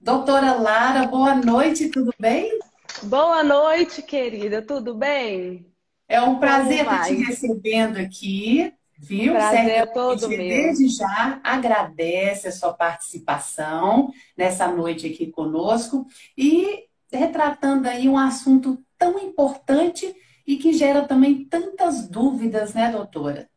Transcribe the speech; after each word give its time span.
Doutora 0.00 0.52
Lara, 0.54 1.06
boa 1.06 1.34
noite, 1.34 1.88
tudo 1.88 2.12
bem? 2.18 2.58
Boa 3.02 3.42
noite, 3.42 4.02
querida, 4.02 4.60
tudo 4.62 4.94
bem? 4.94 5.66
É 6.08 6.20
um 6.20 6.38
prazer 6.38 6.80
estar 6.80 7.06
te 7.06 7.14
recebendo 7.14 7.96
aqui, 7.98 8.72
viu? 8.98 9.32
Prazer 9.32 9.70
é 9.70 9.86
todo 9.86 10.28
meu. 10.28 10.38
Desde 10.38 10.88
já 10.88 11.40
agradece 11.42 12.48
a 12.48 12.52
sua 12.52 12.72
participação 12.72 14.12
nessa 14.36 14.68
noite 14.68 15.06
aqui 15.06 15.30
conosco 15.30 16.06
e 16.36 16.84
retratando 17.10 17.88
aí 17.88 18.08
um 18.08 18.18
assunto 18.18 18.82
tão 18.98 19.18
importante 19.18 20.14
e 20.46 20.56
que 20.56 20.72
gera 20.72 21.06
também 21.06 21.44
tantas 21.44 22.08
dúvidas, 22.08 22.74
né, 22.74 22.90
doutora? 22.90 23.48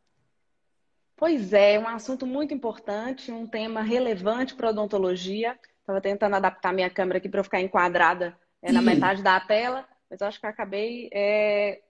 Pois 1.16 1.52
é, 1.52 1.80
um 1.80 1.88
assunto 1.88 2.26
muito 2.26 2.54
importante, 2.54 3.32
um 3.32 3.48
tema 3.48 3.82
relevante 3.82 4.56
para 4.56 4.68
a 4.68 4.72
odontologia. 4.72 5.58
Estava 5.88 6.02
tentando 6.02 6.36
adaptar 6.36 6.74
minha 6.74 6.90
câmera 6.90 7.18
aqui 7.18 7.30
para 7.30 7.40
eu 7.40 7.46
ficar 7.46 7.62
enquadrada 7.62 8.38
é, 8.62 8.74
na 8.74 8.82
metade 8.82 9.24
da 9.24 9.40
tela, 9.40 9.88
mas 10.10 10.22
acho 10.22 10.38
que 10.38 10.46
acabei. 10.46 11.10
É... 11.14 11.82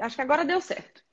Acho 0.00 0.16
que 0.16 0.22
agora 0.22 0.42
deu 0.42 0.58
certo. 0.58 1.04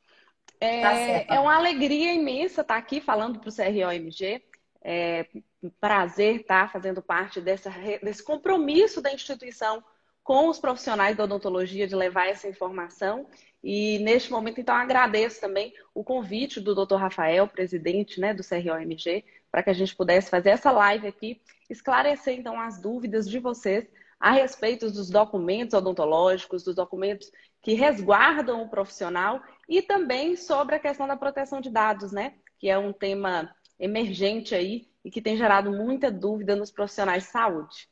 É, 0.58 0.82
tá 0.82 0.96
certo. 0.96 1.34
é 1.34 1.38
uma 1.38 1.54
alegria 1.54 2.14
imensa 2.14 2.62
estar 2.62 2.78
aqui 2.78 3.02
falando 3.02 3.40
para 3.40 3.50
o 3.50 3.54
CROMG. 3.54 4.42
É 4.82 5.28
um 5.62 5.70
prazer 5.70 6.38
estar 6.38 6.72
fazendo 6.72 7.02
parte 7.02 7.42
dessa, 7.42 7.70
desse 8.02 8.24
compromisso 8.24 9.02
da 9.02 9.12
instituição 9.12 9.84
com 10.24 10.48
os 10.48 10.60
profissionais 10.60 11.18
da 11.18 11.26
odontologia 11.26 11.86
de 11.86 11.96
levar 11.96 12.28
essa 12.28 12.48
informação. 12.48 13.28
E 13.62 14.00
neste 14.00 14.32
momento, 14.32 14.62
então, 14.62 14.74
agradeço 14.74 15.42
também 15.42 15.74
o 15.94 16.06
convite 16.06 16.62
do 16.62 16.74
Dr. 16.74 16.96
Rafael, 16.96 17.50
presidente 17.50 18.18
né, 18.20 18.34
do 18.34 18.44
CROMG, 18.44 19.26
para 19.52 19.62
que 19.62 19.70
a 19.70 19.74
gente 19.74 19.96
pudesse 19.96 20.30
fazer 20.30 20.52
essa 20.52 20.72
live 20.72 21.08
aqui, 21.08 21.42
esclarecer 21.72 22.38
então 22.38 22.60
as 22.60 22.80
dúvidas 22.80 23.30
de 23.30 23.40
vocês 23.40 23.88
a 24.20 24.32
respeito 24.32 24.92
dos 24.92 25.10
documentos 25.10 25.74
odontológicos, 25.74 26.64
dos 26.64 26.76
documentos 26.76 27.32
que 27.62 27.74
resguardam 27.74 28.62
o 28.62 28.70
profissional 28.70 29.42
e 29.68 29.82
também 29.82 30.36
sobre 30.36 30.76
a 30.76 30.80
questão 30.80 31.08
da 31.08 31.18
proteção 31.18 31.60
de 31.60 31.70
dados, 31.72 32.12
né? 32.12 32.36
Que 32.60 32.70
é 32.70 32.78
um 32.78 32.94
tema 32.94 33.56
emergente 33.80 34.54
aí 34.54 34.90
e 35.04 35.10
que 35.10 35.22
tem 35.22 35.36
gerado 35.36 35.72
muita 35.72 36.12
dúvida 36.12 36.56
nos 36.56 36.72
profissionais 36.72 37.24
de 37.24 37.30
saúde. 37.30 37.90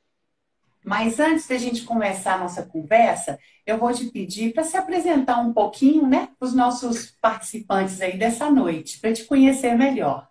Mas 0.83 1.19
antes 1.19 1.47
da 1.47 1.57
gente 1.57 1.83
começar 1.83 2.35
a 2.35 2.37
nossa 2.37 2.65
conversa, 2.65 3.37
eu 3.65 3.77
vou 3.77 3.91
te 3.91 4.05
pedir 4.05 4.53
para 4.53 4.63
se 4.63 4.77
apresentar 4.77 5.39
um 5.39 5.51
pouquinho, 5.51 6.07
né, 6.07 6.29
para 6.39 6.47
os 6.47 6.53
nossos 6.53 7.11
participantes 7.21 7.99
aí 8.01 8.17
dessa 8.17 8.49
noite, 8.49 8.99
para 8.99 9.11
te 9.13 9.25
conhecer 9.25 9.75
melhor. 9.75 10.27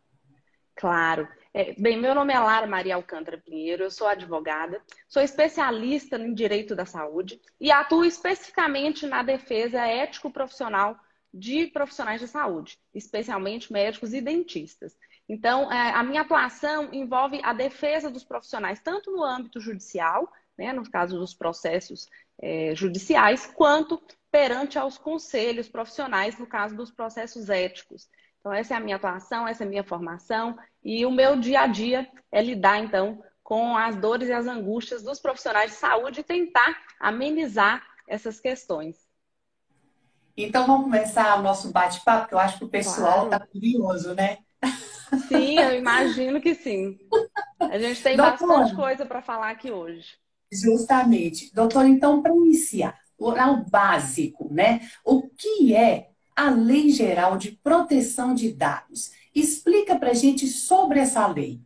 Claro. 0.74 1.28
É, 1.54 1.74
bem, 1.80 1.98
meu 1.98 2.14
nome 2.14 2.32
é 2.32 2.38
Lara 2.38 2.66
Maria 2.66 2.94
Alcântara 2.94 3.38
Pinheiro, 3.38 3.84
eu 3.84 3.90
sou 3.90 4.06
advogada, 4.06 4.82
sou 5.08 5.22
especialista 5.22 6.16
em 6.16 6.34
direito 6.34 6.76
da 6.76 6.84
saúde 6.84 7.40
e 7.58 7.70
atuo 7.70 8.04
especificamente 8.04 9.06
na 9.06 9.22
defesa 9.22 9.80
ético-profissional 9.80 10.96
de 11.32 11.66
profissionais 11.68 12.20
de 12.20 12.28
saúde, 12.28 12.78
especialmente 12.94 13.72
médicos 13.72 14.12
e 14.12 14.20
dentistas. 14.20 14.96
Então, 15.28 15.72
é, 15.72 15.90
a 15.90 16.02
minha 16.02 16.22
atuação 16.22 16.92
envolve 16.92 17.40
a 17.42 17.52
defesa 17.52 18.10
dos 18.10 18.24
profissionais, 18.24 18.80
tanto 18.80 19.10
no 19.10 19.24
âmbito 19.24 19.60
judicial, 19.60 20.30
né, 20.56 20.72
no 20.72 20.88
caso 20.90 21.18
dos 21.18 21.34
processos 21.34 22.08
é, 22.40 22.74
judiciais, 22.74 23.46
quanto 23.46 24.02
perante 24.30 24.78
aos 24.78 24.98
conselhos 24.98 25.68
profissionais, 25.68 26.38
no 26.38 26.46
caso 26.46 26.76
dos 26.76 26.90
processos 26.90 27.48
éticos. 27.48 28.08
Então, 28.40 28.52
essa 28.52 28.74
é 28.74 28.76
a 28.76 28.80
minha 28.80 28.96
atuação, 28.96 29.46
essa 29.46 29.64
é 29.64 29.66
a 29.66 29.70
minha 29.70 29.84
formação, 29.84 30.56
e 30.82 31.04
o 31.04 31.10
meu 31.10 31.36
dia 31.36 31.60
a 31.60 31.66
dia 31.66 32.08
é 32.30 32.40
lidar, 32.40 32.78
então, 32.78 33.22
com 33.42 33.76
as 33.76 33.96
dores 33.96 34.28
e 34.28 34.32
as 34.32 34.46
angústias 34.46 35.02
dos 35.02 35.18
profissionais 35.18 35.72
de 35.72 35.76
saúde 35.76 36.20
e 36.20 36.24
tentar 36.24 36.76
amenizar 37.00 37.82
essas 38.06 38.40
questões. 38.40 38.96
Então, 40.36 40.66
vamos 40.66 40.84
começar 40.84 41.36
o 41.38 41.42
nosso 41.42 41.72
bate-papo, 41.72 42.28
que 42.28 42.34
eu 42.34 42.38
acho 42.38 42.58
que 42.58 42.64
o 42.64 42.68
pessoal 42.68 43.24
está 43.24 43.38
claro. 43.38 43.50
curioso, 43.50 44.14
né? 44.14 44.38
Sim, 45.26 45.58
eu 45.58 45.74
imagino 45.74 46.40
que 46.40 46.54
sim. 46.54 46.96
A 47.58 47.78
gente 47.78 48.02
tem 48.02 48.16
Doutor, 48.16 48.46
bastante 48.46 48.76
coisa 48.76 49.04
para 49.04 49.20
falar 49.20 49.50
aqui 49.50 49.70
hoje. 49.70 50.16
Justamente. 50.52 51.52
Doutor, 51.52 51.86
então, 51.86 52.22
para 52.22 52.32
iniciar, 52.32 52.96
o 53.18 53.32
básico, 53.68 54.52
né? 54.52 54.80
O 55.04 55.28
que 55.28 55.74
é 55.74 56.10
a 56.38 56.50
Lei 56.50 56.90
Geral 56.90 57.36
de 57.36 57.50
Proteção 57.50 58.32
de 58.32 58.52
Dados? 58.52 59.10
Explica 59.34 59.98
para 59.98 60.10
a 60.10 60.14
gente 60.14 60.46
sobre 60.46 61.00
essa 61.00 61.26
lei. 61.26 61.60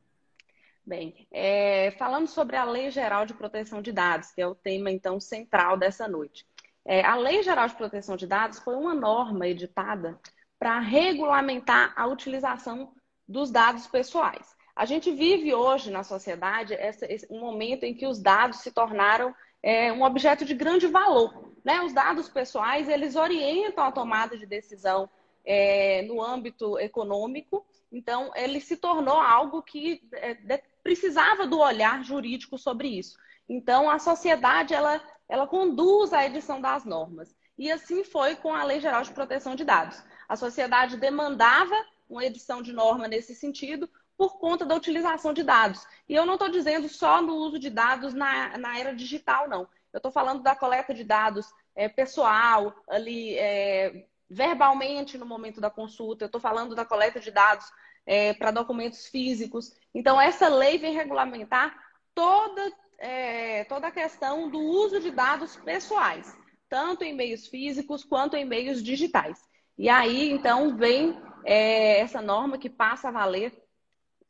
Bem, 0.82 1.28
é, 1.30 1.90
falando 1.98 2.26
sobre 2.26 2.56
a 2.56 2.64
Lei 2.64 2.90
Geral 2.90 3.26
de 3.26 3.34
Proteção 3.34 3.82
de 3.82 3.92
Dados, 3.92 4.30
que 4.30 4.40
é 4.40 4.46
o 4.46 4.54
tema, 4.54 4.90
então, 4.90 5.20
central 5.20 5.76
dessa 5.76 6.08
noite. 6.08 6.46
É, 6.86 7.04
a 7.04 7.14
Lei 7.16 7.42
Geral 7.42 7.68
de 7.68 7.76
Proteção 7.76 8.16
de 8.16 8.26
Dados 8.26 8.60
foi 8.60 8.74
uma 8.74 8.94
norma 8.94 9.46
editada 9.46 10.18
para 10.58 10.80
regulamentar 10.80 11.92
a 11.94 12.06
utilização 12.06 12.94
dos 13.28 13.50
dados 13.50 13.86
pessoais. 13.86 14.56
A 14.74 14.86
gente 14.86 15.12
vive 15.12 15.52
hoje 15.52 15.90
na 15.90 16.02
sociedade 16.02 16.72
essa, 16.72 17.04
esse, 17.12 17.26
um 17.30 17.40
momento 17.40 17.84
em 17.84 17.92
que 17.92 18.06
os 18.06 18.18
dados 18.18 18.60
se 18.60 18.72
tornaram 18.72 19.34
é, 19.62 19.92
um 19.92 20.02
objeto 20.02 20.44
de 20.44 20.54
grande 20.54 20.86
valor. 20.86 21.52
Né? 21.64 21.80
Os 21.82 21.92
dados 21.92 22.28
pessoais 22.28 22.88
eles 22.88 23.14
orientam 23.14 23.84
a 23.84 23.92
tomada 23.92 24.36
de 24.36 24.46
decisão 24.46 25.08
é, 25.44 26.02
no 26.02 26.22
âmbito 26.22 26.78
econômico, 26.78 27.64
então 27.90 28.30
ele 28.34 28.60
se 28.60 28.76
tornou 28.76 29.16
algo 29.16 29.62
que 29.62 30.02
é, 30.12 30.62
precisava 30.82 31.46
do 31.46 31.60
olhar 31.60 32.02
jurídico 32.02 32.58
sobre 32.58 32.88
isso. 32.88 33.16
Então 33.48 33.88
a 33.88 33.98
sociedade 33.98 34.74
ela, 34.74 35.00
ela 35.28 35.46
conduz 35.46 36.12
a 36.12 36.24
edição 36.24 36.60
das 36.60 36.84
normas. 36.84 37.34
E 37.58 37.70
assim 37.70 38.02
foi 38.02 38.34
com 38.34 38.52
a 38.52 38.64
Lei 38.64 38.80
Geral 38.80 39.02
de 39.02 39.12
Proteção 39.12 39.54
de 39.54 39.64
Dados. 39.64 40.02
A 40.28 40.36
sociedade 40.36 40.96
demandava 40.96 41.74
uma 42.08 42.24
edição 42.24 42.62
de 42.62 42.72
norma 42.72 43.06
nesse 43.06 43.34
sentido 43.34 43.88
por 44.22 44.38
conta 44.38 44.64
da 44.64 44.76
utilização 44.76 45.32
de 45.32 45.42
dados. 45.42 45.84
E 46.08 46.14
eu 46.14 46.24
não 46.24 46.34
estou 46.34 46.48
dizendo 46.48 46.88
só 46.88 47.20
no 47.20 47.34
uso 47.34 47.58
de 47.58 47.68
dados 47.68 48.14
na, 48.14 48.56
na 48.56 48.78
era 48.78 48.94
digital, 48.94 49.48
não. 49.48 49.62
Eu 49.92 49.96
estou 49.96 50.12
falando 50.12 50.44
da 50.44 50.54
coleta 50.54 50.94
de 50.94 51.02
dados 51.02 51.52
é, 51.74 51.88
pessoal, 51.88 52.72
ali, 52.88 53.36
é, 53.36 54.06
verbalmente 54.30 55.18
no 55.18 55.26
momento 55.26 55.60
da 55.60 55.68
consulta. 55.68 56.22
Eu 56.22 56.26
estou 56.26 56.40
falando 56.40 56.72
da 56.76 56.84
coleta 56.84 57.18
de 57.18 57.32
dados 57.32 57.66
é, 58.06 58.32
para 58.32 58.52
documentos 58.52 59.06
físicos. 59.08 59.72
Então, 59.92 60.20
essa 60.20 60.46
lei 60.46 60.78
vem 60.78 60.94
regulamentar 60.94 61.76
toda, 62.14 62.72
é, 62.98 63.64
toda 63.64 63.88
a 63.88 63.92
questão 63.92 64.48
do 64.48 64.60
uso 64.60 65.00
de 65.00 65.10
dados 65.10 65.56
pessoais, 65.56 66.32
tanto 66.68 67.02
em 67.02 67.12
meios 67.12 67.48
físicos 67.48 68.04
quanto 68.04 68.36
em 68.36 68.44
meios 68.44 68.84
digitais. 68.84 69.40
E 69.76 69.88
aí, 69.88 70.30
então, 70.30 70.76
vem 70.76 71.20
é, 71.44 71.98
essa 71.98 72.22
norma 72.22 72.56
que 72.56 72.70
passa 72.70 73.08
a 73.08 73.12
valer 73.12 73.61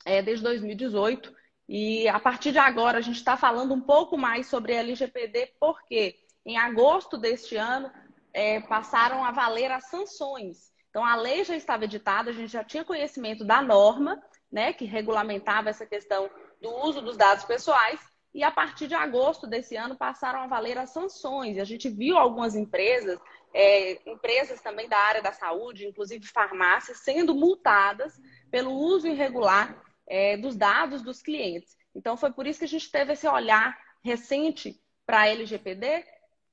é, 0.05 0.23
desde 0.23 0.45
2018. 0.45 1.33
E 1.69 2.09
a 2.09 2.19
partir 2.19 2.53
de 2.53 2.59
agora, 2.59 2.99
a 2.99 3.01
gente 3.01 3.17
está 3.17 3.37
falando 3.37 3.73
um 3.75 3.81
pouco 3.81 4.19
mais 4.19 4.47
sobre 4.47 4.75
LGPD, 4.75 5.55
porque 5.59 6.17
em 6.45 6.59
agosto 6.59 7.17
deste 7.17 7.57
ano 7.57 7.91
é, 8.33 8.61
passaram 8.61 9.25
a 9.25 9.31
valer 9.31 9.71
as 9.71 9.89
sanções. 9.89 10.73
Então, 10.91 11.05
a 11.05 11.17
lei 11.17 11.45
já 11.45 11.57
estava 11.57 11.85
editada, 11.85 12.31
a 12.31 12.35
gente 12.35 12.53
já 12.53 12.62
tinha 12.62 12.85
conhecimento 12.85 13.45
da 13.45 13.62
norma, 13.62 14.23
né, 14.51 14.73
que 14.73 14.85
regulamentava 14.85 15.71
essa 15.71 15.87
questão 15.87 16.29
do 16.61 16.71
uso 16.85 17.01
dos 17.01 17.17
dados 17.17 17.45
pessoais, 17.45 18.01
e 18.35 18.43
a 18.43 18.51
partir 18.51 18.87
de 18.89 18.95
agosto 18.95 19.47
desse 19.47 19.77
ano 19.77 19.97
passaram 19.97 20.41
a 20.41 20.47
valer 20.47 20.77
as 20.77 20.91
sanções. 20.91 21.57
E 21.57 21.61
a 21.61 21.65
gente 21.65 21.89
viu 21.89 22.19
algumas 22.19 22.55
empresas 22.55 23.19
é, 23.55 24.11
empresas 24.11 24.61
também 24.61 24.89
da 24.89 24.99
área 24.99 25.23
da 25.23 25.33
saúde, 25.33 25.87
inclusive 25.87 26.27
farmácias, 26.27 26.99
sendo 26.99 27.35
multadas 27.35 28.19
pelo 28.51 28.73
uso 28.73 29.07
irregular 29.07 29.79
é, 30.09 30.37
dos 30.37 30.57
dados 30.57 31.03
dos 31.03 31.23
clientes. 31.23 31.77
Então, 31.95 32.17
foi 32.17 32.33
por 32.33 32.47
isso 32.47 32.59
que 32.59 32.65
a 32.65 32.69
gente 32.69 32.91
teve 32.91 33.13
esse 33.13 33.27
olhar 33.27 33.79
recente 34.03 34.81
para 35.06 35.21
a 35.21 35.29
LGPD, 35.29 36.05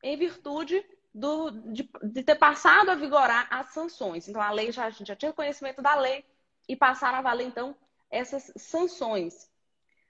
em 0.03 0.17
virtude 0.17 0.83
do, 1.13 1.51
de, 1.71 1.89
de, 2.03 2.23
ter 2.23 2.35
passado 2.35 2.89
a 2.89 2.95
vigorar 2.95 3.47
as 3.49 3.73
sanções. 3.73 4.27
Então, 4.27 4.41
a 4.41 4.51
lei 4.51 4.71
já, 4.71 4.85
a 4.85 4.89
gente 4.89 5.07
já 5.07 5.15
tinha 5.15 5.33
conhecimento 5.33 5.81
da 5.81 5.95
lei 5.95 6.23
e 6.67 6.75
passaram 6.75 7.17
a 7.17 7.21
valer, 7.21 7.47
então, 7.47 7.75
essas 8.11 8.51
sanções. 8.57 9.49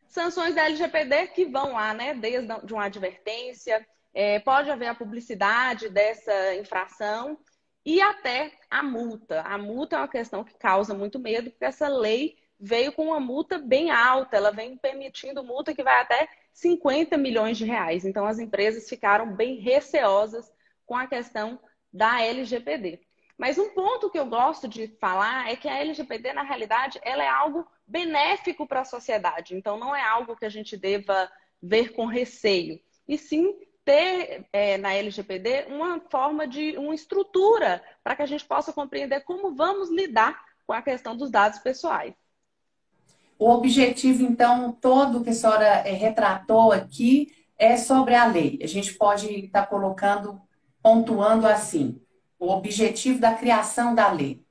Sanções 0.07 0.55
da 0.55 0.65
LGPD 0.65 1.27
que 1.27 1.45
vão 1.45 1.73
lá, 1.73 1.93
né, 1.93 2.13
desde 2.13 2.47
de 2.63 2.73
uma 2.73 2.85
advertência, 2.85 3.85
é, 4.13 4.39
pode 4.39 4.69
haver 4.69 4.87
a 4.87 4.95
publicidade 4.95 5.89
dessa 5.89 6.55
infração 6.55 7.37
e 7.85 8.01
até 8.01 8.51
a 8.69 8.81
multa. 8.81 9.41
A 9.41 9.57
multa 9.57 9.95
é 9.95 9.99
uma 9.99 10.07
questão 10.07 10.43
que 10.43 10.57
causa 10.57 10.93
muito 10.93 11.19
medo, 11.19 11.51
porque 11.51 11.65
essa 11.65 11.87
lei 11.87 12.37
veio 12.59 12.91
com 12.91 13.05
uma 13.05 13.19
multa 13.19 13.57
bem 13.57 13.89
alta, 13.89 14.35
ela 14.35 14.51
vem 14.51 14.75
permitindo 14.77 15.43
multa 15.43 15.73
que 15.73 15.83
vai 15.83 16.01
até 16.01 16.27
50 16.53 17.17
milhões 17.17 17.57
de 17.57 17.65
reais. 17.65 18.05
Então, 18.05 18.25
as 18.25 18.39
empresas 18.39 18.89
ficaram 18.89 19.33
bem 19.33 19.55
receosas 19.59 20.51
com 20.85 20.95
a 20.95 21.07
questão 21.07 21.59
da 21.91 22.21
LGPD. 22.21 22.99
Mas 23.37 23.57
um 23.57 23.69
ponto 23.69 24.09
que 24.09 24.19
eu 24.19 24.25
gosto 24.25 24.67
de 24.67 24.87
falar 24.99 25.49
é 25.49 25.55
que 25.55 25.69
a 25.69 25.77
LGPD, 25.77 26.33
na 26.33 26.43
realidade, 26.43 26.99
ela 27.03 27.23
é 27.23 27.29
algo 27.29 27.65
benéfico 27.87 28.67
para 28.67 28.81
a 28.81 28.85
sociedade. 28.85 29.55
Então, 29.55 29.79
não 29.79 29.95
é 29.95 30.03
algo 30.03 30.35
que 30.35 30.45
a 30.45 30.49
gente 30.49 30.75
deva 30.75 31.31
ver 31.61 31.93
com 31.93 32.05
receio. 32.05 32.79
E 33.07 33.17
sim 33.17 33.55
ter 33.85 34.45
é, 34.51 34.77
na 34.77 34.93
LGPD 34.93 35.67
uma 35.69 35.99
forma 36.11 36.47
de 36.47 36.77
uma 36.77 36.93
estrutura 36.93 37.83
para 38.03 38.15
que 38.15 38.21
a 38.21 38.25
gente 38.25 38.45
possa 38.45 38.73
compreender 38.73 39.21
como 39.21 39.55
vamos 39.55 39.89
lidar 39.89 40.43
com 40.67 40.73
a 40.73 40.81
questão 40.81 41.15
dos 41.15 41.31
dados 41.31 41.59
pessoais. 41.59 42.13
O 43.39 43.49
objetivo, 43.51 44.21
então, 44.21 44.73
todo 44.73 45.23
que 45.23 45.29
a 45.29 45.33
senhora 45.33 45.65
é, 45.65 45.93
retratou 45.93 46.73
aqui 46.73 47.33
é 47.57 47.77
sobre 47.77 48.13
a 48.13 48.25
lei. 48.25 48.59
A 48.61 48.67
gente 48.67 48.93
pode 48.95 49.45
estar 49.45 49.61
tá 49.61 49.67
colocando, 49.67 50.41
pontuando 50.83 51.47
assim, 51.47 52.01
o 52.37 52.49
objetivo 52.49 53.17
da 53.17 53.33
criação 53.33 53.95
da 53.95 54.11
lei. 54.11 54.43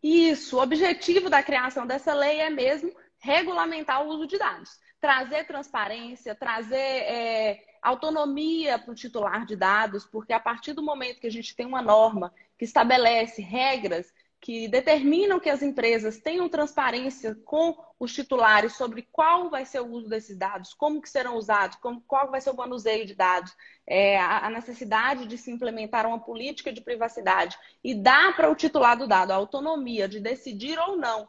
Isso, 0.00 0.56
o 0.56 0.62
objetivo 0.62 1.28
da 1.28 1.42
criação 1.42 1.84
dessa 1.84 2.14
lei 2.14 2.38
é 2.38 2.50
mesmo 2.50 2.92
regulamentar 3.18 4.04
o 4.04 4.10
uso 4.10 4.28
de 4.28 4.38
dados, 4.38 4.78
trazer 5.00 5.44
transparência, 5.44 6.36
trazer 6.36 6.76
é, 6.76 7.64
autonomia 7.82 8.78
para 8.78 8.92
o 8.92 8.96
titular 8.96 9.44
de 9.44 9.56
dados, 9.56 10.04
porque 10.04 10.32
a 10.32 10.38
partir 10.38 10.72
do 10.72 10.84
momento 10.84 11.20
que 11.20 11.26
a 11.26 11.32
gente 11.32 11.54
tem 11.56 11.66
uma 11.66 11.82
norma 11.82 12.32
que 12.56 12.64
estabelece 12.64 13.42
regras 13.42 14.12
que 14.42 14.66
determinam 14.66 15.38
que 15.38 15.48
as 15.48 15.62
empresas 15.62 16.18
tenham 16.18 16.48
transparência 16.48 17.32
com 17.44 17.78
os 17.96 18.12
titulares 18.12 18.72
sobre 18.72 19.06
qual 19.12 19.48
vai 19.48 19.64
ser 19.64 19.78
o 19.78 19.86
uso 19.86 20.08
desses 20.08 20.36
dados, 20.36 20.74
como 20.74 21.00
que 21.00 21.08
serão 21.08 21.36
usados, 21.36 21.76
como, 21.76 22.00
qual 22.00 22.28
vai 22.28 22.40
ser 22.40 22.50
o 22.50 22.56
manuseio 22.56 23.06
de 23.06 23.14
dados, 23.14 23.56
é, 23.86 24.18
a, 24.20 24.50
necessidade 24.50 25.26
de 25.26 25.38
se 25.38 25.52
implementar 25.52 26.06
uma 26.06 26.18
política 26.18 26.72
de 26.72 26.80
privacidade 26.80 27.56
e 27.84 27.94
dar 27.94 28.34
para 28.34 28.50
o 28.50 28.56
titular 28.56 28.98
do 28.98 29.06
dado 29.06 29.30
a 29.30 29.36
autonomia 29.36 30.08
de 30.08 30.18
decidir 30.18 30.76
ou 30.76 30.96
não 30.96 31.28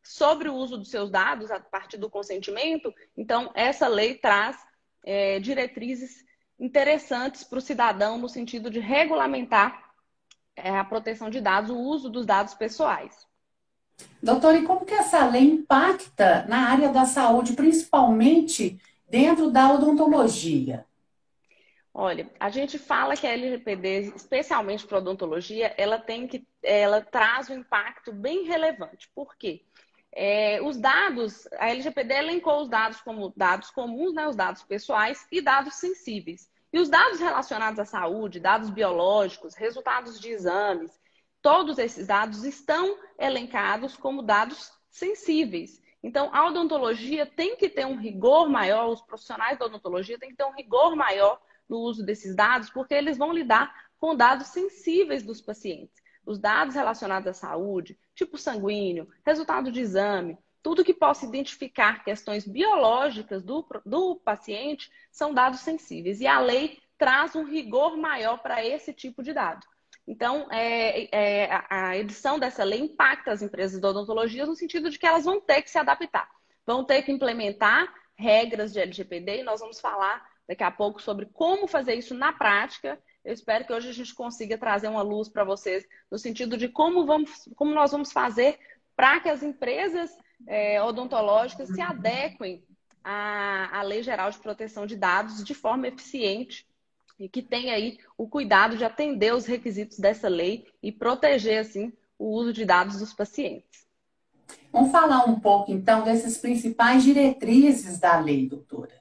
sobre 0.00 0.48
o 0.48 0.54
uso 0.54 0.78
dos 0.78 0.88
seus 0.88 1.10
dados 1.10 1.50
a 1.50 1.58
partir 1.58 1.96
do 1.96 2.08
consentimento, 2.08 2.94
então 3.16 3.50
essa 3.54 3.88
lei 3.88 4.14
traz 4.14 4.56
é, 5.04 5.40
diretrizes 5.40 6.24
interessantes 6.60 7.42
para 7.42 7.58
o 7.58 7.62
cidadão 7.62 8.18
no 8.18 8.28
sentido 8.28 8.70
de 8.70 8.78
regulamentar 8.78 9.91
a 10.56 10.84
proteção 10.84 11.30
de 11.30 11.40
dados, 11.40 11.70
o 11.70 11.78
uso 11.78 12.10
dos 12.10 12.26
dados 12.26 12.54
pessoais. 12.54 13.26
Doutor, 14.22 14.54
e 14.54 14.64
como 14.64 14.84
que 14.84 14.94
essa 14.94 15.26
lei 15.26 15.42
impacta 15.42 16.44
na 16.48 16.68
área 16.70 16.88
da 16.88 17.04
saúde, 17.04 17.54
principalmente 17.54 18.78
dentro 19.08 19.50
da 19.50 19.72
odontologia? 19.72 20.86
Olha, 21.94 22.30
a 22.40 22.48
gente 22.48 22.78
fala 22.78 23.16
que 23.16 23.26
a 23.26 23.32
LGPD, 23.32 24.12
especialmente 24.16 24.86
para 24.86 24.98
odontologia, 24.98 25.74
ela 25.76 25.98
tem 25.98 26.26
que, 26.26 26.46
ela 26.62 27.02
traz 27.02 27.50
um 27.50 27.58
impacto 27.58 28.12
bem 28.12 28.44
relevante. 28.44 29.10
Por 29.14 29.36
quê? 29.36 29.62
É, 30.10 30.60
os 30.62 30.78
dados, 30.78 31.46
a 31.58 31.70
LGPD 31.70 32.14
elencou 32.14 32.62
os 32.62 32.68
dados 32.68 33.00
como 33.00 33.32
dados 33.36 33.70
comuns, 33.70 34.14
né, 34.14 34.26
os 34.26 34.36
dados 34.36 34.62
pessoais 34.62 35.26
e 35.30 35.40
dados 35.42 35.74
sensíveis. 35.74 36.50
E 36.72 36.78
os 36.78 36.88
dados 36.88 37.20
relacionados 37.20 37.78
à 37.78 37.84
saúde, 37.84 38.40
dados 38.40 38.70
biológicos, 38.70 39.54
resultados 39.54 40.18
de 40.18 40.30
exames, 40.30 40.98
todos 41.42 41.78
esses 41.78 42.06
dados 42.06 42.44
estão 42.44 42.98
elencados 43.18 43.96
como 43.96 44.22
dados 44.22 44.72
sensíveis. 44.88 45.82
Então, 46.02 46.30
a 46.34 46.46
odontologia 46.46 47.26
tem 47.26 47.56
que 47.56 47.68
ter 47.68 47.86
um 47.86 47.96
rigor 47.96 48.48
maior, 48.48 48.88
os 48.88 49.02
profissionais 49.02 49.58
da 49.58 49.66
odontologia 49.66 50.18
têm 50.18 50.30
que 50.30 50.36
ter 50.36 50.44
um 50.44 50.54
rigor 50.54 50.96
maior 50.96 51.40
no 51.68 51.78
uso 51.78 52.04
desses 52.04 52.34
dados, 52.34 52.70
porque 52.70 52.94
eles 52.94 53.18
vão 53.18 53.32
lidar 53.32 53.72
com 53.98 54.16
dados 54.16 54.48
sensíveis 54.48 55.22
dos 55.22 55.40
pacientes. 55.40 56.02
Os 56.24 56.38
dados 56.38 56.74
relacionados 56.74 57.28
à 57.28 57.32
saúde, 57.32 57.98
tipo 58.14 58.38
sanguíneo, 58.38 59.08
resultado 59.24 59.70
de 59.70 59.80
exame, 59.80 60.38
tudo 60.62 60.84
que 60.84 60.94
possa 60.94 61.26
identificar 61.26 62.04
questões 62.04 62.46
biológicas 62.46 63.42
do, 63.42 63.66
do 63.84 64.16
paciente 64.16 64.90
são 65.10 65.34
dados 65.34 65.60
sensíveis. 65.60 66.20
E 66.20 66.26
a 66.26 66.38
lei 66.38 66.78
traz 66.96 67.34
um 67.34 67.44
rigor 67.44 67.96
maior 67.96 68.38
para 68.38 68.64
esse 68.64 68.92
tipo 68.92 69.22
de 69.22 69.32
dado. 69.32 69.66
Então, 70.06 70.48
é, 70.50 71.08
é, 71.12 71.64
a 71.68 71.96
edição 71.96 72.38
dessa 72.38 72.64
lei 72.64 72.80
impacta 72.80 73.32
as 73.32 73.42
empresas 73.42 73.80
de 73.80 73.86
odontologia 73.86 74.46
no 74.46 74.54
sentido 74.54 74.90
de 74.90 74.98
que 74.98 75.06
elas 75.06 75.24
vão 75.24 75.40
ter 75.40 75.62
que 75.62 75.70
se 75.70 75.78
adaptar, 75.78 76.28
vão 76.66 76.84
ter 76.84 77.02
que 77.02 77.12
implementar 77.12 77.92
regras 78.14 78.72
de 78.72 78.80
LGPD 78.80 79.40
e 79.40 79.42
nós 79.42 79.60
vamos 79.60 79.80
falar 79.80 80.24
daqui 80.46 80.62
a 80.62 80.70
pouco 80.70 81.00
sobre 81.00 81.26
como 81.26 81.66
fazer 81.66 81.94
isso 81.94 82.14
na 82.14 82.32
prática. 82.32 83.00
Eu 83.24 83.32
espero 83.32 83.64
que 83.64 83.72
hoje 83.72 83.90
a 83.90 83.92
gente 83.92 84.14
consiga 84.14 84.58
trazer 84.58 84.88
uma 84.88 85.02
luz 85.02 85.28
para 85.28 85.44
vocês 85.44 85.86
no 86.10 86.18
sentido 86.18 86.56
de 86.56 86.68
como, 86.68 87.06
vamos, 87.06 87.48
como 87.54 87.72
nós 87.72 87.92
vamos 87.92 88.12
fazer 88.12 88.58
para 88.96 89.20
que 89.20 89.28
as 89.28 89.42
empresas 89.42 90.16
é, 90.46 90.82
odontológicas 90.82 91.68
se 91.68 91.80
adequem 91.80 92.62
à, 93.02 93.78
à 93.78 93.82
Lei 93.82 94.02
Geral 94.02 94.30
de 94.30 94.38
Proteção 94.38 94.86
de 94.86 94.96
Dados 94.96 95.42
de 95.42 95.54
forma 95.54 95.88
eficiente 95.88 96.66
e 97.18 97.28
que 97.28 97.42
tenha 97.42 97.74
aí 97.74 97.98
o 98.16 98.28
cuidado 98.28 98.76
de 98.76 98.84
atender 98.84 99.34
os 99.34 99.46
requisitos 99.46 99.98
dessa 99.98 100.28
lei 100.28 100.66
e 100.82 100.90
proteger, 100.90 101.60
assim, 101.60 101.92
o 102.18 102.30
uso 102.30 102.52
de 102.52 102.64
dados 102.64 102.98
dos 102.98 103.12
pacientes. 103.12 103.86
Vamos 104.72 104.90
falar 104.90 105.24
um 105.28 105.38
pouco, 105.38 105.70
então, 105.70 106.02
dessas 106.02 106.38
principais 106.38 107.04
diretrizes 107.04 107.98
da 107.98 108.18
lei, 108.18 108.48
doutora. 108.48 109.00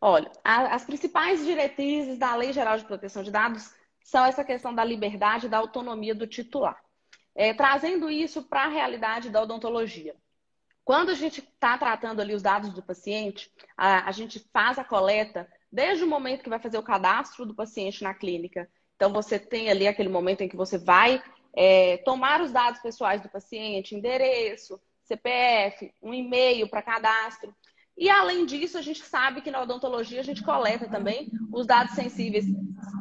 Olha, 0.00 0.30
as 0.44 0.84
principais 0.84 1.44
diretrizes 1.44 2.18
da 2.18 2.34
Lei 2.36 2.52
Geral 2.52 2.78
de 2.78 2.84
Proteção 2.84 3.22
de 3.22 3.30
Dados 3.30 3.72
são 4.04 4.24
essa 4.24 4.44
questão 4.44 4.74
da 4.74 4.84
liberdade 4.84 5.46
e 5.46 5.48
da 5.48 5.58
autonomia 5.58 6.14
do 6.14 6.26
titular. 6.26 6.80
É, 7.34 7.52
trazendo 7.52 8.08
isso 8.08 8.42
para 8.42 8.64
a 8.64 8.68
realidade 8.68 9.30
da 9.30 9.42
odontologia. 9.42 10.14
Quando 10.86 11.10
a 11.10 11.14
gente 11.14 11.40
está 11.40 11.76
tratando 11.76 12.20
ali 12.22 12.32
os 12.32 12.42
dados 12.42 12.72
do 12.72 12.80
paciente, 12.80 13.50
a, 13.76 14.08
a 14.08 14.12
gente 14.12 14.38
faz 14.52 14.78
a 14.78 14.84
coleta 14.84 15.48
desde 15.70 16.04
o 16.04 16.06
momento 16.06 16.44
que 16.44 16.48
vai 16.48 16.60
fazer 16.60 16.78
o 16.78 16.82
cadastro 16.82 17.44
do 17.44 17.56
paciente 17.56 18.04
na 18.04 18.14
clínica. 18.14 18.70
Então, 18.94 19.12
você 19.12 19.36
tem 19.36 19.68
ali 19.68 19.88
aquele 19.88 20.08
momento 20.08 20.42
em 20.42 20.48
que 20.48 20.54
você 20.54 20.78
vai 20.78 21.20
é, 21.56 21.96
tomar 22.04 22.40
os 22.40 22.52
dados 22.52 22.80
pessoais 22.80 23.20
do 23.20 23.28
paciente, 23.28 23.96
endereço, 23.96 24.80
CPF, 25.02 25.92
um 26.00 26.14
e-mail 26.14 26.68
para 26.68 26.80
cadastro. 26.82 27.52
E 27.98 28.08
além 28.08 28.46
disso, 28.46 28.78
a 28.78 28.82
gente 28.82 29.02
sabe 29.02 29.40
que 29.40 29.50
na 29.50 29.62
odontologia 29.62 30.20
a 30.20 30.24
gente 30.24 30.44
coleta 30.44 30.88
também 30.88 31.32
os 31.52 31.66
dados 31.66 31.96
sensíveis 31.96 32.44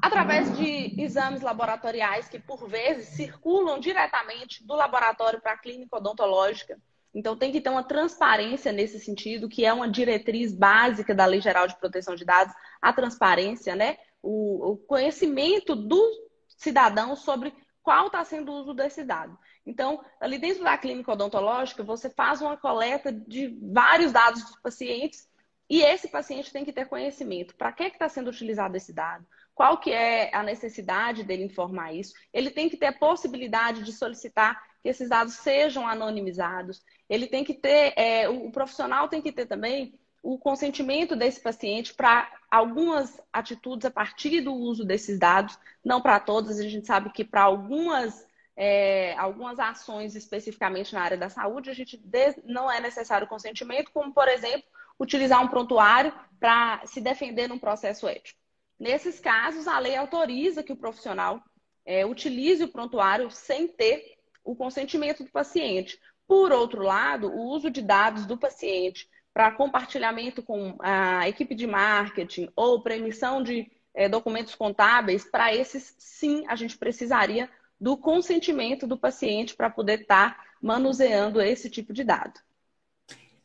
através 0.02 0.58
de 0.58 1.00
exames 1.00 1.42
laboratoriais 1.42 2.28
que 2.28 2.40
por 2.40 2.68
vezes 2.68 3.10
circulam 3.10 3.80
diretamente 3.80 4.66
do 4.66 4.74
laboratório 4.74 5.40
para 5.40 5.52
a 5.52 5.58
clínica 5.58 5.98
odontológica. 5.98 6.82
Então, 7.16 7.38
tem 7.38 7.50
que 7.50 7.62
ter 7.62 7.70
uma 7.70 7.84
transparência 7.84 8.74
nesse 8.74 9.00
sentido, 9.00 9.48
que 9.48 9.66
é 9.66 9.72
uma 9.72 9.90
diretriz 9.90 10.54
básica 10.54 11.16
da 11.16 11.26
Lei 11.26 11.40
Geral 11.40 11.66
de 11.66 11.80
Proteção 11.80 12.14
de 12.14 12.26
Dados, 12.26 12.54
a 12.82 12.92
transparência, 12.92 13.74
né? 13.74 13.98
O, 14.22 14.74
o 14.74 14.78
conhecimento 14.78 15.76
do 15.76 16.12
cidadão 16.58 17.16
sobre 17.16 17.54
qual 17.82 18.08
está 18.08 18.24
sendo 18.26 18.52
o 18.52 18.56
uso 18.56 18.74
desse 18.74 19.04
dado. 19.04 19.38
Então, 19.66 20.04
ali 20.20 20.38
dentro 20.38 20.64
da 20.64 20.78
clínica 20.78 21.12
odontológica, 21.12 21.84
você 21.84 22.10
faz 22.10 22.42
uma 22.42 22.58
coleta 22.58 23.14
de 23.14 23.58
vários 23.62 24.12
dados 24.12 24.44
dos 24.44 24.60
pacientes 24.60 25.28
e 25.70 25.82
esse 25.82 26.10
paciente 26.10 26.52
tem 26.52 26.66
que 26.66 26.74
ter 26.74 26.88
conhecimento. 26.88 27.56
Para 27.56 27.72
que 27.72 27.84
está 27.84 28.10
sendo 28.10 28.30
utilizado 28.30 28.76
esse 28.76 28.92
dado? 28.94 29.26
Qual 29.54 29.78
que 29.78 29.92
é 29.92 30.36
a 30.36 30.44
necessidade 30.44 31.24
dele 31.24 31.46
informar 31.46 31.94
isso? 31.94 32.14
Ele 32.34 32.52
tem 32.52 32.70
que 32.70 32.78
ter 32.78 32.88
a 32.88 32.94
possibilidade 32.94 33.84
de 33.84 33.94
solicitar 33.94 34.62
que 34.86 34.90
esses 34.90 35.10
dados 35.10 35.34
sejam 35.34 35.88
anonimizados. 35.88 36.84
Ele 37.10 37.26
tem 37.26 37.44
que 37.44 37.56
ter, 37.56 37.92
é, 37.98 38.30
o 38.30 38.52
profissional 38.52 39.10
tem 39.10 39.20
que 39.20 39.32
ter 39.32 39.48
também 39.48 40.00
o 40.22 40.38
consentimento 40.38 41.16
desse 41.16 41.42
paciente 41.42 41.92
para 41.92 42.32
algumas 42.52 43.20
atitudes 43.34 43.84
a 43.84 43.90
partir 43.90 44.42
do 44.42 44.54
uso 44.54 44.86
desses 44.86 45.18
dados, 45.18 45.58
não 45.84 46.00
para 46.00 46.20
todas. 46.20 46.60
A 46.60 46.70
gente 46.70 46.86
sabe 46.86 47.10
que 47.10 47.26
para 47.26 47.42
algumas, 47.42 48.28
é, 48.56 49.16
algumas 49.18 49.58
ações 49.58 50.16
especificamente 50.16 50.94
na 50.94 51.02
área 51.02 51.18
da 51.18 51.30
saúde, 51.30 51.72
a 51.72 51.74
gente 51.74 52.00
não 52.44 52.72
é 52.72 52.80
necessário 52.80 53.26
consentimento, 53.26 53.92
como, 53.92 54.14
por 54.14 54.28
exemplo, 54.28 54.70
utilizar 55.00 55.44
um 55.44 55.48
prontuário 55.48 56.14
para 56.40 56.86
se 56.86 57.02
defender 57.02 57.50
num 57.50 57.58
processo 57.58 58.08
ético. 58.08 58.40
Nesses 58.80 59.20
casos, 59.20 59.68
a 59.68 59.80
lei 59.80 59.96
autoriza 59.96 60.62
que 60.62 60.74
o 60.74 60.78
profissional 60.78 61.42
é, 61.84 62.06
utilize 62.06 62.64
o 62.64 62.72
prontuário 62.72 63.32
sem 63.32 63.68
ter 63.68 64.15
o 64.46 64.56
consentimento 64.56 65.24
do 65.24 65.32
paciente. 65.32 66.00
Por 66.28 66.52
outro 66.52 66.82
lado, 66.82 67.28
o 67.28 67.50
uso 67.50 67.70
de 67.70 67.82
dados 67.82 68.26
do 68.26 68.38
paciente 68.38 69.10
para 69.34 69.52
compartilhamento 69.52 70.42
com 70.42 70.78
a 70.80 71.28
equipe 71.28 71.54
de 71.54 71.68
marketing 71.68 72.48
ou 72.56 72.82
para 72.82 72.96
emissão 72.96 73.44
de 73.44 73.70
é, 73.94 74.08
documentos 74.08 74.56
contábeis, 74.56 75.26
para 75.26 75.54
esses 75.54 75.94
sim 75.98 76.46
a 76.48 76.56
gente 76.56 76.78
precisaria 76.78 77.50
do 77.80 77.98
consentimento 77.98 78.88
do 78.88 78.98
paciente 78.98 79.56
para 79.56 79.70
poder 79.70 80.02
estar 80.02 80.38
tá 80.38 80.44
manuseando 80.62 81.42
esse 81.42 81.70
tipo 81.70 81.92
de 81.92 82.04
dado. 82.04 82.40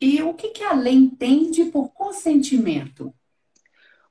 E 0.01 0.23
o 0.23 0.33
que, 0.33 0.49
que 0.49 0.65
a 0.65 0.73
lei 0.73 0.95
entende 0.95 1.65
por 1.67 1.91
consentimento? 1.91 3.13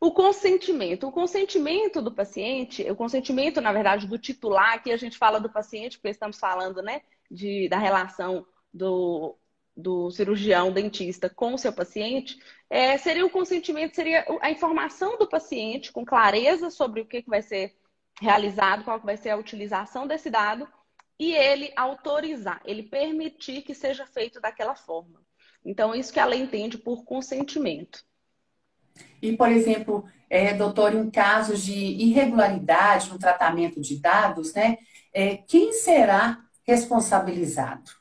O 0.01 0.11
consentimento. 0.11 1.07
O 1.07 1.11
consentimento 1.11 2.01
do 2.01 2.11
paciente, 2.11 2.89
o 2.89 2.95
consentimento, 2.95 3.59
na 3.59 3.73
verdade, 3.73 4.07
do 4.07 4.17
titular, 4.17 4.75
aqui 4.75 4.91
a 4.91 4.97
gente 4.97 5.17
fala 5.17 5.39
do 5.39 5.51
paciente, 5.51 5.97
porque 5.97 6.09
estamos 6.09 6.39
falando 6.39 6.81
né, 6.81 7.01
de, 7.29 7.67
da 7.67 7.77
relação 7.77 8.45
do, 8.73 9.37
do 9.75 10.09
cirurgião 10.11 10.71
dentista 10.71 11.29
com 11.29 11.53
o 11.53 11.57
seu 11.57 11.73
paciente, 11.73 12.39
é, 12.69 12.97
seria 12.97 13.25
o 13.25 13.29
consentimento, 13.29 13.95
seria 13.95 14.25
a 14.41 14.51
informação 14.51 15.17
do 15.17 15.27
paciente 15.27 15.91
com 15.91 16.05
clareza 16.05 16.69
sobre 16.69 17.01
o 17.01 17.05
que, 17.05 17.21
que 17.23 17.29
vai 17.29 17.41
ser 17.41 17.75
realizado, 18.21 18.83
qual 18.83 18.99
que 18.99 19.05
vai 19.05 19.17
ser 19.17 19.31
a 19.31 19.37
utilização 19.37 20.05
desse 20.05 20.29
dado, 20.29 20.67
e 21.17 21.33
ele 21.33 21.71
autorizar, 21.75 22.61
ele 22.65 22.83
permitir 22.83 23.61
que 23.61 23.73
seja 23.73 24.05
feito 24.05 24.39
daquela 24.39 24.75
forma. 24.75 25.21
Então, 25.65 25.93
isso 25.93 26.13
que 26.13 26.19
a 26.19 26.25
lei 26.25 26.39
entende 26.39 26.77
por 26.77 27.03
consentimento. 27.03 28.03
E, 29.21 29.35
por 29.35 29.49
exemplo, 29.49 30.05
é, 30.29 30.53
doutor, 30.53 30.93
em 30.93 31.09
casos 31.09 31.63
de 31.63 31.73
irregularidade 31.73 33.09
no 33.09 33.19
tratamento 33.19 33.81
de 33.81 33.99
dados, 33.99 34.53
né, 34.53 34.77
é, 35.13 35.37
quem 35.37 35.73
será 35.73 36.39
responsabilizado? 36.63 37.91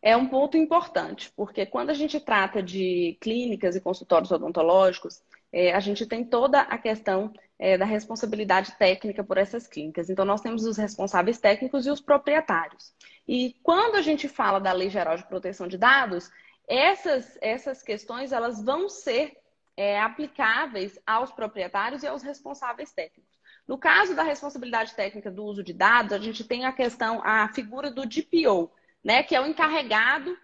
É 0.00 0.16
um 0.16 0.26
ponto 0.28 0.56
importante, 0.56 1.32
porque 1.36 1.66
quando 1.66 1.90
a 1.90 1.94
gente 1.94 2.20
trata 2.20 2.62
de 2.62 3.18
clínicas 3.20 3.74
e 3.74 3.80
consultórios 3.80 4.30
odontológicos, 4.30 5.20
é, 5.52 5.72
a 5.72 5.80
gente 5.80 6.06
tem 6.06 6.24
toda 6.24 6.60
a 6.60 6.78
questão 6.78 7.32
é, 7.58 7.76
da 7.76 7.84
responsabilidade 7.84 8.72
técnica 8.78 9.24
por 9.24 9.38
essas 9.38 9.66
clínicas. 9.66 10.08
Então, 10.08 10.24
nós 10.24 10.40
temos 10.40 10.64
os 10.64 10.76
responsáveis 10.76 11.38
técnicos 11.38 11.86
e 11.86 11.90
os 11.90 12.00
proprietários. 12.00 12.92
E 13.26 13.56
quando 13.62 13.96
a 13.96 14.02
gente 14.02 14.28
fala 14.28 14.60
da 14.60 14.72
Lei 14.72 14.90
Geral 14.90 15.16
de 15.16 15.26
Proteção 15.26 15.66
de 15.66 15.78
Dados, 15.78 16.30
essas, 16.68 17.38
essas 17.40 17.82
questões 17.82 18.32
elas 18.32 18.62
vão 18.62 18.88
ser 18.88 19.36
é, 19.76 20.00
aplicáveis 20.00 20.98
aos 21.06 21.30
proprietários 21.30 22.02
e 22.02 22.06
aos 22.06 22.22
responsáveis 22.22 22.92
técnicos. 22.92 23.36
No 23.68 23.76
caso 23.76 24.14
da 24.14 24.22
responsabilidade 24.22 24.94
técnica 24.94 25.30
do 25.30 25.44
uso 25.44 25.62
de 25.62 25.72
dados, 25.72 26.12
a 26.12 26.18
gente 26.18 26.44
tem 26.44 26.64
a 26.64 26.72
questão, 26.72 27.20
a 27.24 27.48
figura 27.52 27.90
do 27.90 28.06
DPO, 28.06 28.70
né, 29.04 29.22
que 29.22 29.34
é 29.34 29.40
o 29.40 29.46
encarregado 29.46 30.36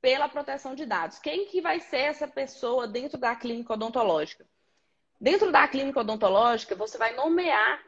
pela 0.00 0.28
proteção 0.28 0.74
de 0.74 0.86
dados. 0.86 1.18
Quem 1.18 1.46
que 1.46 1.60
vai 1.60 1.78
ser 1.78 1.98
essa 1.98 2.26
pessoa 2.26 2.88
dentro 2.88 3.18
da 3.18 3.36
clínica 3.36 3.74
odontológica? 3.74 4.46
Dentro 5.20 5.52
da 5.52 5.68
clínica 5.68 6.00
odontológica, 6.00 6.74
você 6.74 6.96
vai 6.96 7.14
nomear 7.14 7.80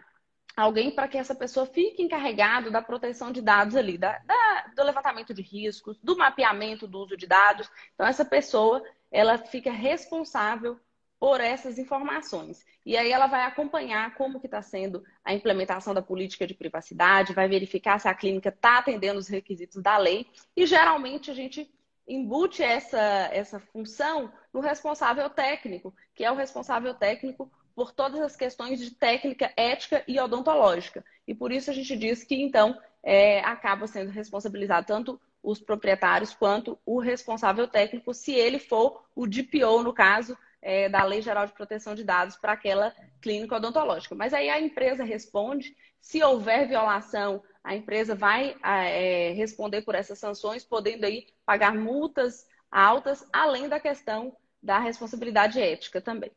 alguém 0.55 0.91
para 0.91 1.09
que 1.09 1.17
essa 1.17 1.35
pessoa 1.35 1.65
fique 1.65 2.03
encarregado 2.03 2.71
da 2.71 2.83
proteção 2.83 3.33
de 3.33 3.41
dados 3.41 3.75
ali, 3.75 3.97
da, 3.97 4.19
da, 4.19 4.67
do 4.77 4.83
levantamento 4.83 5.33
de 5.33 5.41
riscos, 5.41 5.99
do 6.03 6.17
mapeamento 6.17 6.87
do 6.87 6.99
uso 6.99 7.17
de 7.17 7.27
dados. 7.27 7.71
Então, 7.95 8.07
essa 8.07 8.25
pessoa, 8.25 8.85
ela 9.11 9.39
fica 9.39 9.73
responsável 9.73 10.79
por 11.23 11.41
essas 11.41 11.79
informações. 11.79 12.67
E 12.85 12.97
aí 12.97 13.13
ela 13.13 13.29
vai 13.29 13.43
acompanhar 13.43 14.13
como 14.17 14.41
que 14.41 14.49
está 14.49 14.61
sendo 14.61 15.05
a 15.25 15.33
implementação 15.33 15.95
da 15.95 16.03
política 16.03 16.49
de 16.49 16.53
privacidade, 16.53 17.33
vai 17.33 17.49
verificar 17.49 18.01
se 18.01 18.09
a 18.09 18.15
clínica 18.15 18.49
está 18.49 18.79
atendendo 18.79 19.21
os 19.21 19.29
requisitos 19.29 19.81
da 19.81 19.97
lei. 19.99 20.27
E 20.57 20.67
geralmente 20.67 21.31
a 21.31 21.35
gente 21.35 21.73
embute 22.09 22.61
essa, 22.61 22.99
essa 23.31 23.61
função 23.61 24.33
no 24.53 24.59
responsável 24.59 25.31
técnico, 25.31 25.95
que 26.13 26.25
é 26.25 26.33
o 26.33 26.35
responsável 26.35 26.93
técnico 26.93 27.49
por 27.73 27.93
todas 27.93 28.19
as 28.19 28.35
questões 28.35 28.81
de 28.81 28.91
técnica, 28.91 29.53
ética 29.57 30.03
e 30.09 30.19
odontológica. 30.19 31.05
E 31.25 31.33
por 31.33 31.53
isso 31.53 31.71
a 31.71 31.73
gente 31.73 31.97
diz 31.97 32.25
que, 32.25 32.35
então, 32.35 32.77
é, 33.01 33.39
acaba 33.45 33.87
sendo 33.87 34.11
responsabilizado 34.11 34.89
tanto 34.89 35.21
os 35.41 35.61
proprietários 35.61 36.35
quanto 36.35 36.77
o 36.85 36.99
responsável 36.99 37.69
técnico, 37.69 38.13
se 38.13 38.33
ele 38.33 38.59
for 38.59 39.05
o 39.15 39.25
DPO, 39.25 39.85
no 39.85 39.93
caso, 39.93 40.37
é, 40.63 40.89
da 40.89 41.03
Lei 41.03 41.21
Geral 41.21 41.47
de 41.47 41.53
Proteção 41.53 41.95
de 41.95 42.05
Dados 42.05 42.37
para 42.37 42.53
aquela 42.53 42.95
clínica 43.21 43.57
odontológica. 43.57 44.15
Mas 44.15 44.33
aí 44.33 44.49
a 44.49 44.61
empresa 44.61 45.05
responde, 45.05 45.77
se 46.01 46.23
houver 46.23 46.69
violação, 46.69 47.43
a 47.63 47.75
empresa 47.75 48.15
vai 48.15 48.57
é, 48.65 49.33
responder 49.33 49.83
por 49.83 49.95
essas 49.95 50.19
sanções, 50.19 50.65
podendo 50.65 51.05
aí 51.05 51.27
pagar 51.45 51.75
multas 51.75 52.47
altas, 52.71 53.27
além 53.33 53.69
da 53.69 53.79
questão 53.79 54.35
da 54.63 54.79
responsabilidade 54.79 55.61
ética 55.61 56.01
também. 56.01 56.31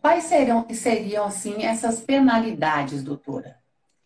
Quais 0.00 0.24
seriam, 0.24 0.66
seriam 0.72 1.24
assim, 1.24 1.64
essas 1.64 2.00
penalidades, 2.00 3.02
doutora, 3.02 3.58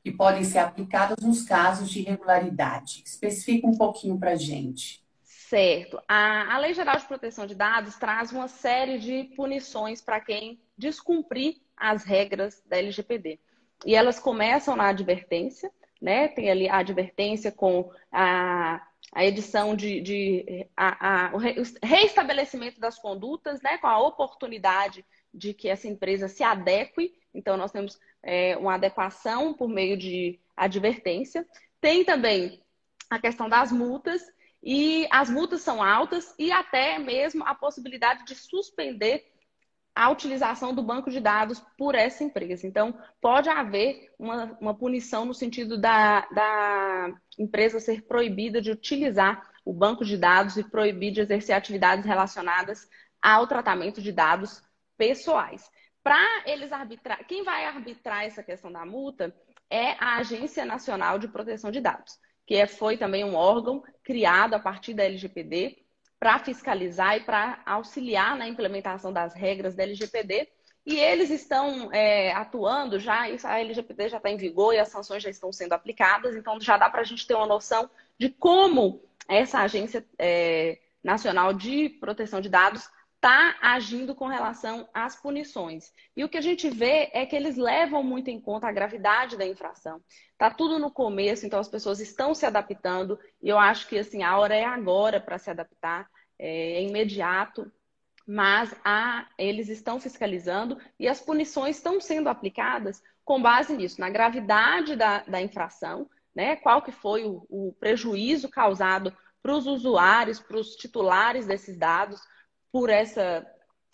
que 0.02 0.10
podem 0.10 0.42
ser 0.42 0.58
aplicadas 0.58 1.18
nos 1.22 1.42
casos 1.42 1.88
de 1.90 2.00
irregularidade? 2.00 3.02
Especifica 3.06 3.66
um 3.66 3.76
pouquinho 3.76 4.18
para 4.18 4.32
a 4.32 4.36
gente. 4.36 5.01
Certo. 5.52 6.02
A, 6.08 6.54
a 6.54 6.58
Lei 6.58 6.72
Geral 6.72 6.96
de 6.96 7.04
Proteção 7.04 7.44
de 7.44 7.54
Dados 7.54 7.96
traz 7.96 8.32
uma 8.32 8.48
série 8.48 8.98
de 8.98 9.24
punições 9.36 10.00
para 10.00 10.18
quem 10.18 10.58
descumprir 10.78 11.56
as 11.76 12.04
regras 12.04 12.62
da 12.64 12.78
LGPD. 12.78 13.38
E 13.84 13.94
elas 13.94 14.18
começam 14.18 14.74
na 14.74 14.88
advertência, 14.88 15.70
né? 16.00 16.28
Tem 16.28 16.50
ali 16.50 16.70
a 16.70 16.78
advertência 16.78 17.52
com 17.52 17.92
a, 18.10 18.80
a 19.14 19.26
edição 19.26 19.76
de, 19.76 20.00
de 20.00 20.66
a, 20.74 21.26
a, 21.26 21.34
o 21.34 21.38
reestabelecimento 21.82 22.80
das 22.80 22.98
condutas, 22.98 23.60
né? 23.60 23.76
Com 23.76 23.88
a 23.88 24.00
oportunidade 24.00 25.04
de 25.34 25.52
que 25.52 25.68
essa 25.68 25.86
empresa 25.86 26.28
se 26.28 26.42
adeque. 26.42 27.12
Então, 27.34 27.58
nós 27.58 27.70
temos 27.70 28.00
é, 28.22 28.56
uma 28.56 28.76
adequação 28.76 29.52
por 29.52 29.68
meio 29.68 29.98
de 29.98 30.40
advertência. 30.56 31.46
Tem 31.78 32.06
também 32.06 32.62
a 33.10 33.18
questão 33.18 33.50
das 33.50 33.70
multas 33.70 34.22
e 34.62 35.08
as 35.10 35.28
multas 35.28 35.62
são 35.62 35.82
altas 35.82 36.34
e 36.38 36.52
até 36.52 36.98
mesmo 36.98 37.44
a 37.44 37.54
possibilidade 37.54 38.24
de 38.24 38.34
suspender 38.34 39.26
a 39.94 40.08
utilização 40.08 40.74
do 40.74 40.82
banco 40.82 41.10
de 41.10 41.20
dados 41.20 41.62
por 41.76 41.94
essa 41.94 42.24
empresa. 42.24 42.66
Então, 42.66 42.98
pode 43.20 43.48
haver 43.50 44.10
uma, 44.18 44.56
uma 44.60 44.74
punição 44.74 45.24
no 45.24 45.34
sentido 45.34 45.76
da, 45.76 46.26
da 46.30 47.12
empresa 47.38 47.78
ser 47.78 48.02
proibida 48.02 48.60
de 48.62 48.70
utilizar 48.70 49.50
o 49.64 49.72
banco 49.72 50.04
de 50.04 50.16
dados 50.16 50.56
e 50.56 50.64
proibir 50.64 51.12
de 51.12 51.20
exercer 51.20 51.54
atividades 51.54 52.06
relacionadas 52.06 52.88
ao 53.20 53.46
tratamento 53.46 54.00
de 54.00 54.12
dados 54.12 54.62
pessoais. 54.96 55.70
Para 56.02 56.42
eles 56.46 56.72
arbitrar, 56.72 57.24
quem 57.26 57.44
vai 57.44 57.66
arbitrar 57.66 58.24
essa 58.24 58.42
questão 58.42 58.72
da 58.72 58.86
multa 58.86 59.34
é 59.68 59.92
a 60.02 60.16
Agência 60.16 60.64
Nacional 60.64 61.18
de 61.18 61.28
Proteção 61.28 61.70
de 61.70 61.80
Dados 61.80 62.18
que 62.46 62.54
é, 62.54 62.66
foi 62.66 62.96
também 62.96 63.24
um 63.24 63.34
órgão 63.34 63.82
criado 64.02 64.54
a 64.54 64.58
partir 64.58 64.94
da 64.94 65.04
LGPD 65.04 65.78
para 66.18 66.38
fiscalizar 66.38 67.16
e 67.16 67.20
para 67.20 67.60
auxiliar 67.66 68.36
na 68.36 68.46
implementação 68.46 69.12
das 69.12 69.34
regras 69.34 69.74
da 69.74 69.82
LGPD. 69.82 70.48
E 70.84 70.98
eles 70.98 71.30
estão 71.30 71.92
é, 71.92 72.32
atuando 72.32 72.98
já, 72.98 73.22
a 73.44 73.60
LGPD 73.60 74.08
já 74.08 74.16
está 74.16 74.30
em 74.30 74.36
vigor 74.36 74.74
e 74.74 74.78
as 74.78 74.88
sanções 74.88 75.22
já 75.22 75.30
estão 75.30 75.52
sendo 75.52 75.72
aplicadas, 75.72 76.34
então 76.34 76.60
já 76.60 76.76
dá 76.76 76.90
para 76.90 77.00
a 77.02 77.04
gente 77.04 77.26
ter 77.26 77.34
uma 77.34 77.46
noção 77.46 77.88
de 78.18 78.28
como 78.28 79.00
essa 79.28 79.60
Agência 79.60 80.04
é, 80.18 80.78
Nacional 81.02 81.52
de 81.52 81.88
Proteção 81.88 82.40
de 82.40 82.48
Dados 82.48 82.88
está 83.22 83.56
agindo 83.62 84.16
com 84.16 84.26
relação 84.26 84.88
às 84.92 85.14
punições. 85.14 85.92
E 86.16 86.24
o 86.24 86.28
que 86.28 86.36
a 86.36 86.40
gente 86.40 86.68
vê 86.68 87.08
é 87.12 87.24
que 87.24 87.36
eles 87.36 87.56
levam 87.56 88.02
muito 88.02 88.28
em 88.28 88.40
conta 88.40 88.66
a 88.66 88.72
gravidade 88.72 89.36
da 89.36 89.46
infração. 89.46 90.02
Está 90.32 90.50
tudo 90.50 90.76
no 90.76 90.90
começo, 90.90 91.46
então 91.46 91.60
as 91.60 91.68
pessoas 91.68 92.00
estão 92.00 92.34
se 92.34 92.44
adaptando, 92.44 93.16
e 93.40 93.48
eu 93.48 93.60
acho 93.60 93.86
que 93.86 93.96
assim, 93.96 94.24
a 94.24 94.36
hora 94.36 94.56
é 94.56 94.64
agora 94.64 95.20
para 95.20 95.38
se 95.38 95.48
adaptar, 95.48 96.10
é, 96.36 96.72
é 96.78 96.82
imediato, 96.82 97.70
mas 98.26 98.74
a, 98.84 99.28
eles 99.38 99.68
estão 99.68 100.00
fiscalizando 100.00 100.76
e 100.98 101.06
as 101.06 101.20
punições 101.20 101.76
estão 101.76 102.00
sendo 102.00 102.28
aplicadas 102.28 103.00
com 103.24 103.40
base 103.40 103.76
nisso, 103.76 104.00
na 104.00 104.10
gravidade 104.10 104.96
da, 104.96 105.22
da 105.22 105.40
infração, 105.40 106.10
né? 106.34 106.56
Qual 106.56 106.82
que 106.82 106.90
foi 106.90 107.24
o, 107.24 107.46
o 107.48 107.72
prejuízo 107.78 108.48
causado 108.48 109.16
para 109.40 109.54
os 109.54 109.68
usuários, 109.68 110.40
para 110.40 110.56
os 110.56 110.74
titulares 110.74 111.46
desses 111.46 111.76
dados, 111.76 112.20
por 112.72 112.88
essa, 112.88 113.46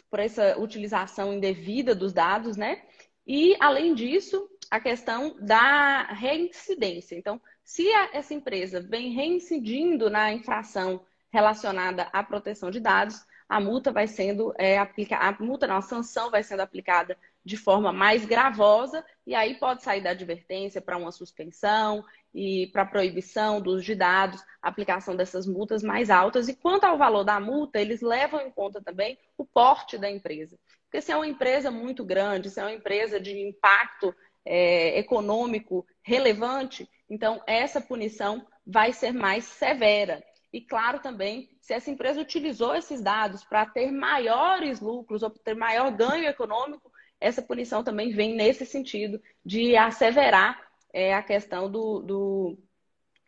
por 0.09 0.21
essa 0.21 0.57
utilização 0.59 1.35
indevida 1.35 1.95
dos 1.95 2.13
dados, 2.13 2.57
né? 2.57 2.83
E, 3.27 3.57
além 3.61 3.95
disso, 3.95 4.49
a 4.71 4.81
questão 4.81 5.37
da 5.41 6.05
reincidência. 6.05 7.17
Então, 7.17 7.41
se 7.65 7.93
a, 7.93 8.11
essa 8.15 8.33
empresa 8.33 8.81
vem 8.81 9.13
reincidindo 9.13 10.09
na 10.09 10.33
infração 10.33 11.05
relacionada 11.31 12.05
à 12.13 12.23
proteção 12.23 12.71
de 12.71 12.81
dados, 12.81 13.23
a 13.49 13.61
multa 13.61 13.91
vai 13.93 14.07
sendo 14.07 14.55
é, 14.59 14.79
aplicada, 14.79 15.25
a 15.25 15.43
multa 15.43 15.67
não, 15.67 15.77
a 15.77 15.83
sanção 15.83 16.31
vai 16.31 16.43
sendo 16.43 16.61
aplicada 16.61 17.17
de 17.49 17.57
forma 17.57 17.91
mais 17.91 18.27
gravosa, 18.27 19.03
e 19.27 19.35
aí 19.35 19.55
pode 19.55 19.83
sair 19.83 20.03
da 20.03 20.11
advertência 20.11 20.83
para 20.83 20.99
uma 20.99 21.11
suspensão 21.11 22.05
e 22.35 22.67
para 22.75 22.85
proibição 22.85 23.59
do 23.59 23.71
uso 23.71 23.83
de 23.83 23.95
dados, 23.95 24.45
aplicação 24.61 25.17
dessas 25.17 25.47
multas 25.47 25.83
mais 25.83 26.11
altas. 26.11 26.47
E 26.47 26.55
quanto 26.55 26.85
ao 26.85 26.99
valor 26.99 27.25
da 27.25 27.41
multa, 27.41 27.81
eles 27.81 28.03
levam 28.03 28.43
em 28.43 28.51
conta 28.51 28.83
também 28.83 29.19
o 29.39 29.47
porte 29.47 29.97
da 29.97 30.11
empresa. 30.11 30.59
Porque 30.85 31.01
se 31.01 31.11
é 31.11 31.17
uma 31.17 31.27
empresa 31.27 31.71
muito 31.71 32.05
grande, 32.05 32.51
se 32.51 32.61
é 32.61 32.63
uma 32.63 32.75
empresa 32.75 33.19
de 33.19 33.33
impacto 33.41 34.15
é, 34.45 34.99
econômico 34.99 35.87
relevante, 36.03 36.87
então 37.09 37.43
essa 37.47 37.81
punição 37.81 38.47
vai 38.67 38.93
ser 38.93 39.13
mais 39.13 39.45
severa. 39.45 40.23
e, 40.53 40.61
claro, 40.63 40.99
também 41.01 41.49
se 41.61 41.75
essa 41.75 41.91
empresa 41.91 42.21
utilizou 42.21 42.75
esses 42.75 43.03
dados 43.03 43.45
para 43.45 43.67
ter 43.67 43.91
maiores 43.91 44.81
lucros 44.81 45.23
ou 45.23 45.29
ter 45.29 45.55
maior 45.55 45.91
ganho 45.91 46.27
econômico, 46.27 46.91
essa 47.21 47.43
punição 47.43 47.83
também 47.83 48.11
vem 48.11 48.35
nesse 48.35 48.65
sentido 48.65 49.21
de 49.45 49.77
asseverar 49.77 50.61
é, 50.93 51.15
a 51.15 51.23
questão 51.23 51.71
do, 51.71 52.01
do 52.01 52.59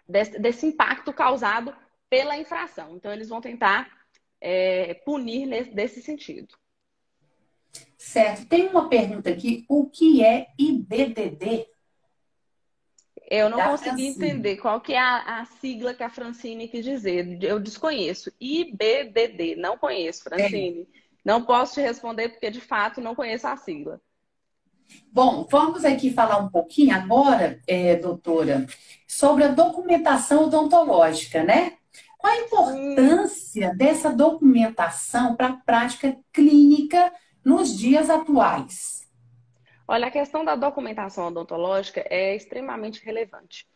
desse, 0.09 0.39
desse, 0.39 0.67
impacto 0.67 1.13
causado 1.13 1.75
pela 2.09 2.37
infração. 2.37 2.97
Então, 2.97 3.13
eles 3.13 3.29
vão 3.29 3.41
tentar 3.41 3.91
é, 4.41 4.95
punir 4.95 5.47
nesse, 5.47 5.71
desse 5.71 6.03
sentido. 6.03 6.57
Certo. 7.97 8.47
Tem 8.47 8.69
uma 8.69 8.89
pergunta 8.89 9.31
aqui: 9.31 9.65
o 9.69 9.89
que 9.89 10.25
é 10.25 10.49
IBDD? 10.59 11.67
Eu 13.31 13.49
não 13.49 13.63
consegui 13.63 13.91
Francine. 13.91 14.09
entender 14.09 14.57
qual 14.57 14.81
que 14.81 14.93
é 14.93 14.99
a, 14.99 15.41
a, 15.41 15.45
sigla 15.45 15.95
que 15.95 16.03
a 16.03 16.11
Francine 16.11 16.67
quis 16.67 16.85
dizer. 16.85 17.41
Eu 17.41 17.61
desconheço. 17.61 18.33
IBDD, 18.41 19.55
não 19.55 19.79
conheço, 19.79 20.25
Francine. 20.25 20.89
É. 20.93 21.01
Não 21.25 21.43
posso 21.43 21.75
te 21.75 21.81
responder 21.81 22.31
porque, 22.31 22.51
de 22.51 22.61
fato, 22.61 23.01
não 23.01 23.15
conheço 23.15 23.47
a 23.47 23.57
sigla. 23.57 24.01
Bom, 25.13 25.47
vamos 25.51 25.85
aqui 25.85 26.13
falar 26.13 26.39
um 26.39 26.49
pouquinho 26.49 26.95
agora, 26.95 27.61
é, 27.67 27.97
doutora, 27.97 28.67
sobre 29.07 29.45
a 29.45 29.49
documentação 29.49 30.45
odontológica, 30.45 31.45
né? 31.45 31.75
Qual 32.19 32.33
a 32.33 32.37
importância 32.37 33.75
dessa 33.75 34.13
documentação 34.13 35.35
para 35.37 35.49
a 35.49 35.57
prática 35.57 36.17
clínica 36.33 37.13
nos 37.45 37.77
dias 37.77 38.11
atuais? 38.11 39.09
Olha, 39.89 40.07
a 40.07 40.11
questão 40.11 40.45
da 40.45 40.55
documentação 40.55 41.29
odontológica 41.29 42.05
é 42.09 42.37
extremamente 42.37 43.05
relevante. 43.05 43.67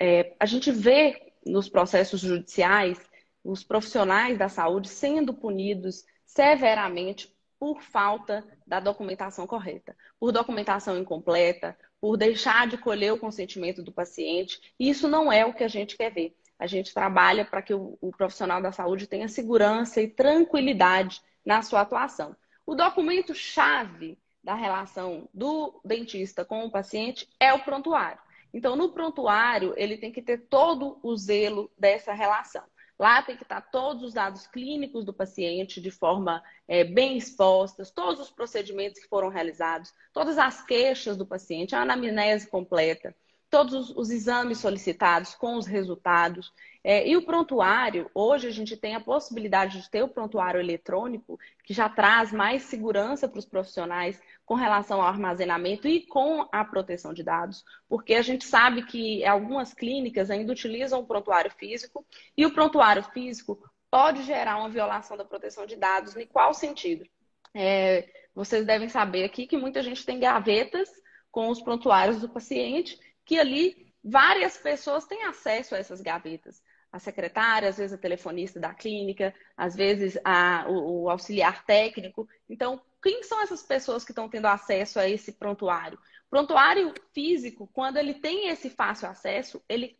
É, 0.00 0.34
a 0.40 0.46
gente 0.46 0.72
vê 0.72 1.32
nos 1.46 1.68
processos 1.68 2.20
judiciais 2.20 2.98
os 3.44 3.62
profissionais 3.62 4.38
da 4.38 4.48
saúde 4.48 4.88
sendo 4.88 5.34
punidos 5.34 6.04
severamente 6.34 7.32
por 7.58 7.80
falta 7.80 8.44
da 8.66 8.80
documentação 8.80 9.46
correta, 9.46 9.96
por 10.18 10.32
documentação 10.32 10.98
incompleta, 10.98 11.78
por 12.00 12.16
deixar 12.16 12.66
de 12.66 12.76
colher 12.76 13.12
o 13.12 13.18
consentimento 13.18 13.82
do 13.82 13.92
paciente. 13.92 14.60
Isso 14.78 15.08
não 15.08 15.32
é 15.32 15.46
o 15.46 15.54
que 15.54 15.64
a 15.64 15.68
gente 15.68 15.96
quer 15.96 16.12
ver. 16.12 16.36
A 16.58 16.66
gente 16.66 16.92
trabalha 16.92 17.44
para 17.44 17.62
que 17.62 17.72
o, 17.72 17.96
o 18.00 18.10
profissional 18.10 18.60
da 18.60 18.72
saúde 18.72 19.06
tenha 19.06 19.28
segurança 19.28 20.02
e 20.02 20.08
tranquilidade 20.08 21.22
na 21.44 21.62
sua 21.62 21.80
atuação. 21.80 22.36
O 22.66 22.74
documento-chave 22.74 24.18
da 24.42 24.54
relação 24.54 25.28
do 25.32 25.80
dentista 25.84 26.44
com 26.44 26.64
o 26.64 26.70
paciente 26.70 27.28
é 27.40 27.52
o 27.52 27.62
prontuário. 27.62 28.20
Então, 28.52 28.76
no 28.76 28.92
prontuário, 28.92 29.72
ele 29.76 29.96
tem 29.96 30.12
que 30.12 30.22
ter 30.22 30.46
todo 30.48 30.98
o 31.02 31.16
zelo 31.16 31.70
dessa 31.78 32.12
relação. 32.12 32.62
Lá 33.04 33.20
tem 33.20 33.36
que 33.36 33.42
estar 33.42 33.60
todos 33.60 34.02
os 34.02 34.14
dados 34.14 34.46
clínicos 34.46 35.04
do 35.04 35.12
paciente 35.12 35.78
de 35.78 35.90
forma 35.90 36.42
é, 36.66 36.84
bem 36.84 37.18
expostas, 37.18 37.90
todos 37.90 38.18
os 38.18 38.30
procedimentos 38.30 38.98
que 38.98 39.08
foram 39.10 39.28
realizados, 39.28 39.92
todas 40.10 40.38
as 40.38 40.64
queixas 40.64 41.14
do 41.14 41.26
paciente, 41.26 41.74
a 41.74 41.82
anamnese 41.82 42.48
completa, 42.48 43.14
todos 43.50 43.90
os, 43.90 44.10
exames 44.10 44.58
solicitados 44.58 45.34
com 45.34 45.56
os 45.56 45.66
resultados. 45.66 46.52
É, 46.82 47.08
e 47.08 47.16
o 47.16 47.24
prontuário, 47.24 48.10
hoje 48.14 48.48
a 48.48 48.50
gente 48.50 48.76
tem 48.76 48.94
a 48.94 49.00
possibilidade 49.00 49.80
de 49.80 49.90
ter 49.90 50.02
o 50.02 50.08
prontuário 50.08 50.60
eletrônico, 50.60 51.38
que 51.64 51.72
já 51.72 51.88
traz 51.88 52.32
mais 52.32 52.64
segurança 52.64 53.28
para 53.28 53.38
os 53.38 53.46
profissionais 53.46 54.20
com 54.44 54.54
relação 54.54 55.00
ao 55.00 55.08
armazenamento 55.08 55.88
e 55.88 56.06
com 56.06 56.46
a 56.52 56.64
proteção 56.64 57.14
de 57.14 57.22
dados, 57.22 57.64
porque 57.88 58.14
a 58.14 58.22
gente 58.22 58.44
sabe 58.44 58.84
que 58.84 59.24
algumas 59.24 59.72
clínicas 59.72 60.30
ainda 60.30 60.52
utilizam 60.52 61.00
o 61.00 61.06
prontuário 61.06 61.50
físico 61.50 62.04
e 62.36 62.44
o 62.44 62.52
prontuário 62.52 63.02
físico 63.02 63.58
pode 63.90 64.24
gerar 64.24 64.56
uma 64.56 64.68
violação 64.68 65.16
da 65.16 65.24
proteção 65.24 65.64
de 65.64 65.76
dados. 65.76 66.16
Em 66.16 66.26
qual 66.26 66.52
sentido? 66.52 67.06
É, 67.54 68.08
vocês 68.34 68.66
devem 68.66 68.88
saber 68.88 69.24
aqui 69.24 69.46
que 69.46 69.56
muita 69.56 69.82
gente 69.82 70.04
tem 70.04 70.18
gavetas 70.18 70.90
com 71.30 71.48
os 71.48 71.62
prontuários 71.62 72.20
do 72.20 72.28
paciente 72.28 72.98
que 73.24 73.38
ali 73.38 73.92
várias 74.02 74.56
pessoas 74.56 75.06
têm 75.06 75.24
acesso 75.24 75.74
a 75.74 75.78
essas 75.78 76.00
gavetas. 76.00 76.62
A 76.92 76.98
secretária, 76.98 77.68
às 77.68 77.78
vezes 77.78 77.92
a 77.92 78.00
telefonista 78.00 78.60
da 78.60 78.72
clínica, 78.72 79.34
às 79.56 79.74
vezes 79.74 80.18
a, 80.24 80.66
o, 80.68 81.02
o 81.02 81.10
auxiliar 81.10 81.64
técnico. 81.64 82.28
Então, 82.48 82.80
quem 83.02 83.22
são 83.24 83.42
essas 83.42 83.62
pessoas 83.62 84.04
que 84.04 84.12
estão 84.12 84.28
tendo 84.28 84.46
acesso 84.46 85.00
a 85.00 85.08
esse 85.08 85.32
prontuário? 85.32 85.98
Prontuário 86.30 86.94
físico, 87.12 87.68
quando 87.72 87.96
ele 87.96 88.14
tem 88.14 88.48
esse 88.48 88.70
fácil 88.70 89.08
acesso, 89.08 89.62
ele 89.68 89.98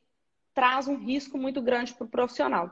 traz 0.54 0.86
um 0.86 0.96
risco 0.96 1.36
muito 1.36 1.60
grande 1.60 1.92
para 1.92 2.04
o 2.06 2.10
profissional. 2.10 2.70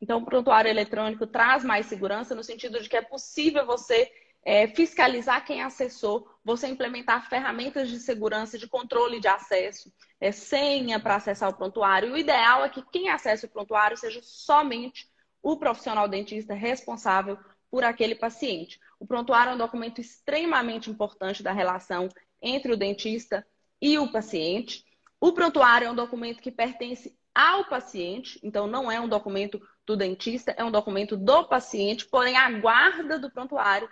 Então, 0.00 0.20
o 0.20 0.24
prontuário 0.24 0.68
eletrônico 0.68 1.26
traz 1.26 1.64
mais 1.64 1.86
segurança 1.86 2.34
no 2.34 2.44
sentido 2.44 2.80
de 2.80 2.88
que 2.88 2.96
é 2.96 3.02
possível 3.02 3.66
você 3.66 4.10
é, 4.44 4.68
fiscalizar 4.68 5.44
quem 5.44 5.62
acessou, 5.62 6.28
você 6.44 6.68
implementar 6.68 7.28
ferramentas 7.28 7.88
de 7.88 7.98
segurança, 7.98 8.58
de 8.58 8.68
controle 8.68 9.18
de 9.18 9.26
acesso, 9.26 9.90
é, 10.20 10.30
senha 10.30 11.00
para 11.00 11.16
acessar 11.16 11.48
o 11.48 11.54
prontuário. 11.54 12.12
O 12.12 12.18
ideal 12.18 12.64
é 12.64 12.68
que 12.68 12.84
quem 12.92 13.08
acesse 13.08 13.46
o 13.46 13.48
prontuário 13.48 13.96
seja 13.96 14.20
somente 14.22 15.10
o 15.42 15.56
profissional 15.56 16.06
dentista 16.06 16.52
responsável 16.52 17.38
por 17.70 17.82
aquele 17.82 18.14
paciente. 18.14 18.78
O 19.00 19.06
prontuário 19.06 19.50
é 19.50 19.54
um 19.54 19.58
documento 19.58 20.00
extremamente 20.00 20.90
importante 20.90 21.42
da 21.42 21.52
relação 21.52 22.08
entre 22.40 22.72
o 22.72 22.76
dentista 22.76 23.46
e 23.80 23.98
o 23.98 24.12
paciente. 24.12 24.84
O 25.18 25.32
prontuário 25.32 25.86
é 25.86 25.90
um 25.90 25.94
documento 25.94 26.42
que 26.42 26.50
pertence 26.50 27.18
ao 27.34 27.64
paciente, 27.64 28.38
então 28.42 28.66
não 28.66 28.92
é 28.92 29.00
um 29.00 29.08
documento 29.08 29.60
do 29.86 29.96
dentista, 29.96 30.52
é 30.52 30.62
um 30.62 30.70
documento 30.70 31.16
do 31.16 31.44
paciente, 31.44 32.06
porém 32.06 32.36
a 32.36 32.50
guarda 32.60 33.18
do 33.18 33.30
prontuário 33.30 33.88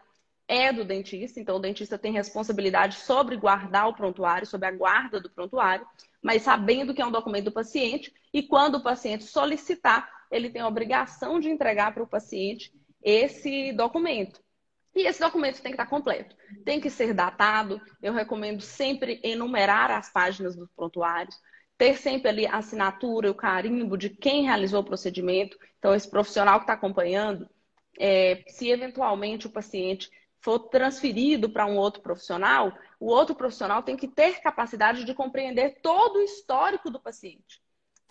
é 0.48 0.72
do 0.72 0.84
dentista, 0.84 1.40
então 1.40 1.56
o 1.56 1.60
dentista 1.60 1.98
tem 1.98 2.12
responsabilidade 2.12 2.96
sobre 2.96 3.36
guardar 3.36 3.88
o 3.88 3.94
prontuário, 3.94 4.46
sobre 4.46 4.68
a 4.68 4.72
guarda 4.72 5.20
do 5.20 5.30
prontuário, 5.30 5.86
mas 6.20 6.42
sabendo 6.42 6.94
que 6.94 7.00
é 7.00 7.06
um 7.06 7.10
documento 7.10 7.46
do 7.46 7.52
paciente 7.52 8.12
e 8.32 8.42
quando 8.42 8.76
o 8.76 8.82
paciente 8.82 9.24
solicitar, 9.24 10.08
ele 10.30 10.50
tem 10.50 10.62
a 10.62 10.68
obrigação 10.68 11.40
de 11.40 11.48
entregar 11.48 11.92
para 11.92 12.02
o 12.02 12.08
paciente 12.08 12.72
esse 13.02 13.72
documento. 13.72 14.40
E 14.94 15.06
esse 15.06 15.20
documento 15.20 15.62
tem 15.62 15.72
que 15.72 15.80
estar 15.80 15.86
completo, 15.86 16.36
tem 16.64 16.78
que 16.80 16.90
ser 16.90 17.14
datado. 17.14 17.80
Eu 18.02 18.12
recomendo 18.12 18.60
sempre 18.60 19.20
enumerar 19.22 19.90
as 19.90 20.12
páginas 20.12 20.54
dos 20.54 20.68
prontuários, 20.76 21.34
ter 21.78 21.96
sempre 21.96 22.28
ali 22.28 22.46
a 22.46 22.58
assinatura, 22.58 23.30
o 23.30 23.34
carimbo 23.34 23.96
de 23.96 24.10
quem 24.10 24.44
realizou 24.44 24.80
o 24.80 24.84
procedimento. 24.84 25.56
Então, 25.78 25.94
esse 25.94 26.08
profissional 26.08 26.58
que 26.58 26.64
está 26.64 26.74
acompanhando, 26.74 27.48
é, 27.98 28.44
se 28.48 28.68
eventualmente 28.68 29.46
o 29.46 29.50
paciente 29.50 30.10
for 30.42 30.58
transferido 30.58 31.48
para 31.48 31.64
um 31.64 31.76
outro 31.76 32.02
profissional, 32.02 32.72
o 32.98 33.06
outro 33.06 33.34
profissional 33.34 33.82
tem 33.82 33.96
que 33.96 34.08
ter 34.08 34.40
capacidade 34.40 35.04
de 35.04 35.14
compreender 35.14 35.78
todo 35.80 36.16
o 36.16 36.22
histórico 36.22 36.90
do 36.90 37.00
paciente. 37.00 37.62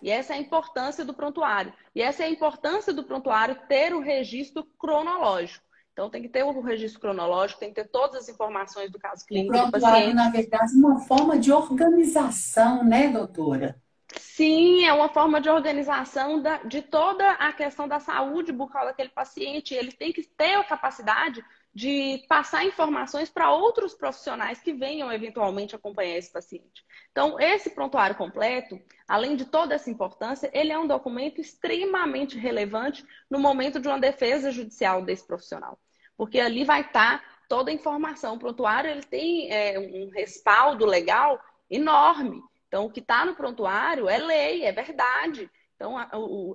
E 0.02 0.10
essa 0.10 0.32
é 0.32 0.36
a 0.36 0.40
importância 0.40 1.04
do 1.04 1.14
prontuário. 1.14 1.72
E 1.94 2.02
essa 2.02 2.24
é 2.24 2.26
a 2.26 2.30
importância 2.30 2.92
do 2.92 3.04
prontuário 3.04 3.56
ter 3.68 3.94
o 3.94 4.00
registro 4.00 4.64
cronológico. 4.78 5.64
Então, 5.92 6.08
tem 6.08 6.22
que 6.22 6.28
ter 6.28 6.42
o 6.42 6.60
registro 6.62 7.00
cronológico, 7.00 7.60
tem 7.60 7.68
que 7.68 7.82
ter 7.82 7.88
todas 7.88 8.22
as 8.22 8.28
informações 8.30 8.90
do 8.90 8.98
caso 8.98 9.26
clínico 9.26 9.54
o 9.54 9.70
prontuário, 9.70 10.14
na 10.14 10.30
verdade, 10.30 10.72
é 10.72 10.76
uma 10.76 11.00
forma 11.00 11.38
de 11.38 11.52
organização, 11.52 12.82
né, 12.82 13.08
doutora? 13.08 13.76
Sim, 14.16 14.86
é 14.86 14.92
uma 14.92 15.10
forma 15.10 15.38
de 15.38 15.50
organização 15.50 16.40
da, 16.40 16.62
de 16.62 16.80
toda 16.80 17.32
a 17.32 17.52
questão 17.52 17.86
da 17.86 18.00
saúde 18.00 18.52
bucal 18.52 18.86
daquele 18.86 19.10
paciente. 19.10 19.74
Ele 19.74 19.92
tem 19.92 20.12
que 20.12 20.22
ter 20.22 20.54
a 20.54 20.64
capacidade 20.64 21.44
de 21.74 22.22
passar 22.28 22.64
informações 22.66 23.30
para 23.30 23.50
outros 23.50 23.94
profissionais 23.94 24.60
que 24.60 24.74
venham 24.74 25.10
eventualmente 25.10 25.74
acompanhar 25.74 26.18
esse 26.18 26.30
paciente. 26.30 26.84
Então, 27.10 27.40
esse 27.40 27.70
prontuário 27.70 28.14
completo, 28.14 28.78
além 29.08 29.36
de 29.36 29.46
toda 29.46 29.74
essa 29.74 29.90
importância, 29.90 30.50
ele 30.52 30.70
é 30.70 30.78
um 30.78 30.86
documento 30.86 31.40
extremamente 31.40 32.38
relevante 32.38 33.06
no 33.30 33.38
momento 33.38 33.80
de 33.80 33.88
uma 33.88 33.98
defesa 33.98 34.50
judicial 34.50 35.02
desse 35.02 35.26
profissional, 35.26 35.78
porque 36.16 36.38
ali 36.38 36.62
vai 36.62 36.82
estar 36.82 37.24
toda 37.48 37.70
a 37.70 37.74
informação. 37.74 38.34
O 38.34 38.38
prontuário 38.38 38.90
ele 38.90 39.02
tem 39.02 39.50
é, 39.50 39.78
um 39.78 40.10
respaldo 40.10 40.84
legal 40.84 41.40
enorme. 41.70 42.42
Então, 42.68 42.86
o 42.86 42.90
que 42.90 43.00
está 43.00 43.24
no 43.24 43.34
prontuário 43.34 44.08
é 44.08 44.18
lei, 44.18 44.64
é 44.64 44.72
verdade. 44.72 45.50
Então, 45.82 45.98
a, 45.98 46.08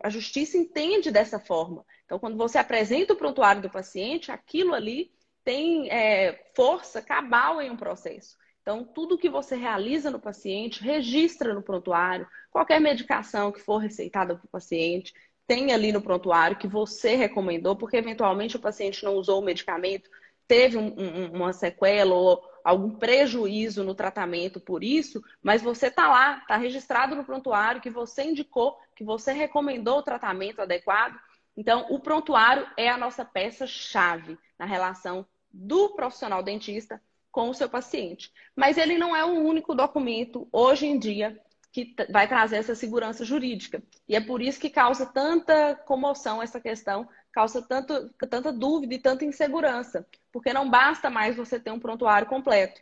a, 0.04 0.10
justiça 0.10 0.58
entende 0.58 1.12
dessa 1.12 1.38
forma. 1.38 1.86
Então, 2.06 2.18
quando 2.18 2.38
você 2.38 2.58
apresenta 2.58 3.12
o 3.12 3.18
prontuário 3.18 3.62
do 3.62 3.70
paciente, 3.70 4.32
aquilo 4.32 4.74
ali 4.74 5.12
tem 5.44 5.92
é, 5.92 6.50
força 6.56 7.02
cabal 7.02 7.62
em 7.62 7.70
um 7.70 7.76
processo. 7.76 8.38
Então, 8.62 8.86
tudo 8.86 9.18
que 9.18 9.30
você 9.30 9.58
realiza 9.58 10.10
no 10.10 10.18
paciente, 10.18 10.82
registra 10.82 11.54
no 11.54 11.62
prontuário, 11.62 12.26
qualquer 12.50 12.80
medicação 12.80 13.52
que 13.52 13.60
for 13.60 13.80
receitada 13.80 14.34
para 14.38 14.46
o 14.46 14.50
paciente, 14.50 15.13
tem 15.46 15.74
ali 15.74 15.92
no 15.92 16.02
prontuário 16.02 16.58
que 16.58 16.68
você 16.68 17.16
recomendou, 17.16 17.76
porque 17.76 17.98
eventualmente 17.98 18.56
o 18.56 18.62
paciente 18.62 19.04
não 19.04 19.16
usou 19.16 19.42
o 19.42 19.46
medicamento, 19.46 20.10
teve 20.48 20.78
um, 20.78 20.96
um, 20.98 21.34
uma 21.34 21.52
sequela 21.52 22.16
ou 22.16 22.42
algum 22.67 22.89
prejuízo 22.89 23.82
no 23.82 23.95
tratamento 23.95 24.60
por 24.60 24.84
isso, 24.84 25.23
mas 25.41 25.62
você 25.62 25.88
está 25.88 26.10
lá, 26.10 26.39
está 26.39 26.58
registrado 26.58 27.15
no 27.15 27.23
prontuário 27.23 27.80
que 27.80 27.89
você 27.89 28.25
indicou, 28.25 28.77
que 28.93 29.06
você 29.06 29.32
recomendou 29.32 29.99
o 29.99 30.03
tratamento 30.03 30.62
adequado. 30.62 31.17
Então, 31.56 31.86
o 31.89 31.97
prontuário 31.97 32.67
é 32.75 32.89
a 32.89 32.97
nossa 32.97 33.23
peça-chave 33.23 34.38
na 34.60 34.65
relação 34.65 35.25
do 35.49 35.95
profissional 35.95 36.43
dentista 36.43 37.01
com 37.32 37.49
o 37.49 37.53
seu 37.53 37.69
paciente. 37.69 38.34
Mas 38.53 38.77
ele 38.77 38.97
não 38.97 39.15
é 39.15 39.23
o 39.23 39.30
único 39.30 39.73
documento 39.73 40.45
hoje 40.51 40.88
em 40.88 40.99
dia 40.99 41.39
que 41.71 41.95
vai 42.10 42.27
trazer 42.27 42.58
essa 42.58 42.75
segurança 42.75 43.23
jurídica. 43.23 43.82
E 44.10 44.15
é 44.15 44.19
por 44.19 44.41
isso 44.41 44.60
que 44.60 44.69
causa 44.69 45.06
tanta 45.06 45.73
comoção 45.73 46.43
essa 46.43 46.60
questão, 46.60 47.08
causa 47.38 47.62
tanto, 47.62 48.10
tanta 48.28 48.52
dúvida 48.52 48.95
e 48.95 49.00
tanta 49.00 49.23
insegurança, 49.23 50.08
porque 50.32 50.52
não 50.52 50.67
basta 50.67 51.08
mais 51.08 51.36
você 51.36 51.60
ter 51.60 51.69
um 51.69 51.80
prontuário 51.80 52.28
completo. 52.28 52.82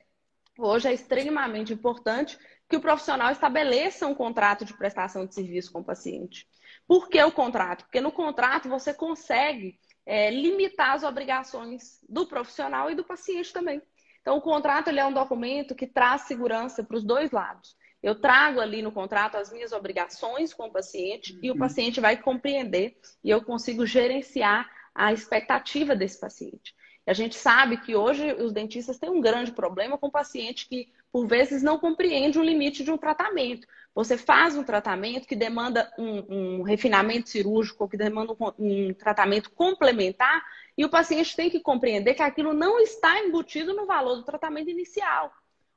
Hoje 0.57 0.87
é 0.87 0.93
extremamente 0.93 1.73
importante 1.73 2.39
que 2.69 2.77
o 2.77 2.79
profissional 2.79 3.33
estabeleça 3.33 4.07
um 4.07 4.15
contrato 4.15 4.63
de 4.63 4.73
prestação 4.73 5.25
de 5.25 5.35
serviço 5.35 5.73
com 5.73 5.81
o 5.81 5.83
paciente. 5.83 6.47
Por 6.87 7.09
que 7.09 7.21
o 7.21 7.33
contrato? 7.33 7.83
Porque 7.83 7.99
no 7.99 8.13
contrato 8.13 8.69
você 8.69 8.93
consegue 8.93 9.77
é, 10.05 10.31
limitar 10.31 10.91
as 10.91 11.03
obrigações 11.03 11.99
do 12.07 12.25
profissional 12.25 12.89
e 12.89 12.95
do 12.95 13.03
paciente 13.03 13.51
também. 13.51 13.81
Então, 14.21 14.37
o 14.37 14.41
contrato 14.41 14.87
ele 14.87 15.01
é 15.01 15.05
um 15.05 15.13
documento 15.13 15.75
que 15.75 15.85
traz 15.85 16.21
segurança 16.21 16.81
para 16.81 16.95
os 16.95 17.03
dois 17.03 17.29
lados. 17.31 17.75
Eu 18.05 18.13
trago 18.13 18.61
ali 18.61 18.83
no 18.83 18.91
contrato 18.91 19.35
as 19.35 19.51
minhas 19.51 19.71
obrigações 19.71 20.53
com 20.53 20.67
o 20.67 20.71
paciente 20.71 21.33
uhum. 21.33 21.39
e 21.41 21.49
o 21.49 21.53
uhum. 21.53 21.59
paciente 21.59 21.99
vai 21.99 22.15
compreender 22.15 22.95
e 23.23 23.31
eu 23.31 23.43
consigo 23.43 23.83
gerenciar 23.83 24.69
a 24.93 25.11
expectativa 25.11 25.95
desse 25.95 26.19
paciente. 26.19 26.75
E 27.07 27.09
a 27.09 27.15
gente 27.15 27.35
sabe 27.35 27.77
que 27.77 27.95
hoje 27.95 28.31
os 28.33 28.53
dentistas 28.53 28.99
têm 28.99 29.09
um 29.09 29.19
grande 29.19 29.51
problema 29.51 29.97
com 29.97 30.05
o 30.05 30.11
paciente 30.11 30.69
que, 30.69 30.87
por 31.11 31.25
vezes, 31.25 31.63
não 31.63 31.79
compreende 31.79 32.37
o 32.37 32.43
limite 32.43 32.83
de 32.83 32.91
um 32.91 32.97
tratamento. 32.97 33.65
Você 33.95 34.19
faz 34.19 34.55
um 34.55 34.63
tratamento 34.63 35.27
que 35.27 35.35
demanda 35.35 35.91
um, 35.97 36.59
um 36.59 36.61
refinamento 36.61 37.27
cirúrgico, 37.29 37.89
que 37.89 37.97
demanda 37.97 38.33
um, 38.33 38.51
um 38.59 38.93
tratamento 38.93 39.49
complementar, 39.49 40.43
e 40.77 40.85
o 40.85 40.89
paciente 40.89 41.35
tem 41.35 41.49
que 41.49 41.59
compreender 41.59 42.13
que 42.13 42.21
aquilo 42.21 42.53
não 42.53 42.79
está 42.79 43.19
embutido 43.21 43.73
no 43.73 43.87
valor 43.87 44.17
do 44.17 44.23
tratamento 44.23 44.69
inicial 44.69 45.33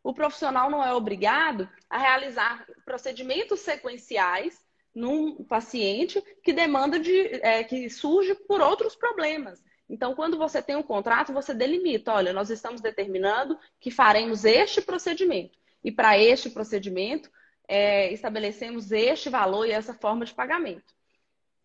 o 0.08 0.14
profissional 0.14 0.70
não 0.70 0.82
é 0.82 0.94
obrigado 0.94 1.68
a 1.90 1.98
realizar 1.98 2.66
procedimentos 2.82 3.60
sequenciais 3.60 4.58
num 4.94 5.44
paciente 5.44 6.24
que 6.42 6.50
demanda 6.50 6.98
de 6.98 7.26
é, 7.42 7.62
que 7.62 7.90
surge 7.90 8.34
por 8.34 8.62
outros 8.62 8.96
problemas. 8.96 9.62
Então, 9.86 10.14
quando 10.14 10.38
você 10.38 10.62
tem 10.62 10.76
um 10.76 10.82
contrato, 10.82 11.30
você 11.30 11.52
delimita, 11.52 12.14
olha, 12.14 12.32
nós 12.32 12.48
estamos 12.48 12.80
determinando 12.80 13.58
que 13.78 13.90
faremos 13.90 14.46
este 14.46 14.80
procedimento. 14.80 15.58
E 15.84 15.92
para 15.92 16.18
este 16.18 16.48
procedimento, 16.48 17.30
é, 17.68 18.10
estabelecemos 18.10 18.90
este 18.90 19.28
valor 19.28 19.66
e 19.66 19.72
essa 19.72 19.92
forma 19.92 20.24
de 20.24 20.32
pagamento. 20.32 20.94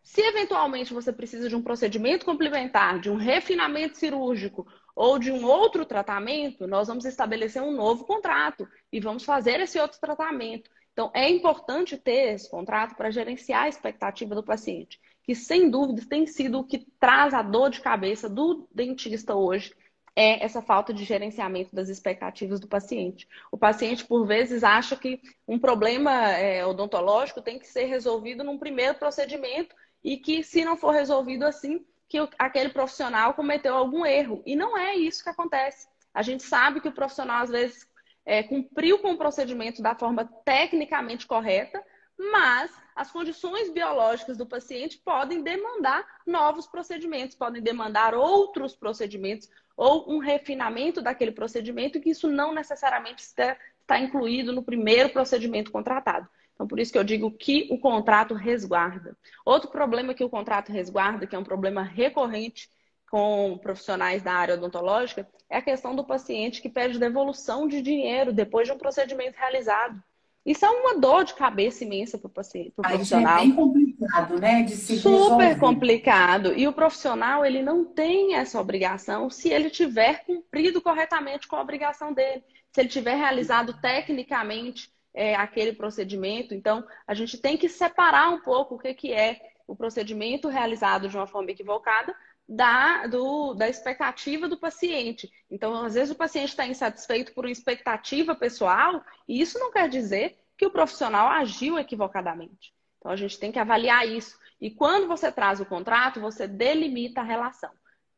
Se 0.02 0.20
eventualmente 0.20 0.92
você 0.92 1.10
precisa 1.14 1.48
de 1.48 1.56
um 1.56 1.62
procedimento 1.62 2.26
complementar, 2.26 3.00
de 3.00 3.08
um 3.08 3.16
refinamento 3.16 3.96
cirúrgico 3.96 4.66
ou 4.94 5.18
de 5.18 5.32
um 5.32 5.44
outro 5.44 5.84
tratamento, 5.84 6.66
nós 6.66 6.88
vamos 6.88 7.04
estabelecer 7.04 7.62
um 7.62 7.72
novo 7.72 8.04
contrato 8.04 8.68
e 8.92 9.00
vamos 9.00 9.24
fazer 9.24 9.60
esse 9.60 9.78
outro 9.78 9.98
tratamento. 10.00 10.70
Então, 10.92 11.10
é 11.12 11.28
importante 11.28 11.98
ter 11.98 12.34
esse 12.34 12.48
contrato 12.48 12.94
para 12.94 13.10
gerenciar 13.10 13.64
a 13.64 13.68
expectativa 13.68 14.34
do 14.34 14.44
paciente, 14.44 15.00
que 15.24 15.34
sem 15.34 15.68
dúvida 15.68 16.06
tem 16.08 16.26
sido 16.26 16.60
o 16.60 16.64
que 16.64 16.86
traz 17.00 17.34
a 17.34 17.42
dor 17.42 17.70
de 17.70 17.80
cabeça 17.80 18.28
do 18.28 18.68
dentista 18.72 19.34
hoje, 19.34 19.74
é 20.16 20.44
essa 20.44 20.62
falta 20.62 20.94
de 20.94 21.04
gerenciamento 21.04 21.74
das 21.74 21.88
expectativas 21.88 22.60
do 22.60 22.68
paciente. 22.68 23.26
O 23.50 23.58
paciente, 23.58 24.04
por 24.04 24.24
vezes, 24.24 24.62
acha 24.62 24.96
que 24.96 25.20
um 25.46 25.58
problema 25.58 26.12
é, 26.30 26.64
odontológico 26.64 27.42
tem 27.42 27.58
que 27.58 27.66
ser 27.66 27.86
resolvido 27.86 28.44
num 28.44 28.56
primeiro 28.56 28.94
procedimento 28.94 29.74
e 30.04 30.16
que, 30.16 30.44
se 30.44 30.64
não 30.64 30.76
for 30.76 30.92
resolvido 30.92 31.44
assim, 31.44 31.84
que 32.14 32.36
aquele 32.38 32.68
profissional 32.68 33.34
cometeu 33.34 33.74
algum 33.74 34.06
erro. 34.06 34.42
E 34.46 34.54
não 34.54 34.78
é 34.78 34.94
isso 34.94 35.22
que 35.22 35.30
acontece. 35.30 35.88
A 36.12 36.22
gente 36.22 36.44
sabe 36.44 36.80
que 36.80 36.88
o 36.88 36.92
profissional, 36.92 37.42
às 37.42 37.50
vezes, 37.50 37.88
é, 38.24 38.42
cumpriu 38.42 39.00
com 39.00 39.12
o 39.12 39.18
procedimento 39.18 39.82
da 39.82 39.94
forma 39.94 40.24
tecnicamente 40.44 41.26
correta, 41.26 41.82
mas 42.16 42.70
as 42.94 43.10
condições 43.10 43.70
biológicas 43.70 44.36
do 44.36 44.46
paciente 44.46 44.98
podem 44.98 45.42
demandar 45.42 46.06
novos 46.24 46.66
procedimentos, 46.66 47.34
podem 47.34 47.60
demandar 47.60 48.14
outros 48.14 48.76
procedimentos 48.76 49.50
ou 49.76 50.08
um 50.08 50.18
refinamento 50.18 51.02
daquele 51.02 51.32
procedimento, 51.32 52.00
que 52.00 52.10
isso 52.10 52.28
não 52.28 52.54
necessariamente 52.54 53.22
está, 53.22 53.56
está 53.80 53.98
incluído 53.98 54.52
no 54.52 54.62
primeiro 54.62 55.10
procedimento 55.10 55.72
contratado. 55.72 56.28
Então, 56.54 56.66
por 56.66 56.78
isso 56.78 56.92
que 56.92 56.98
eu 56.98 57.04
digo 57.04 57.30
que 57.30 57.68
o 57.70 57.78
contrato 57.78 58.34
resguarda. 58.34 59.16
Outro 59.44 59.70
problema 59.70 60.14
que 60.14 60.24
o 60.24 60.30
contrato 60.30 60.72
resguarda, 60.72 61.26
que 61.26 61.34
é 61.34 61.38
um 61.38 61.44
problema 61.44 61.82
recorrente 61.82 62.68
com 63.10 63.58
profissionais 63.62 64.22
da 64.22 64.32
área 64.32 64.54
odontológica, 64.54 65.28
é 65.50 65.58
a 65.58 65.62
questão 65.62 65.94
do 65.94 66.04
paciente 66.04 66.62
que 66.62 66.68
pede 66.68 66.98
devolução 66.98 67.68
de 67.68 67.82
dinheiro 67.82 68.32
depois 68.32 68.66
de 68.66 68.72
um 68.72 68.78
procedimento 68.78 69.36
realizado. 69.36 70.02
Isso 70.44 70.66
é 70.66 70.68
uma 70.68 70.98
dor 70.98 71.24
de 71.24 71.32
cabeça 71.34 71.84
imensa 71.84 72.18
para 72.18 72.26
o 72.26 72.30
paciente, 72.30 72.70
para 72.72 72.86
o 72.86 72.92
profissional. 72.92 73.38
É 73.38 73.40
bem 73.40 73.52
complicado, 73.52 74.38
né? 74.38 74.62
De 74.62 74.76
se 74.76 74.98
Super 74.98 75.14
resolver. 75.14 75.58
complicado. 75.58 76.52
E 76.54 76.68
o 76.68 76.72
profissional, 76.72 77.46
ele 77.46 77.62
não 77.62 77.82
tem 77.84 78.34
essa 78.34 78.60
obrigação 78.60 79.30
se 79.30 79.48
ele 79.48 79.70
tiver 79.70 80.24
cumprido 80.26 80.82
corretamente 80.82 81.48
com 81.48 81.56
a 81.56 81.62
obrigação 81.62 82.12
dele. 82.12 82.44
Se 82.72 82.80
ele 82.82 82.90
tiver 82.90 83.14
realizado 83.14 83.72
tecnicamente 83.80 84.90
é, 85.14 85.34
aquele 85.34 85.72
procedimento. 85.72 86.52
Então, 86.54 86.84
a 87.06 87.14
gente 87.14 87.38
tem 87.38 87.56
que 87.56 87.68
separar 87.68 88.30
um 88.30 88.40
pouco 88.40 88.74
o 88.74 88.78
que, 88.78 88.92
que 88.92 89.12
é 89.12 89.40
o 89.66 89.76
procedimento 89.76 90.48
realizado 90.48 91.08
de 91.08 91.16
uma 91.16 91.26
forma 91.26 91.50
equivocada 91.50 92.14
da, 92.46 93.06
do, 93.06 93.54
da 93.54 93.68
expectativa 93.68 94.48
do 94.48 94.58
paciente. 94.58 95.32
Então, 95.50 95.74
às 95.84 95.94
vezes 95.94 96.10
o 96.10 96.18
paciente 96.18 96.50
está 96.50 96.66
insatisfeito 96.66 97.32
por 97.32 97.44
uma 97.44 97.52
expectativa 97.52 98.34
pessoal, 98.34 99.02
e 99.26 99.40
isso 99.40 99.58
não 99.58 99.72
quer 99.72 99.88
dizer 99.88 100.36
que 100.58 100.66
o 100.66 100.70
profissional 100.70 101.28
agiu 101.28 101.78
equivocadamente. 101.78 102.74
Então, 102.98 103.10
a 103.10 103.16
gente 103.16 103.38
tem 103.38 103.50
que 103.50 103.58
avaliar 103.58 104.06
isso. 104.06 104.38
E 104.60 104.70
quando 104.70 105.06
você 105.06 105.30
traz 105.32 105.60
o 105.60 105.66
contrato, 105.66 106.20
você 106.20 106.46
delimita 106.46 107.20
a 107.20 107.24
relação 107.24 107.70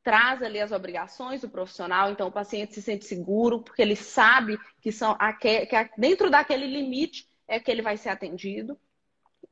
traz 0.06 0.40
ali 0.40 0.60
as 0.60 0.70
obrigações 0.70 1.40
do 1.40 1.48
profissional, 1.48 2.12
então 2.12 2.28
o 2.28 2.32
paciente 2.32 2.72
se 2.72 2.80
sente 2.80 3.04
seguro, 3.04 3.60
porque 3.60 3.82
ele 3.82 3.96
sabe 3.96 4.56
que 4.80 4.92
são 4.92 5.18
que 5.40 5.68
dentro 5.98 6.30
daquele 6.30 6.64
limite 6.64 7.28
é 7.48 7.58
que 7.58 7.68
ele 7.68 7.82
vai 7.82 7.96
ser 7.96 8.10
atendido. 8.10 8.78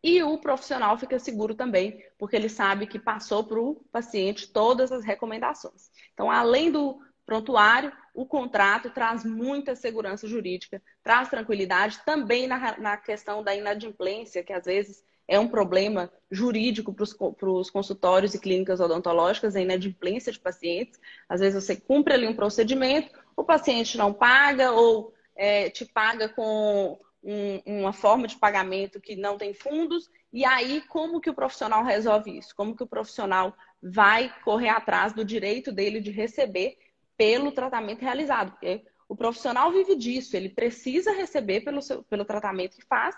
E 0.01 0.23
o 0.23 0.39
profissional 0.39 0.97
fica 0.97 1.19
seguro 1.19 1.57
também, 1.57 2.01
porque 2.17 2.37
ele 2.37 2.49
sabe 2.49 2.87
que 2.87 3.01
passou 3.01 3.43
para 3.43 3.59
o 3.59 3.75
paciente 3.91 4.47
todas 4.47 4.93
as 4.93 5.05
recomendações. 5.05 5.91
Então, 6.13 6.31
além 6.31 6.71
do 6.71 7.01
prontuário, 7.27 7.93
o 8.15 8.25
contrato 8.25 8.91
traz 8.91 9.25
muita 9.25 9.75
segurança 9.75 10.29
jurídica, 10.29 10.81
traz 11.03 11.29
tranquilidade 11.29 11.99
também 12.07 12.47
na, 12.47 12.79
na 12.79 12.97
questão 12.97 13.43
da 13.43 13.57
inadimplência, 13.57 14.45
que 14.45 14.53
às 14.53 14.67
vezes 14.67 15.03
é 15.27 15.39
um 15.39 15.49
problema 15.49 16.11
jurídico 16.31 16.93
para 16.93 17.49
os 17.51 17.71
consultórios 17.71 18.35
e 18.35 18.39
clínicas 18.39 18.81
odontológicas, 18.81 19.57
a 19.57 19.61
inadimplência 19.61 20.33
de 20.33 20.39
pacientes. 20.39 21.01
Às 21.29 21.41
vezes 21.41 21.65
você 21.65 21.77
cumpre 21.77 22.13
ali 22.13 22.27
um 22.27 22.35
procedimento, 22.35 23.11
o 23.37 23.45
paciente 23.45 23.97
não 23.97 24.13
paga 24.13 24.73
ou 24.73 25.15
é, 25.35 25.71
te 25.71 25.85
paga 25.85 26.29
com 26.29 26.99
um, 27.23 27.79
uma 27.81 27.93
forma 27.93 28.27
de 28.27 28.37
pagamento 28.37 29.01
que 29.01 29.17
não 29.17 29.39
tem 29.39 29.55
fundos. 29.55 30.11
E 30.33 30.45
aí, 30.45 30.83
como 30.89 31.21
que 31.21 31.31
o 31.31 31.35
profissional 31.35 31.83
resolve 31.83 32.37
isso? 32.37 32.55
Como 32.55 32.77
que 32.77 32.83
o 32.83 32.87
profissional 32.87 33.57
vai 33.83 34.33
correr 34.45 34.69
atrás 34.69 35.13
do 35.13 35.25
direito 35.25 35.73
dele 35.73 36.01
de 36.01 36.11
receber 36.11 36.77
pelo 37.17 37.51
tratamento 37.51 38.03
realizado? 38.03 38.53
Porque 38.53 38.85
o 39.09 39.17
profissional 39.17 39.73
vive 39.73 39.97
disso, 39.97 40.37
ele 40.37 40.49
precisa 40.49 41.13
receber 41.13 41.61
pelo, 41.61 41.81
seu, 41.81 42.03
pelo 42.03 42.25
tratamento 42.25 42.77
que 42.77 42.85
faz 42.85 43.17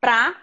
para 0.00 0.36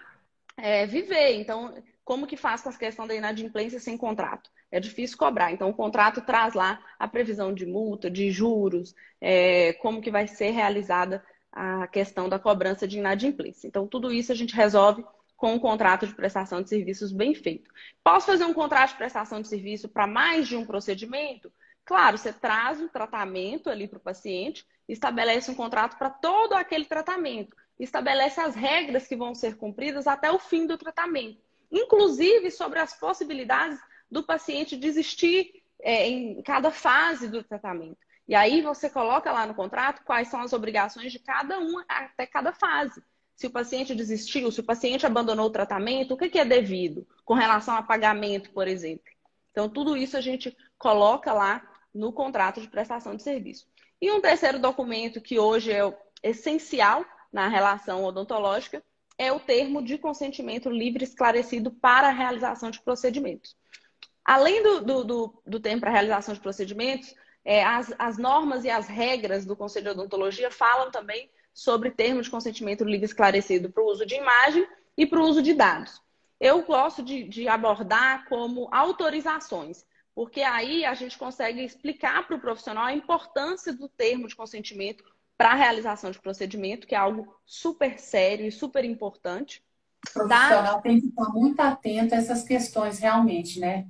é, 0.56 0.86
viver. 0.86 1.34
Então, 1.34 1.74
como 2.04 2.26
que 2.26 2.36
faz 2.36 2.62
com 2.62 2.68
a 2.68 2.76
questão 2.76 3.06
da 3.06 3.14
inadimplência 3.14 3.78
sem 3.78 3.96
contrato? 3.96 4.50
É 4.70 4.80
difícil 4.80 5.16
cobrar. 5.16 5.52
Então, 5.52 5.70
o 5.70 5.74
contrato 5.74 6.20
traz 6.22 6.54
lá 6.54 6.80
a 6.98 7.06
previsão 7.06 7.52
de 7.52 7.66
multa, 7.66 8.10
de 8.10 8.30
juros, 8.30 8.94
é, 9.20 9.74
como 9.74 10.00
que 10.00 10.10
vai 10.10 10.26
ser 10.26 10.50
realizada 10.50 11.24
a 11.52 11.86
questão 11.86 12.28
da 12.28 12.38
cobrança 12.38 12.88
de 12.88 12.98
inadimplência. 12.98 13.68
Então, 13.68 13.86
tudo 13.86 14.12
isso 14.12 14.32
a 14.32 14.34
gente 14.34 14.54
resolve 14.54 15.04
com 15.36 15.54
um 15.54 15.58
contrato 15.58 16.06
de 16.06 16.14
prestação 16.14 16.62
de 16.62 16.68
serviços 16.68 17.12
bem 17.12 17.34
feito. 17.34 17.70
Posso 18.02 18.26
fazer 18.26 18.44
um 18.44 18.54
contrato 18.54 18.90
de 18.90 18.96
prestação 18.96 19.40
de 19.42 19.48
serviço 19.48 19.88
para 19.88 20.06
mais 20.06 20.48
de 20.48 20.56
um 20.56 20.64
procedimento? 20.64 21.52
Claro, 21.84 22.16
você 22.16 22.32
traz 22.32 22.80
um 22.80 22.88
tratamento 22.88 23.68
ali 23.68 23.88
para 23.88 23.98
o 23.98 24.02
paciente, 24.02 24.64
estabelece 24.88 25.50
um 25.50 25.54
contrato 25.54 25.98
para 25.98 26.10
todo 26.10 26.54
aquele 26.54 26.84
tratamento 26.84 27.56
estabelece 27.84 28.40
as 28.40 28.54
regras 28.54 29.06
que 29.06 29.16
vão 29.16 29.34
ser 29.34 29.56
cumpridas 29.56 30.06
até 30.06 30.30
o 30.30 30.38
fim 30.38 30.66
do 30.66 30.78
tratamento, 30.78 31.40
inclusive 31.70 32.50
sobre 32.50 32.78
as 32.78 32.98
possibilidades 32.98 33.78
do 34.10 34.22
paciente 34.22 34.76
desistir 34.76 35.62
é, 35.80 36.08
em 36.08 36.42
cada 36.42 36.70
fase 36.70 37.28
do 37.28 37.42
tratamento. 37.42 37.98
E 38.28 38.34
aí 38.34 38.62
você 38.62 38.88
coloca 38.88 39.32
lá 39.32 39.46
no 39.46 39.54
contrato 39.54 40.04
quais 40.04 40.28
são 40.28 40.40
as 40.40 40.52
obrigações 40.52 41.10
de 41.10 41.18
cada 41.18 41.58
um 41.58 41.82
até 41.88 42.26
cada 42.26 42.52
fase. 42.52 43.02
Se 43.34 43.46
o 43.46 43.50
paciente 43.50 43.94
desistiu, 43.94 44.52
se 44.52 44.60
o 44.60 44.64
paciente 44.64 45.04
abandonou 45.04 45.46
o 45.46 45.50
tratamento, 45.50 46.14
o 46.14 46.16
que 46.16 46.38
é 46.38 46.44
devido 46.44 47.06
com 47.24 47.34
relação 47.34 47.74
a 47.74 47.82
pagamento, 47.82 48.52
por 48.52 48.68
exemplo. 48.68 49.10
Então, 49.50 49.68
tudo 49.68 49.96
isso 49.96 50.16
a 50.16 50.20
gente 50.20 50.56
coloca 50.78 51.32
lá 51.32 51.68
no 51.92 52.12
contrato 52.12 52.60
de 52.60 52.68
prestação 52.68 53.16
de 53.16 53.22
serviço. 53.22 53.66
E 54.00 54.10
um 54.10 54.20
terceiro 54.20 54.58
documento 54.58 55.20
que 55.20 55.38
hoje 55.38 55.72
é 55.72 55.82
essencial 56.22 57.04
na 57.32 57.48
relação 57.48 58.04
odontológica 58.04 58.82
é 59.18 59.32
o 59.32 59.40
termo 59.40 59.82
de 59.82 59.98
consentimento 59.98 60.70
livre 60.70 61.04
esclarecido 61.04 61.70
para 61.70 62.08
a 62.08 62.12
realização 62.12 62.70
de 62.70 62.80
procedimentos. 62.80 63.56
Além 64.24 64.62
do, 64.62 64.80
do, 64.80 65.04
do, 65.04 65.42
do 65.46 65.60
termo 65.60 65.80
para 65.80 65.90
a 65.90 65.92
realização 65.92 66.34
de 66.34 66.40
procedimentos, 66.40 67.14
é, 67.44 67.64
as, 67.64 67.92
as 67.98 68.18
normas 68.18 68.64
e 68.64 68.70
as 68.70 68.86
regras 68.86 69.44
do 69.44 69.56
Conselho 69.56 69.86
de 69.86 69.90
Odontologia 69.92 70.50
falam 70.50 70.90
também 70.90 71.30
sobre 71.52 71.90
termo 71.90 72.22
de 72.22 72.30
consentimento 72.30 72.84
livre 72.84 73.04
esclarecido 73.04 73.70
para 73.70 73.82
o 73.82 73.90
uso 73.90 74.06
de 74.06 74.14
imagem 74.14 74.66
e 74.96 75.06
para 75.06 75.18
o 75.18 75.28
uso 75.28 75.42
de 75.42 75.52
dados. 75.52 76.00
Eu 76.40 76.62
gosto 76.62 77.02
de, 77.02 77.24
de 77.24 77.48
abordar 77.48 78.28
como 78.28 78.68
autorizações, 78.72 79.84
porque 80.14 80.42
aí 80.42 80.84
a 80.84 80.94
gente 80.94 81.18
consegue 81.18 81.64
explicar 81.64 82.26
para 82.26 82.36
o 82.36 82.40
profissional 82.40 82.84
a 82.84 82.92
importância 82.92 83.72
do 83.72 83.88
termo 83.88 84.28
de 84.28 84.36
consentimento 84.36 85.04
para 85.42 85.50
a 85.50 85.56
realização 85.56 86.12
de 86.12 86.20
procedimento, 86.20 86.86
que 86.86 86.94
é 86.94 86.98
algo 86.98 87.34
super 87.44 87.98
sério 87.98 88.46
e 88.46 88.52
super 88.52 88.84
importante. 88.84 89.60
O 90.08 90.12
profissional 90.12 90.76
tá? 90.76 90.80
tem 90.82 91.00
que 91.00 91.08
estar 91.08 91.28
muito 91.30 91.58
atento 91.58 92.14
a 92.14 92.18
essas 92.18 92.44
questões, 92.44 93.00
realmente, 93.00 93.58
né? 93.58 93.88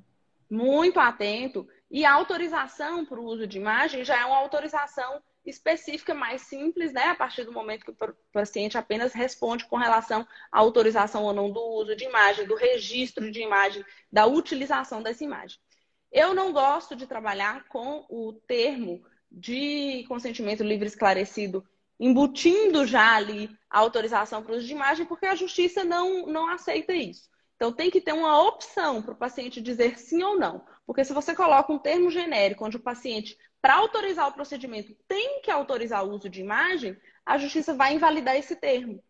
Muito 0.50 0.98
atento. 0.98 1.68
E 1.90 2.06
a 2.06 2.12
autorização 2.14 3.04
para 3.04 3.20
o 3.20 3.24
uso 3.24 3.46
de 3.46 3.58
imagem 3.58 4.02
já 4.02 4.18
é 4.18 4.24
uma 4.24 4.38
autorização 4.38 5.20
específica 5.44 6.14
mais 6.14 6.40
simples, 6.40 6.90
né? 6.90 7.08
A 7.08 7.14
partir 7.14 7.44
do 7.44 7.52
momento 7.52 7.84
que 7.84 7.90
o 7.90 8.14
paciente 8.32 8.78
apenas 8.78 9.12
responde 9.12 9.66
com 9.66 9.76
relação 9.76 10.26
à 10.50 10.58
autorização 10.58 11.24
ou 11.24 11.34
não 11.34 11.52
do 11.52 11.60
uso 11.60 11.94
de 11.94 12.04
imagem, 12.04 12.46
do 12.46 12.54
registro 12.54 13.30
de 13.30 13.42
imagem, 13.42 13.84
da 14.10 14.24
utilização 14.24 15.02
dessa 15.02 15.22
imagem. 15.22 15.58
Eu 16.10 16.32
não 16.32 16.50
gosto 16.50 16.96
de 16.96 17.06
trabalhar 17.06 17.68
com 17.68 18.06
o 18.08 18.32
termo 18.46 19.04
de 19.32 20.04
consentimento 20.08 20.62
livre 20.62 20.86
esclarecido 20.86 21.64
embutindo 22.02 22.84
já 22.84 23.14
ali 23.14 23.48
a 23.70 23.78
autorização 23.78 24.42
para 24.42 24.52
o 24.52 24.56
uso 24.56 24.66
de 24.66 24.72
imagem, 24.72 25.06
porque 25.06 25.24
a 25.24 25.36
justiça 25.36 25.84
não, 25.84 26.26
não 26.26 26.48
aceita 26.48 26.92
isso. 26.92 27.30
Então, 27.54 27.72
tem 27.72 27.92
que 27.92 28.00
ter 28.00 28.12
uma 28.12 28.42
opção 28.42 29.00
para 29.00 29.14
o 29.14 29.16
paciente 29.16 29.62
dizer 29.62 29.96
sim 29.96 30.20
ou 30.20 30.36
não. 30.36 30.64
Porque 30.84 31.04
se 31.04 31.12
você 31.12 31.32
coloca 31.32 31.72
um 31.72 31.78
termo 31.78 32.10
genérico 32.10 32.64
onde 32.64 32.76
o 32.76 32.82
paciente 32.82 33.38
para 33.60 33.76
autorizar 33.76 34.26
o 34.26 34.32
procedimento, 34.32 34.96
tem 35.06 35.40
que 35.42 35.50
autorizar 35.50 36.04
o 36.04 36.10
uso 36.10 36.28
de 36.28 36.40
imagem, 36.40 36.98
a 37.24 37.38
justiça 37.38 37.72
vai 37.72 37.94
invalidar 37.94 38.34
esse 38.34 38.56
termo. 38.56 39.00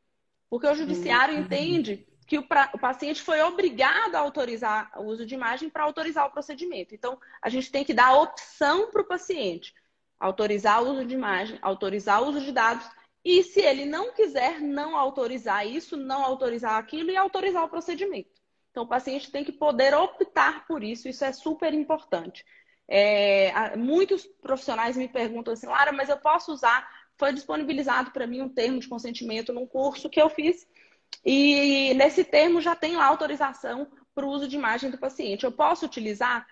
Porque 0.50 0.66
o 0.66 0.74
judiciário 0.74 1.34
uhum. 1.34 1.40
entende 1.40 2.06
que 2.26 2.36
o, 2.36 2.46
pra, 2.46 2.70
o, 2.74 2.78
paciente 2.78 3.22
foi 3.22 3.40
obrigado 3.40 4.16
a 4.16 4.20
autorizar 4.20 4.92
o 4.98 5.04
uso 5.04 5.24
de 5.24 5.34
imagem 5.34 5.70
para 5.70 5.84
autorizar 5.84 6.26
o 6.26 6.30
procedimento. 6.30 6.94
Então, 6.94 7.18
a 7.40 7.48
gente 7.48 7.72
tem 7.72 7.84
que 7.84 7.94
dar 7.94 8.08
a 8.08 8.20
opção 8.20 8.90
para 8.90 9.00
o 9.00 9.06
paciente 9.06 9.72
autorizar 10.22 10.80
o 10.80 10.92
uso 10.92 11.04
de 11.04 11.14
imagem, 11.14 11.58
autorizar 11.60 12.22
o 12.22 12.28
uso 12.28 12.40
de 12.40 12.52
dados, 12.52 12.88
e 13.24 13.42
se 13.42 13.60
ele 13.60 13.84
não 13.84 14.12
quiser 14.14 14.60
não 14.60 14.96
autorizar 14.96 15.66
isso, 15.66 15.96
não 15.96 16.22
autorizar 16.22 16.78
aquilo 16.78 17.10
e 17.10 17.16
autorizar 17.16 17.64
o 17.64 17.68
procedimento. 17.68 18.30
Então, 18.70 18.84
o 18.84 18.88
paciente 18.88 19.32
tem 19.32 19.44
que 19.44 19.52
poder 19.52 19.94
optar 19.94 20.64
por 20.66 20.84
isso, 20.84 21.08
isso 21.08 21.24
é 21.24 21.32
super 21.32 21.74
importante. 21.74 22.44
É, 22.88 23.76
muitos 23.76 24.24
profissionais 24.40 24.96
me 24.96 25.08
perguntam 25.08 25.52
assim, 25.52 25.66
Lara, 25.66 25.92
mas 25.92 26.08
eu 26.08 26.16
posso 26.18 26.52
usar? 26.52 26.88
Foi 27.18 27.32
disponibilizado 27.32 28.12
para 28.12 28.26
mim 28.26 28.42
um 28.42 28.48
termo 28.48 28.78
de 28.78 28.88
consentimento 28.88 29.52
num 29.52 29.66
curso 29.66 30.08
que 30.08 30.22
eu 30.22 30.30
fiz, 30.30 30.66
e 31.24 31.92
nesse 31.94 32.22
termo 32.22 32.60
já 32.60 32.76
tem 32.76 32.96
lá 32.96 33.06
autorização 33.06 33.88
para 34.14 34.24
o 34.24 34.30
uso 34.30 34.46
de 34.46 34.56
imagem 34.56 34.88
do 34.88 34.98
paciente. 34.98 35.44
Eu 35.44 35.52
posso 35.52 35.84
utilizar? 35.84 36.46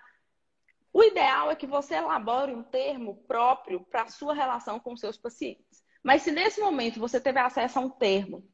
O 0.92 1.02
ideal 1.02 1.50
é 1.50 1.56
que 1.56 1.66
você 1.66 1.94
elabore 1.94 2.52
um 2.52 2.62
termo 2.62 3.22
próprio 3.26 3.80
para 3.90 4.02
a 4.02 4.08
sua 4.08 4.34
relação 4.34 4.80
com 4.80 4.96
seus 4.96 5.16
pacientes. 5.16 5.84
Mas 6.02 6.22
se 6.22 6.32
nesse 6.32 6.60
momento 6.60 6.98
você 6.98 7.20
teve 7.20 7.38
acesso 7.38 7.78
a 7.78 7.82
um 7.82 7.90
termo, 7.90 8.44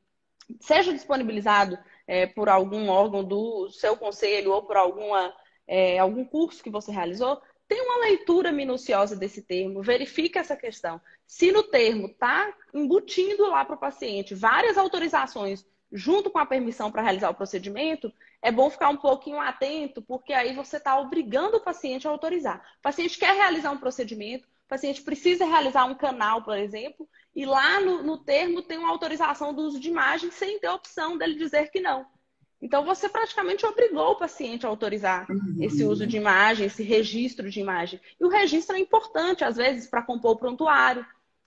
seja 0.60 0.92
disponibilizado 0.92 1.78
é, 2.06 2.26
por 2.26 2.48
algum 2.48 2.88
órgão 2.88 3.24
do 3.24 3.70
seu 3.70 3.96
conselho 3.96 4.52
ou 4.52 4.62
por 4.62 4.76
alguma, 4.76 5.34
é, 5.66 5.98
algum 5.98 6.24
curso 6.24 6.62
que 6.62 6.70
você 6.70 6.92
realizou, 6.92 7.40
tem 7.68 7.80
uma 7.80 7.98
leitura 7.98 8.52
minuciosa 8.52 9.16
desse 9.16 9.42
termo, 9.42 9.82
verifique 9.82 10.38
essa 10.38 10.56
questão. 10.56 11.00
Se 11.26 11.50
no 11.50 11.64
termo 11.64 12.06
está 12.08 12.54
embutindo 12.72 13.48
lá 13.48 13.64
para 13.64 13.74
o 13.74 13.80
paciente 13.80 14.34
várias 14.34 14.78
autorizações 14.78 15.66
junto 15.92 16.30
com 16.30 16.38
a 16.38 16.46
permissão 16.46 16.90
para 16.90 17.02
realizar 17.02 17.30
o 17.30 17.34
procedimento, 17.34 18.12
é 18.42 18.50
bom 18.50 18.68
ficar 18.70 18.88
um 18.88 18.96
pouquinho 18.96 19.40
atento, 19.40 20.02
porque 20.02 20.32
aí 20.32 20.54
você 20.54 20.76
está 20.76 20.98
obrigando 20.98 21.56
o 21.56 21.62
paciente 21.62 22.06
a 22.06 22.10
autorizar. 22.10 22.62
O 22.78 22.82
paciente 22.82 23.18
quer 23.18 23.34
realizar 23.34 23.70
um 23.70 23.78
procedimento, 23.78 24.46
o 24.46 24.68
paciente 24.68 25.02
precisa 25.02 25.44
realizar 25.44 25.84
um 25.84 25.94
canal, 25.94 26.42
por 26.42 26.58
exemplo, 26.58 27.08
e 27.34 27.46
lá 27.46 27.80
no, 27.80 28.02
no 28.02 28.18
termo 28.18 28.62
tem 28.62 28.78
uma 28.78 28.90
autorização 28.90 29.54
do 29.54 29.62
uso 29.62 29.78
de 29.78 29.88
imagem 29.88 30.30
sem 30.30 30.58
ter 30.58 30.66
a 30.66 30.74
opção 30.74 31.16
dele 31.16 31.34
dizer 31.34 31.70
que 31.70 31.80
não. 31.80 32.06
Então, 32.60 32.84
você 32.84 33.08
praticamente 33.08 33.66
obrigou 33.66 34.12
o 34.12 34.18
paciente 34.18 34.64
a 34.64 34.68
autorizar 34.68 35.30
uhum. 35.30 35.58
esse 35.60 35.84
uso 35.84 36.06
de 36.06 36.16
imagem, 36.16 36.66
esse 36.66 36.82
registro 36.82 37.50
de 37.50 37.60
imagem. 37.60 38.00
E 38.18 38.24
o 38.24 38.28
registro 38.28 38.76
é 38.76 38.78
importante, 38.80 39.44
às 39.44 39.56
vezes, 39.56 39.86
para 39.86 40.02
compor 40.02 40.32
o 40.32 40.38
prontuário. 40.38 41.06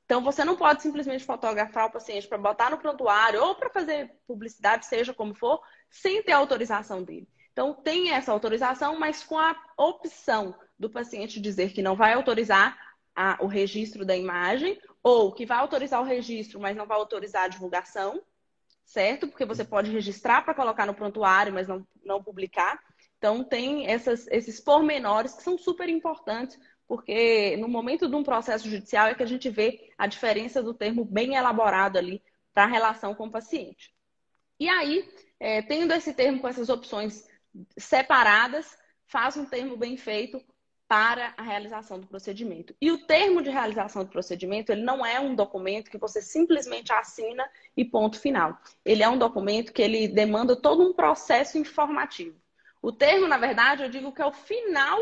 Então, 0.09 0.23
você 0.23 0.43
não 0.43 0.55
pode 0.55 0.81
simplesmente 0.81 1.23
fotografar 1.23 1.85
o 1.85 1.91
paciente 1.91 2.27
para 2.27 2.39
botar 2.39 2.71
no 2.71 2.79
prontuário 2.79 3.43
ou 3.43 3.53
para 3.53 3.69
fazer 3.69 4.11
publicidade, 4.25 4.87
seja 4.87 5.13
como 5.13 5.35
for, 5.35 5.61
sem 5.87 6.23
ter 6.23 6.31
autorização 6.31 7.03
dele. 7.03 7.29
Então, 7.51 7.75
tem 7.75 8.09
essa 8.09 8.31
autorização, 8.31 8.97
mas 8.97 9.23
com 9.23 9.37
a 9.37 9.55
opção 9.77 10.55
do 10.79 10.89
paciente 10.89 11.39
dizer 11.39 11.73
que 11.73 11.83
não 11.83 11.95
vai 11.95 12.13
autorizar 12.13 12.75
a, 13.15 13.37
o 13.39 13.45
registro 13.45 14.03
da 14.03 14.17
imagem, 14.17 14.81
ou 15.03 15.31
que 15.31 15.45
vai 15.45 15.59
autorizar 15.59 16.01
o 16.01 16.05
registro, 16.05 16.59
mas 16.59 16.75
não 16.75 16.87
vai 16.87 16.97
autorizar 16.97 17.43
a 17.43 17.47
divulgação, 17.47 18.19
certo? 18.83 19.27
Porque 19.27 19.45
você 19.45 19.63
pode 19.63 19.91
registrar 19.91 20.41
para 20.41 20.55
colocar 20.55 20.87
no 20.87 20.95
prontuário, 20.95 21.53
mas 21.53 21.67
não, 21.67 21.85
não 22.03 22.23
publicar. 22.23 22.79
Então, 23.19 23.43
tem 23.43 23.85
essas, 23.85 24.25
esses 24.29 24.59
pormenores 24.59 25.35
que 25.35 25.43
são 25.43 25.55
super 25.55 25.87
importantes, 25.87 26.57
porque 26.89 27.55
no 27.57 27.69
momento 27.69 28.09
de 28.09 28.15
um 28.15 28.23
processo 28.23 28.67
judicial 28.67 29.05
é 29.05 29.13
que 29.13 29.21
a 29.21 29.27
gente 29.27 29.47
vê 29.47 29.91
a 29.95 30.07
diferença 30.07 30.63
do 30.63 30.73
termo 30.73 31.05
bem 31.05 31.35
elaborado 31.35 31.99
ali 31.99 32.19
para 32.51 32.63
a 32.63 32.67
relação 32.67 33.13
com 33.13 33.27
o 33.27 33.31
paciente. 33.31 33.93
E 34.59 34.67
aí, 34.67 35.07
é, 35.39 35.61
tendo 35.61 35.93
esse 35.93 36.15
termo 36.15 36.41
com 36.41 36.47
essas 36.47 36.67
opções 36.67 37.29
separadas, 37.77 38.75
faz 39.05 39.37
um 39.37 39.45
termo 39.45 39.77
bem 39.77 39.97
feito 39.97 40.43
para 40.87 41.35
a 41.37 41.43
realização 41.43 41.99
do 41.99 42.07
procedimento. 42.07 42.75
E 42.81 42.91
o 42.91 43.05
termo 43.05 43.43
de 43.43 43.51
realização 43.51 44.03
do 44.03 44.09
procedimento, 44.09 44.71
ele 44.71 44.81
não 44.81 45.05
é 45.05 45.19
um 45.19 45.35
documento 45.35 45.91
que 45.91 45.97
você 45.99 46.23
simplesmente 46.23 46.91
assina 46.91 47.47
e 47.77 47.85
ponto 47.85 48.19
final. 48.19 48.57
Ele 48.83 49.03
é 49.03 49.07
um 49.07 49.19
documento 49.19 49.71
que 49.71 49.83
ele 49.83 50.07
demanda 50.07 50.55
todo 50.55 50.81
um 50.81 50.91
processo 50.91 51.55
informativo. 51.59 52.35
O 52.81 52.91
termo, 52.91 53.27
na 53.27 53.37
verdade, 53.37 53.83
eu 53.83 53.89
digo 53.89 54.11
que 54.11 54.23
é 54.23 54.25
o 54.25 54.33
final 54.33 54.97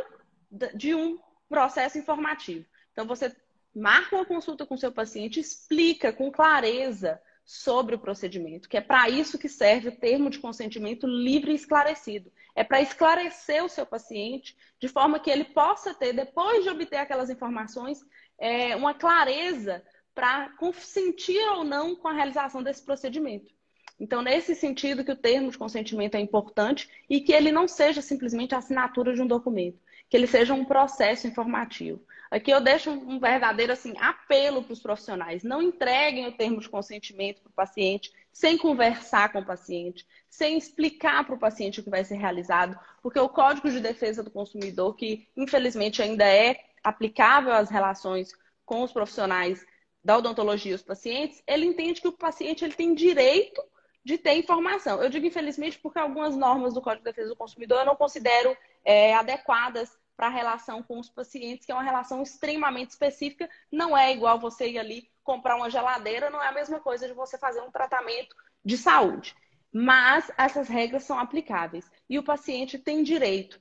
de 0.76 0.94
um 0.94 1.18
processo 1.50 1.98
informativo. 1.98 2.66
Então, 2.92 3.06
você 3.06 3.36
marca 3.76 4.16
uma 4.16 4.26
consulta 4.26 4.66
com 4.66 4.76
seu 4.78 4.92
paciente, 4.92 5.40
explica 5.40 6.12
com 6.12 6.32
clareza 6.32 7.22
sobre 7.46 7.96
o 7.96 8.00
procedimento, 8.00 8.68
que 8.68 8.76
é 8.76 8.82
para 8.82 9.10
isso 9.10 9.40
que 9.40 9.48
serve 9.48 9.88
o 9.88 9.96
termo 9.96 10.30
de 10.30 10.38
consentimento 10.38 11.08
livre 11.08 11.54
e 11.54 11.56
esclarecido. 11.56 12.30
É 12.54 12.64
para 12.64 12.82
esclarecer 12.82 13.64
o 13.64 13.70
seu 13.70 13.86
paciente 13.86 14.58
de 14.80 14.90
forma 14.90 15.20
que 15.20 15.30
ele 15.30 15.46
possa 15.46 15.94
ter, 15.94 16.12
depois 16.12 16.64
de 16.64 16.70
obter 16.70 16.98
aquelas 16.98 17.30
informações, 17.30 18.00
é, 18.38 18.76
uma 18.76 18.94
clareza 18.94 19.82
para 20.14 20.50
consentir 20.58 21.40
ou 21.52 21.64
não 21.64 21.96
com 21.96 22.10
a 22.10 22.14
realização 22.14 22.62
desse 22.62 22.84
procedimento. 22.84 23.56
Então, 24.00 24.22
nesse 24.22 24.54
sentido 24.54 25.04
que 25.04 25.12
o 25.12 25.16
termo 25.16 25.50
de 25.50 25.58
consentimento 25.58 26.16
é 26.16 26.20
importante 26.20 26.90
e 27.10 27.22
que 27.22 27.32
ele 27.32 27.52
não 27.52 27.68
seja 27.68 28.02
simplesmente 28.02 28.54
a 28.54 28.58
assinatura 28.58 29.14
de 29.14 29.22
um 29.22 29.28
documento, 29.28 29.80
que 30.10 30.16
ele 30.16 30.28
seja 30.28 30.54
um 30.54 30.66
processo 30.66 31.28
informativo. 31.28 32.02
Aqui 32.30 32.52
eu 32.52 32.60
deixo 32.60 32.92
um 32.92 33.20
verdadeiro 33.20 33.72
assim, 33.72 33.94
apelo 33.98 34.64
para 34.64 34.74
os 34.74 34.82
profissionais. 34.82 35.44
Não 35.44 35.62
entreguem 35.62 36.28
o 36.28 36.32
termo 36.32 36.60
de 36.60 36.70
consentimento 36.70 37.42
para 37.42 37.50
o 37.50 37.54
paciente 37.54 38.12
sem 38.32 38.58
conversar 38.58 39.32
com 39.32 39.40
o 39.40 39.46
paciente, 39.46 40.06
sem 40.30 40.58
explicar 40.58 41.26
para 41.26 41.36
o 41.36 41.40
paciente 41.40 41.80
o 41.80 41.84
que 41.84 41.90
vai 41.90 42.04
ser 42.04 42.16
realizado, 42.18 42.78
porque 43.02 43.20
o 43.20 43.30
Código 43.30 43.70
de 43.70 43.80
Defesa 43.80 44.22
do 44.22 44.30
Consumidor, 44.30 44.96
que 44.96 45.28
infelizmente 45.36 46.02
ainda 46.02 46.26
é 46.26 46.60
aplicável 46.84 47.54
às 47.54 47.70
relações 47.70 48.32
com 48.66 48.84
os 48.84 48.92
profissionais 48.92 49.66
da 50.04 50.18
odontologia 50.18 50.74
e 50.74 50.76
os 50.76 50.84
pacientes, 50.84 51.42
ele 51.48 51.66
entende 51.66 52.00
que 52.00 52.08
o 52.08 52.14
paciente 52.14 52.64
ele 52.64 52.74
tem 52.74 52.94
direito 52.94 53.62
de 54.06 54.18
ter 54.18 54.38
informação. 54.38 55.02
Eu 55.02 55.10
digo 55.10 55.26
infelizmente 55.26 55.80
porque 55.80 56.00
algumas 56.00 56.36
normas 56.36 56.74
do 56.74 56.82
Código 56.82 57.04
de 57.04 57.12
Defesa 57.12 57.30
do 57.30 57.36
Consumidor 57.36 57.80
eu 57.80 57.86
não 57.86 57.96
considero 57.96 58.56
é, 58.88 59.14
adequadas 59.14 59.92
para 60.16 60.28
a 60.28 60.32
relação 60.32 60.82
com 60.82 60.98
os 60.98 61.10
pacientes, 61.10 61.66
que 61.66 61.72
é 61.74 61.76
uma 61.76 61.84
relação 61.84 62.24
extremamente 62.24 62.92
específica, 62.92 63.50
não 63.70 63.96
é 63.96 64.14
igual 64.14 64.40
você 64.40 64.70
ir 64.70 64.80
ali 64.80 65.12
comprar 65.24 65.58
uma 65.58 65.70
geladeira, 65.70 66.30
não 66.30 66.42
é 66.42 66.48
a 66.48 66.54
mesma 66.54 66.80
coisa 66.80 67.06
de 67.06 67.14
você 67.14 67.38
fazer 67.38 67.60
um 67.62 67.70
tratamento 67.70 68.34
de 68.64 68.78
saúde. 68.78 69.36
Mas 69.74 70.32
essas 70.38 70.70
regras 70.70 71.04
são 71.04 71.20
aplicáveis 71.20 71.86
e 72.10 72.18
o 72.18 72.24
paciente 72.24 72.80
tem 72.80 73.04
direito 73.04 73.60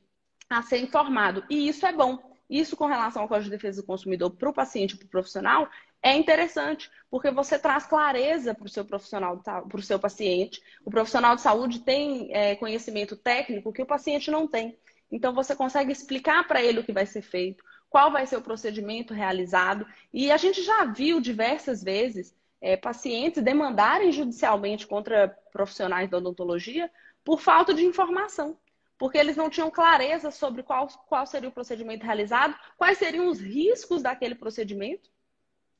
a 0.48 0.62
ser 0.62 0.78
informado, 0.78 1.44
e 1.50 1.68
isso 1.68 1.84
é 1.84 1.92
bom. 1.92 2.24
Isso 2.48 2.76
com 2.76 2.86
relação 2.86 3.22
ao 3.22 3.28
Código 3.28 3.50
de 3.50 3.56
Defesa 3.56 3.82
do 3.82 3.86
Consumidor 3.86 4.30
para 4.30 4.48
o 4.48 4.54
paciente 4.54 4.94
e 4.94 4.96
para 4.96 5.06
o 5.06 5.10
profissional 5.10 5.68
é 6.00 6.14
interessante, 6.14 6.88
porque 7.10 7.32
você 7.32 7.58
traz 7.58 7.84
clareza 7.84 8.54
para 8.54 8.66
o 8.66 8.68
seu 8.68 8.84
profissional, 8.84 9.38
para 9.38 9.76
o 9.76 9.82
seu 9.82 9.98
paciente. 9.98 10.62
O 10.84 10.90
profissional 10.90 11.34
de 11.34 11.42
saúde 11.42 11.80
tem 11.80 12.32
é, 12.32 12.54
conhecimento 12.54 13.16
técnico 13.16 13.72
que 13.72 13.82
o 13.82 13.86
paciente 13.86 14.30
não 14.30 14.46
tem. 14.46 14.78
Então 15.10 15.34
você 15.34 15.54
consegue 15.54 15.92
explicar 15.92 16.46
para 16.46 16.62
ele 16.62 16.80
o 16.80 16.84
que 16.84 16.92
vai 16.92 17.06
ser 17.06 17.22
feito, 17.22 17.64
qual 17.88 18.10
vai 18.10 18.26
ser 18.26 18.36
o 18.36 18.42
procedimento 18.42 19.14
realizado. 19.14 19.86
E 20.12 20.30
a 20.30 20.36
gente 20.36 20.62
já 20.62 20.84
viu 20.84 21.20
diversas 21.20 21.82
vezes 21.82 22.34
é, 22.60 22.76
pacientes 22.76 23.42
demandarem 23.42 24.12
judicialmente 24.12 24.86
contra 24.86 25.28
profissionais 25.52 26.10
da 26.10 26.18
odontologia 26.18 26.90
por 27.24 27.40
falta 27.40 27.72
de 27.72 27.84
informação 27.84 28.58
porque 28.98 29.18
eles 29.18 29.36
não 29.36 29.50
tinham 29.50 29.70
clareza 29.70 30.30
sobre 30.30 30.62
qual, 30.62 30.88
qual 31.06 31.26
seria 31.26 31.48
o 31.48 31.52
procedimento 31.52 32.04
realizado, 32.04 32.56
quais 32.76 32.98
seriam 32.98 33.28
os 33.28 33.40
riscos 33.40 34.02
daquele 34.02 34.34
procedimento. 34.34 35.10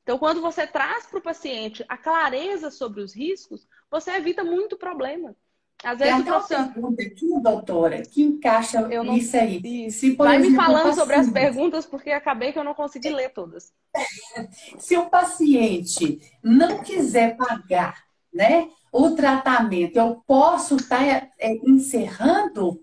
Então, 0.03 0.17
quando 0.17 0.39
você 0.39 0.65
traz 0.65 1.05
para 1.07 1.19
o 1.19 1.21
paciente 1.21 1.83
a 1.89 1.97
clareza 1.97 2.71
sobre 2.71 3.01
os 3.01 3.13
riscos, 3.13 3.67
você 3.89 4.11
evita 4.11 4.43
muito 4.43 4.77
problema. 4.77 5.35
Às 5.83 5.99
vezes, 5.99 6.23
Tem 6.23 6.33
até 6.33 6.57
uma 6.57 6.73
pergunta 6.73 7.03
aqui, 7.03 7.39
doutora, 7.39 8.01
que 8.01 8.23
encaixa 8.23 8.79
eu 8.89 9.03
não... 9.03 9.15
isso 9.15 9.37
aí. 9.37 9.91
Se, 9.91 10.15
Vai 10.15 10.37
exemplo, 10.37 10.51
me 10.51 10.57
falando 10.57 10.95
sobre 10.95 11.15
as 11.15 11.29
perguntas, 11.29 11.85
porque 11.85 12.09
acabei 12.09 12.51
que 12.51 12.57
eu 12.57 12.63
não 12.63 12.73
consegui 12.73 13.09
ler 13.09 13.29
todas. 13.29 13.71
Se 14.79 14.97
o 14.97 15.09
paciente 15.09 16.19
não 16.43 16.83
quiser 16.83 17.37
pagar 17.37 18.03
né, 18.33 18.69
o 18.91 19.11
tratamento, 19.11 19.97
eu 19.97 20.23
posso 20.25 20.77
estar 20.77 20.99
tá, 20.99 21.29
é, 21.39 21.53
encerrando 21.63 22.81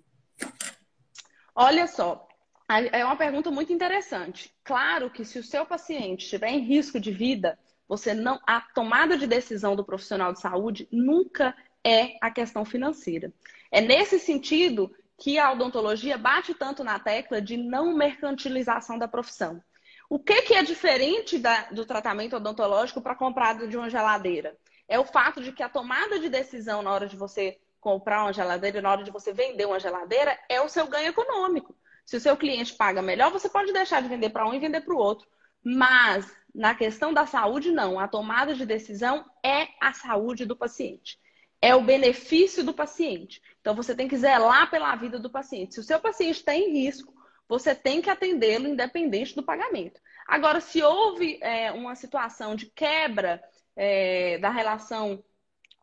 Olha 1.55 1.87
só, 1.87 2.27
é 2.69 3.05
uma 3.05 3.17
pergunta 3.17 3.51
muito 3.51 3.73
interessante. 3.73 4.53
Claro 4.65 5.09
que 5.09 5.25
se 5.25 5.39
o 5.39 5.45
seu 5.45 5.65
paciente 5.65 6.25
estiver 6.25 6.49
em 6.49 6.65
risco 6.65 6.99
de 6.99 7.13
vida, 7.13 7.57
você 7.87 8.13
não 8.13 8.41
a 8.45 8.61
tomada 8.61 9.17
de 9.17 9.27
decisão 9.27 9.77
do 9.77 9.85
profissional 9.85 10.33
de 10.33 10.41
saúde 10.41 10.89
nunca 10.91 11.55
é 11.85 12.16
a 12.20 12.31
questão 12.31 12.64
financeira. 12.64 13.33
É 13.70 13.81
nesse 13.81 14.18
sentido 14.18 14.94
que 15.18 15.38
a 15.38 15.53
odontologia 15.53 16.18
bate 16.18 16.55
tanto 16.55 16.83
na 16.83 16.99
tecla 16.99 17.40
de 17.40 17.57
não 17.57 17.94
mercantilização 17.94 18.99
da 18.99 19.07
profissão. 19.07 19.62
O 20.09 20.18
que, 20.18 20.42
que 20.42 20.55
é 20.55 20.62
diferente 20.62 21.38
da, 21.38 21.62
do 21.70 21.85
tratamento 21.85 22.37
odontológico 22.37 23.01
para 23.01 23.14
comprado 23.14 23.68
de 23.68 23.77
uma 23.77 23.90
geladeira? 23.90 24.57
É 24.88 24.99
o 24.99 25.05
fato 25.05 25.42
de 25.42 25.53
que 25.53 25.62
a 25.62 25.68
tomada 25.68 26.18
de 26.18 26.29
decisão 26.29 26.83
na 26.83 26.92
hora 26.92 27.07
de 27.07 27.16
você 27.16 27.59
comprar 27.81 28.23
uma 28.23 28.33
geladeira, 28.33 28.81
na 28.81 28.90
hora 28.90 29.05
de 29.05 29.11
você 29.11 29.33
vender 29.33 29.66
uma 29.66 29.81
geladeira, 29.81 30.38
é 30.49 30.61
o 30.61 30.68
seu 30.68 30.87
ganho 30.87 31.09
econômico. 31.09 31.77
Se 32.05 32.16
o 32.16 32.20
seu 32.20 32.37
cliente 32.37 32.75
paga 32.75 33.01
melhor, 33.01 33.31
você 33.31 33.49
pode 33.49 33.73
deixar 33.73 34.03
de 34.03 34.09
vender 34.09 34.31
para 34.31 34.47
um 34.47 34.55
e 34.55 34.59
vender 34.59 34.83
para 34.83 34.94
o 34.94 34.99
outro. 34.99 35.27
Mas 35.62 36.31
na 36.55 36.75
questão 36.75 37.12
da 37.12 37.27
saúde, 37.27 37.73
não. 37.73 37.99
A 37.99 38.07
tomada 38.07 38.55
de 38.55 38.64
decisão 38.64 39.25
é 39.42 39.68
a 39.81 39.92
saúde 39.92 40.44
do 40.44 40.55
paciente. 40.55 41.18
É 41.64 41.74
o 41.74 41.81
benefício 41.81 42.62
do 42.62 42.74
paciente. 42.74 43.40
Então 43.59 43.74
você 43.74 43.94
tem 43.94 44.07
que 44.07 44.18
zelar 44.18 44.70
pela 44.70 44.94
vida 44.96 45.18
do 45.18 45.31
paciente. 45.31 45.72
Se 45.72 45.81
o 45.81 45.83
seu 45.83 45.98
paciente 45.98 46.37
está 46.37 46.55
em 46.55 46.70
risco, 46.72 47.14
você 47.48 47.74
tem 47.74 48.03
que 48.03 48.11
atendê-lo 48.11 48.68
independente 48.68 49.35
do 49.35 49.42
pagamento. 49.42 49.98
Agora, 50.27 50.61
se 50.61 50.83
houve 50.83 51.38
é, 51.40 51.72
uma 51.72 51.94
situação 51.94 52.55
de 52.55 52.66
quebra 52.66 53.42
é, 53.74 54.37
da 54.37 54.50
relação 54.50 55.24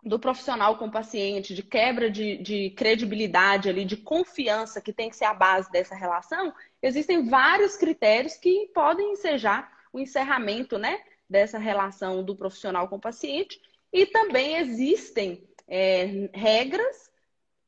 do 0.03 0.19
profissional 0.19 0.77
com 0.77 0.85
o 0.85 0.91
paciente, 0.91 1.55
de 1.55 1.63
quebra 1.63 2.11
de, 2.11 2.37
de, 2.37 2.69
credibilidade 2.71 3.67
ali, 3.67 3.83
de 3.83 3.97
confiança, 3.97 4.81
que 4.81 4.93
tem 4.93 5.09
que 5.09 5.15
ser 5.15 5.25
a 5.25 5.33
base 5.33 5.71
dessa 5.71 5.95
relação, 5.95 6.53
existem 6.79 7.27
vários 7.27 7.75
critérios 7.75 8.35
que 8.35 8.69
podem 8.71 9.13
ensejar 9.13 9.71
o 9.91 9.99
encerramento 9.99 10.77
né, 10.77 10.99
dessa 11.27 11.57
relação 11.57 12.23
do 12.23 12.35
profissional 12.35 12.87
com 12.87 12.97
o 12.97 13.01
paciente. 13.01 13.59
E 13.91 14.05
também 14.05 14.57
existem 14.57 15.47
é, 15.71 16.29
regras 16.33 17.09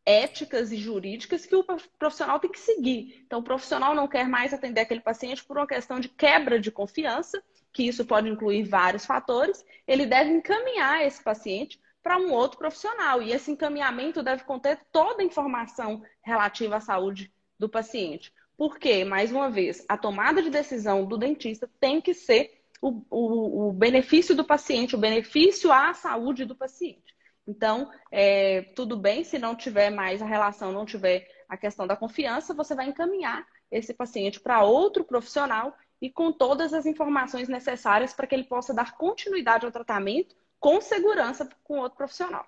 éticas 0.05 0.73
e 0.73 0.75
jurídicas 0.75 1.45
que 1.45 1.55
o 1.55 1.63
profissional 1.97 2.37
tem 2.37 2.51
que 2.51 2.59
seguir. 2.59 3.23
Então, 3.25 3.39
o 3.39 3.43
profissional 3.43 3.95
não 3.95 4.05
quer 4.05 4.27
mais 4.27 4.53
atender 4.53 4.81
aquele 4.81 4.99
paciente 4.99 5.41
por 5.45 5.57
uma 5.57 5.65
questão 5.65 5.97
de 6.01 6.09
quebra 6.09 6.59
de 6.59 6.69
confiança, 6.69 7.41
que 7.71 7.83
isso 7.83 8.03
pode 8.03 8.27
incluir 8.27 8.63
vários 8.63 9.05
fatores, 9.05 9.65
ele 9.87 10.05
deve 10.05 10.31
encaminhar 10.31 11.05
esse 11.05 11.23
paciente 11.23 11.79
para 12.03 12.17
um 12.17 12.33
outro 12.33 12.57
profissional. 12.57 13.21
E 13.21 13.31
esse 13.31 13.49
encaminhamento 13.49 14.21
deve 14.21 14.43
conter 14.43 14.81
toda 14.91 15.23
a 15.23 15.25
informação 15.25 16.03
relativa 16.21 16.75
à 16.75 16.81
saúde 16.81 17.31
do 17.57 17.69
paciente. 17.69 18.33
Porque, 18.57 19.05
mais 19.05 19.31
uma 19.31 19.49
vez, 19.49 19.85
a 19.87 19.97
tomada 19.97 20.41
de 20.41 20.49
decisão 20.49 21.05
do 21.05 21.17
dentista 21.17 21.69
tem 21.79 22.01
que 22.01 22.13
ser 22.13 22.61
o, 22.81 23.01
o, 23.09 23.69
o 23.69 23.73
benefício 23.73 24.35
do 24.35 24.43
paciente, 24.43 24.95
o 24.95 24.99
benefício 24.99 25.71
à 25.71 25.93
saúde 25.93 26.43
do 26.43 26.53
paciente. 26.53 27.13
Então, 27.47 27.91
é, 28.11 28.61
tudo 28.75 28.97
bem 28.97 29.23
se 29.23 29.37
não 29.37 29.55
tiver 29.55 29.89
mais 29.89 30.21
a 30.21 30.25
relação, 30.25 30.71
não 30.71 30.85
tiver 30.85 31.27
a 31.49 31.57
questão 31.57 31.85
da 31.85 31.95
confiança, 31.95 32.53
você 32.53 32.73
vai 32.73 32.87
encaminhar 32.87 33.45
esse 33.69 33.93
paciente 33.93 34.39
para 34.39 34.63
outro 34.63 35.03
profissional 35.03 35.75
e 36.01 36.09
com 36.09 36.31
todas 36.31 36.73
as 36.73 36.85
informações 36.85 37.47
necessárias 37.47 38.13
para 38.13 38.27
que 38.27 38.35
ele 38.35 38.43
possa 38.43 38.73
dar 38.73 38.97
continuidade 38.97 39.65
ao 39.65 39.71
tratamento 39.71 40.35
com 40.59 40.79
segurança 40.79 41.47
com 41.63 41.79
outro 41.79 41.97
profissional. 41.97 42.45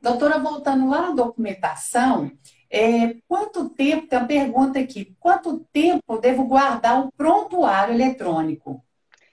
Doutora, 0.00 0.38
voltando 0.38 0.88
lá 0.88 1.02
na 1.02 1.10
documentação, 1.12 2.30
é, 2.70 3.14
quanto 3.26 3.70
tempo, 3.70 4.06
tem 4.06 4.18
uma 4.18 4.28
pergunta 4.28 4.78
aqui, 4.78 5.16
quanto 5.18 5.60
tempo 5.72 6.18
devo 6.18 6.44
guardar 6.44 7.00
o 7.00 7.12
prontuário 7.12 7.94
eletrônico? 7.94 8.84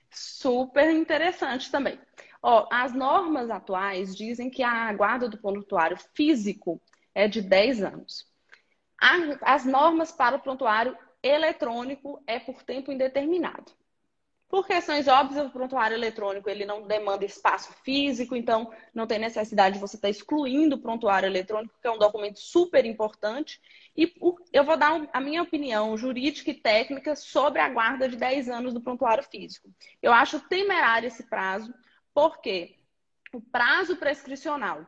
Super 0.10 0.90
interessante 0.92 1.70
também. 1.70 2.00
Ó, 2.42 2.68
as 2.72 2.94
normas 2.94 3.50
atuais 3.50 4.16
dizem 4.16 4.50
que 4.50 4.64
a 4.64 4.92
guarda 4.94 5.30
do 5.30 5.38
prontuário 5.38 5.98
físico 6.16 6.82
é 7.14 7.28
de 7.28 7.42
10 7.42 7.84
anos. 7.84 8.26
As 9.42 9.66
normas 9.66 10.12
para 10.12 10.38
o 10.38 10.40
prontuário 10.40 10.98
eletrônico 11.22 12.24
é 12.26 12.40
por 12.40 12.64
tempo 12.64 12.92
indeterminado. 12.92 13.72
Por 14.52 14.68
questões 14.68 15.08
óbvias, 15.08 15.46
o 15.46 15.50
prontuário 15.50 15.96
eletrônico 15.96 16.50
ele 16.50 16.66
não 16.66 16.86
demanda 16.86 17.24
espaço 17.24 17.72
físico, 17.86 18.36
então 18.36 18.70
não 18.94 19.08
tem 19.08 19.18
necessidade 19.18 19.76
de 19.76 19.80
você 19.80 19.96
estar 19.96 20.10
excluindo 20.10 20.76
o 20.76 20.82
prontuário 20.82 21.26
eletrônico, 21.26 21.74
que 21.82 21.88
é 21.88 21.92
um 21.92 21.98
documento 21.98 22.38
super 22.38 22.86
importante. 22.86 23.62
E 23.96 24.14
eu 24.52 24.66
vou 24.66 24.76
dar 24.76 25.08
a 25.14 25.22
minha 25.22 25.42
opinião 25.42 25.96
jurídica 25.96 26.52
e 26.52 26.54
técnica 26.54 27.16
sobre 27.16 27.62
a 27.62 27.70
guarda 27.70 28.10
de 28.10 28.18
10 28.18 28.50
anos 28.50 28.74
do 28.74 28.82
prontuário 28.82 29.24
físico. 29.24 29.70
Eu 30.02 30.12
acho 30.12 30.40
temerário 30.50 31.08
esse 31.08 31.24
prazo, 31.24 31.74
porque 32.14 32.76
o 33.34 33.42
prazo 33.42 33.96
prescricional 33.96 34.86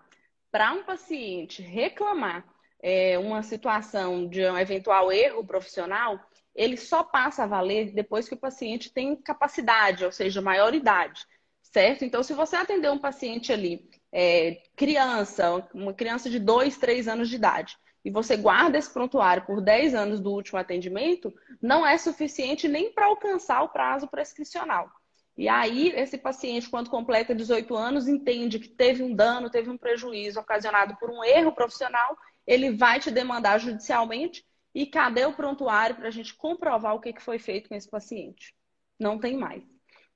para 0.51 0.73
um 0.73 0.83
paciente 0.83 1.61
reclamar 1.61 2.45
é, 2.81 3.17
uma 3.17 3.41
situação 3.41 4.27
de 4.27 4.45
um 4.45 4.57
eventual 4.57 5.11
erro 5.11 5.45
profissional 5.45 6.19
ele 6.55 6.77
só 6.77 7.03
passa 7.03 7.43
a 7.43 7.47
valer 7.47 7.91
depois 7.93 8.27
que 8.27 8.35
o 8.35 8.39
paciente 8.39 8.91
tem 8.91 9.15
capacidade, 9.15 10.05
ou 10.05 10.11
seja, 10.11 10.41
maior 10.41 10.73
idade, 10.75 11.25
certo? 11.61 12.05
Então, 12.05 12.21
se 12.21 12.33
você 12.33 12.55
atender 12.55 12.91
um 12.91 12.99
paciente 12.99 13.51
ali, 13.51 13.89
é, 14.11 14.61
criança, 14.75 15.67
uma 15.73 15.93
criança 15.93 16.29
de 16.29 16.39
2, 16.39 16.77
3 16.77 17.07
anos 17.07 17.29
de 17.29 17.35
idade, 17.35 17.77
e 18.05 18.11
você 18.11 18.35
guarda 18.35 18.77
esse 18.77 18.91
prontuário 18.91 19.45
por 19.45 19.61
10 19.61 19.95
anos 19.95 20.19
do 20.19 20.31
último 20.31 20.59
atendimento, 20.59 21.33
não 21.61 21.87
é 21.87 21.97
suficiente 21.97 22.67
nem 22.67 22.91
para 22.91 23.05
alcançar 23.05 23.63
o 23.63 23.69
prazo 23.69 24.07
prescricional. 24.07 24.91
E 25.35 25.49
aí, 25.49 25.89
esse 25.95 26.17
paciente, 26.17 26.69
quando 26.69 26.89
completa 26.89 27.33
18 27.33 27.75
anos, 27.75 28.07
entende 28.07 28.59
que 28.59 28.67
teve 28.67 29.01
um 29.01 29.15
dano, 29.15 29.49
teve 29.49 29.69
um 29.69 29.77
prejuízo 29.77 30.39
ocasionado 30.39 30.95
por 30.97 31.09
um 31.09 31.23
erro 31.23 31.51
profissional, 31.51 32.17
ele 32.45 32.71
vai 32.71 32.99
te 32.99 33.09
demandar 33.09 33.59
judicialmente 33.59 34.45
e 34.75 34.85
cadê 34.85 35.25
o 35.25 35.33
prontuário 35.33 35.95
para 35.95 36.07
a 36.07 36.11
gente 36.11 36.35
comprovar 36.35 36.95
o 36.95 36.99
que 36.99 37.19
foi 37.19 37.39
feito 37.39 37.69
com 37.69 37.75
esse 37.75 37.89
paciente? 37.89 38.53
Não 38.99 39.19
tem 39.19 39.35
mais. 39.35 39.63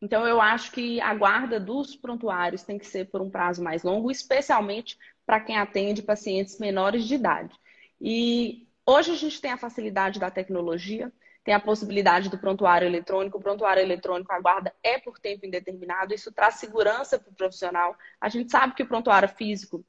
Então, 0.02 0.28
eu 0.28 0.40
acho 0.40 0.72
que 0.72 1.02
a 1.02 1.14
guarda 1.16 1.60
dos 1.60 1.96
prontuários 1.96 2.64
tem 2.64 2.78
que 2.78 2.86
ser 2.86 3.10
por 3.10 3.22
um 3.22 3.30
prazo 3.30 3.64
mais 3.64 3.82
longo, 3.82 4.12
especialmente 4.12 4.98
para 5.26 5.40
quem 5.40 5.58
atende 5.58 6.04
pacientes 6.04 6.60
menores 6.60 7.08
de 7.08 7.16
idade. 7.16 7.56
E 8.00 8.68
hoje 8.86 9.12
a 9.12 9.16
gente 9.16 9.42
tem 9.42 9.52
a 9.52 9.58
facilidade 9.58 10.20
da 10.20 10.30
tecnologia, 10.30 11.12
tem 11.48 11.54
a 11.54 11.62
possibilidade 11.62 12.28
do 12.28 12.38
prontuário 12.38 12.86
eletrônico. 12.86 13.38
O 13.38 13.42
prontuário 13.42 13.82
eletrônico, 13.82 14.34
a 14.34 14.40
guarda 14.42 14.76
é 14.84 15.00
por 15.00 15.18
tempo 15.18 15.46
indeterminado, 15.46 16.14
isso 16.14 16.30
traz 16.30 16.56
segurança 16.56 17.18
para 17.18 17.32
o 17.32 17.34
profissional. 17.34 17.98
A 18.20 18.28
gente 18.28 18.52
sabe 18.52 18.76
que 18.76 18.84
o 18.84 18.86
prontuário 18.86 19.30
físico 19.30 19.82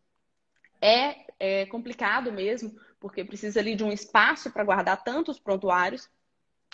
é, 0.81 1.17
é 1.37 1.67
complicado 1.67 2.31
mesmo, 2.31 2.79
porque 3.01 3.25
precisa 3.25 3.59
ali 3.59 3.75
de 3.75 3.83
um 3.83 3.91
espaço 3.91 4.53
para 4.53 4.63
guardar 4.63 5.03
tantos 5.03 5.41
prontuários. 5.41 6.09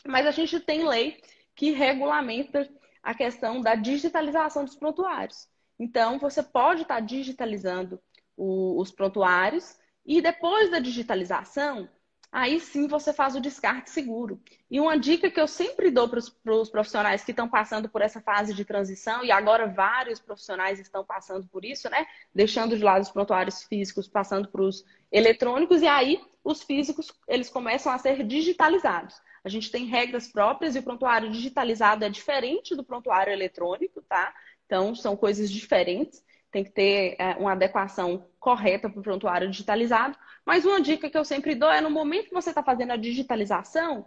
Mas 0.07 0.27
a 0.27 0.31
gente 0.31 0.61
tem 0.61 0.87
lei 0.87 1.19
que 1.55 1.71
regulamenta 1.71 2.69
a 3.03 3.15
questão 3.15 3.63
da 3.63 3.75
digitalização 3.75 4.67
dos 4.67 4.77
prontuários. 4.77 5.49
Então, 5.79 6.19
você 6.19 6.43
pode 6.43 6.83
estar 6.83 7.01
digitalizando 7.01 7.99
o, 8.37 8.79
os 8.79 8.93
prontuários 8.93 9.79
e 10.05 10.21
depois 10.21 10.71
da 10.71 10.79
digitalização, 10.79 11.89
aí 12.35 12.59
sim 12.59 12.89
você 12.89 13.13
faz 13.13 13.37
o 13.37 13.41
descarte 13.41 13.91
seguro. 13.91 14.41
E 14.69 14.81
uma 14.81 14.99
dica 14.99 15.31
que 15.31 15.41
eu 15.41 15.47
sempre 15.47 15.89
dou 15.89 16.09
para 16.09 16.19
os 16.19 16.69
profissionais 16.69 17.23
que 17.23 17.31
estão 17.31 17.49
passando 17.49 17.89
por 17.89 18.03
essa 18.03 18.21
fase 18.21 18.53
de 18.53 18.65
transição, 18.65 19.25
e 19.25 19.31
agora 19.31 19.69
vários 19.69 20.19
profissionais 20.19 20.81
estão 20.81 21.05
passando 21.05 21.47
por 21.47 21.65
isso, 21.65 21.89
né? 21.89 22.05
Deixando 22.35 22.77
de 22.77 22.83
lado 22.83 23.03
os 23.03 23.11
prontuários 23.11 23.63
físicos, 23.63 24.09
passando 24.09 24.49
para 24.49 24.63
os 24.63 24.85
eletrônicos, 25.13 25.81
e 25.81 25.87
aí 25.87 26.21
os 26.43 26.65
físicos 26.65 27.13
eles 27.29 27.49
começam 27.49 27.93
a 27.93 27.99
ser 27.99 28.25
digitalizados. 28.27 29.15
A 29.45 29.49
gente 29.49 29.71
tem 29.71 29.87
regras 29.87 30.27
próprias 30.27 30.75
e 30.75 30.81
o 30.81 30.83
prontuário 30.83 31.31
digitalizado 31.31 32.05
é 32.05 32.09
diferente 32.09 32.75
do 32.75 32.83
prontuário 32.83 33.33
eletrônico, 33.33 34.03
tá? 34.03 34.35
Então, 34.67 34.93
são 34.93 35.17
coisas 35.17 35.49
diferentes 35.49 36.21
tem 36.55 36.63
que 36.63 36.71
ter 36.71 37.17
é, 37.19 37.35
uma 37.35 37.51
adequação 37.51 38.25
correta 38.39 38.89
para 38.89 39.01
o 39.01 39.03
prontuário 39.03 39.51
digitalizado. 39.51 40.17
Mas 40.47 40.65
uma 40.65 40.81
dica 40.81 41.11
que 41.11 41.19
eu 41.19 41.25
sempre 41.25 41.57
dou 41.57 41.69
é 41.69 41.81
no 41.81 41.91
momento 41.91 42.29
que 42.29 42.35
você 42.35 42.51
está 42.51 42.63
fazendo 42.63 42.93
a 42.93 42.97
digitalização, 42.97 44.07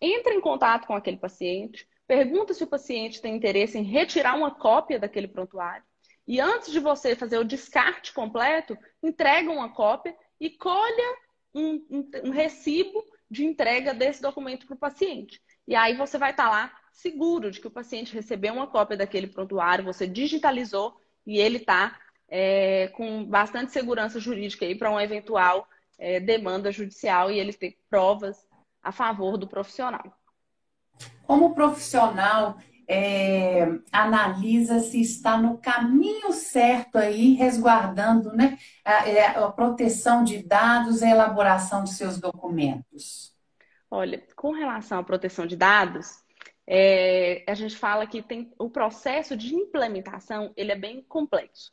entre 0.00 0.34
em 0.34 0.40
contato 0.40 0.86
com 0.86 0.94
aquele 0.94 1.18
paciente, 1.18 1.86
pergunta 2.06 2.54
se 2.54 2.64
o 2.64 2.66
paciente 2.66 3.20
tem 3.20 3.36
interesse 3.36 3.78
em 3.78 3.82
retirar 3.82 4.36
uma 4.36 4.50
cópia 4.50 4.98
daquele 4.98 5.28
prontuário. 5.28 5.84
E 6.26 6.40
antes 6.40 6.72
de 6.72 6.80
você 6.80 7.14
fazer 7.14 7.36
o 7.36 7.44
descarte 7.44 8.14
completo, 8.14 8.76
entrega 9.02 9.50
uma 9.50 9.68
cópia 9.68 10.16
e 10.40 10.48
colha 10.48 11.16
um, 11.54 11.74
um, 11.90 12.10
um 12.24 12.30
recibo 12.30 13.04
de 13.30 13.44
entrega 13.44 13.92
desse 13.92 14.22
documento 14.22 14.66
para 14.66 14.74
o 14.74 14.78
paciente. 14.78 15.42
E 15.68 15.74
aí 15.74 15.94
você 15.94 16.16
vai 16.16 16.30
estar 16.30 16.44
tá 16.44 16.50
lá 16.50 16.72
seguro 16.90 17.50
de 17.50 17.60
que 17.60 17.66
o 17.66 17.70
paciente 17.70 18.14
recebeu 18.14 18.54
uma 18.54 18.66
cópia 18.66 18.96
daquele 18.96 19.26
prontuário, 19.26 19.84
você 19.84 20.06
digitalizou 20.06 21.01
e 21.26 21.38
ele 21.38 21.58
está 21.58 21.98
é, 22.28 22.88
com 22.88 23.24
bastante 23.24 23.72
segurança 23.72 24.18
jurídica 24.18 24.66
para 24.76 24.90
uma 24.90 25.04
eventual 25.04 25.68
é, 25.98 26.18
demanda 26.18 26.72
judicial 26.72 27.30
e 27.30 27.38
ele 27.38 27.52
ter 27.52 27.76
provas 27.88 28.46
a 28.82 28.90
favor 28.90 29.36
do 29.36 29.46
profissional. 29.46 30.18
Como 31.24 31.46
o 31.46 31.54
profissional 31.54 32.58
é, 32.88 33.66
analisa 33.90 34.80
se 34.80 35.00
está 35.00 35.36
no 35.36 35.58
caminho 35.58 36.32
certo 36.32 36.96
aí, 36.96 37.34
resguardando 37.34 38.32
né, 38.32 38.58
a, 38.84 39.08
é, 39.08 39.26
a 39.26 39.48
proteção 39.50 40.24
de 40.24 40.42
dados 40.42 41.00
e 41.00 41.04
a 41.04 41.10
elaboração 41.10 41.84
de 41.84 41.92
seus 41.92 42.18
documentos? 42.18 43.32
Olha, 43.90 44.22
com 44.34 44.52
relação 44.52 44.98
à 44.98 45.02
proteção 45.02 45.46
de 45.46 45.56
dados, 45.56 46.22
é, 46.66 47.44
a 47.46 47.54
gente 47.54 47.76
fala 47.76 48.06
que 48.06 48.22
tem 48.22 48.52
o 48.58 48.70
processo 48.70 49.36
de 49.36 49.54
implementação 49.54 50.52
ele 50.56 50.72
é 50.72 50.76
bem 50.76 51.02
complexo. 51.02 51.72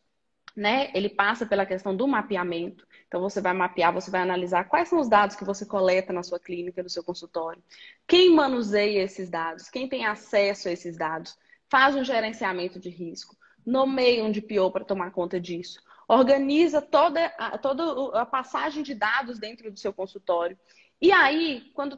Né? 0.56 0.92
Ele 0.94 1.08
passa 1.08 1.46
pela 1.46 1.66
questão 1.66 1.96
do 1.96 2.08
mapeamento. 2.08 2.86
Então, 3.08 3.22
você 3.22 3.40
vai 3.40 3.54
mapear, 3.54 3.94
você 3.94 4.12
vai 4.12 4.22
analisar 4.22 4.66
quais 4.66 4.90
são 4.90 5.00
os 5.00 5.08
dados 5.08 5.36
que 5.36 5.46
você 5.46 5.66
coleta 5.66 6.12
na 6.12 6.24
sua 6.24 6.40
clínica, 6.40 6.84
no 6.84 6.90
seu 6.90 7.04
consultório. 7.04 7.64
Quem 8.08 8.34
manuseia 8.34 9.04
esses 9.04 9.30
dados? 9.30 9.70
Quem 9.70 9.88
tem 9.88 10.06
acesso 10.06 10.68
a 10.68 10.72
esses 10.72 10.98
dados? 10.98 11.38
Faz 11.70 11.96
um 11.96 12.04
gerenciamento 12.04 12.80
de 12.80 12.90
risco. 12.90 13.38
Nomeia 13.66 14.24
um 14.24 14.32
DPO 14.32 14.72
para 14.72 14.84
tomar 14.84 15.12
conta 15.12 15.40
disso. 15.40 15.82
Organiza 16.08 16.82
toda 16.82 17.28
a, 17.38 17.58
toda 17.58 18.20
a 18.20 18.26
passagem 18.26 18.82
de 18.82 18.96
dados 18.96 19.38
dentro 19.38 19.72
do 19.72 19.80
seu 19.80 19.94
consultório. 19.94 20.58
E 21.00 21.12
aí, 21.12 21.72
quando 21.74 21.98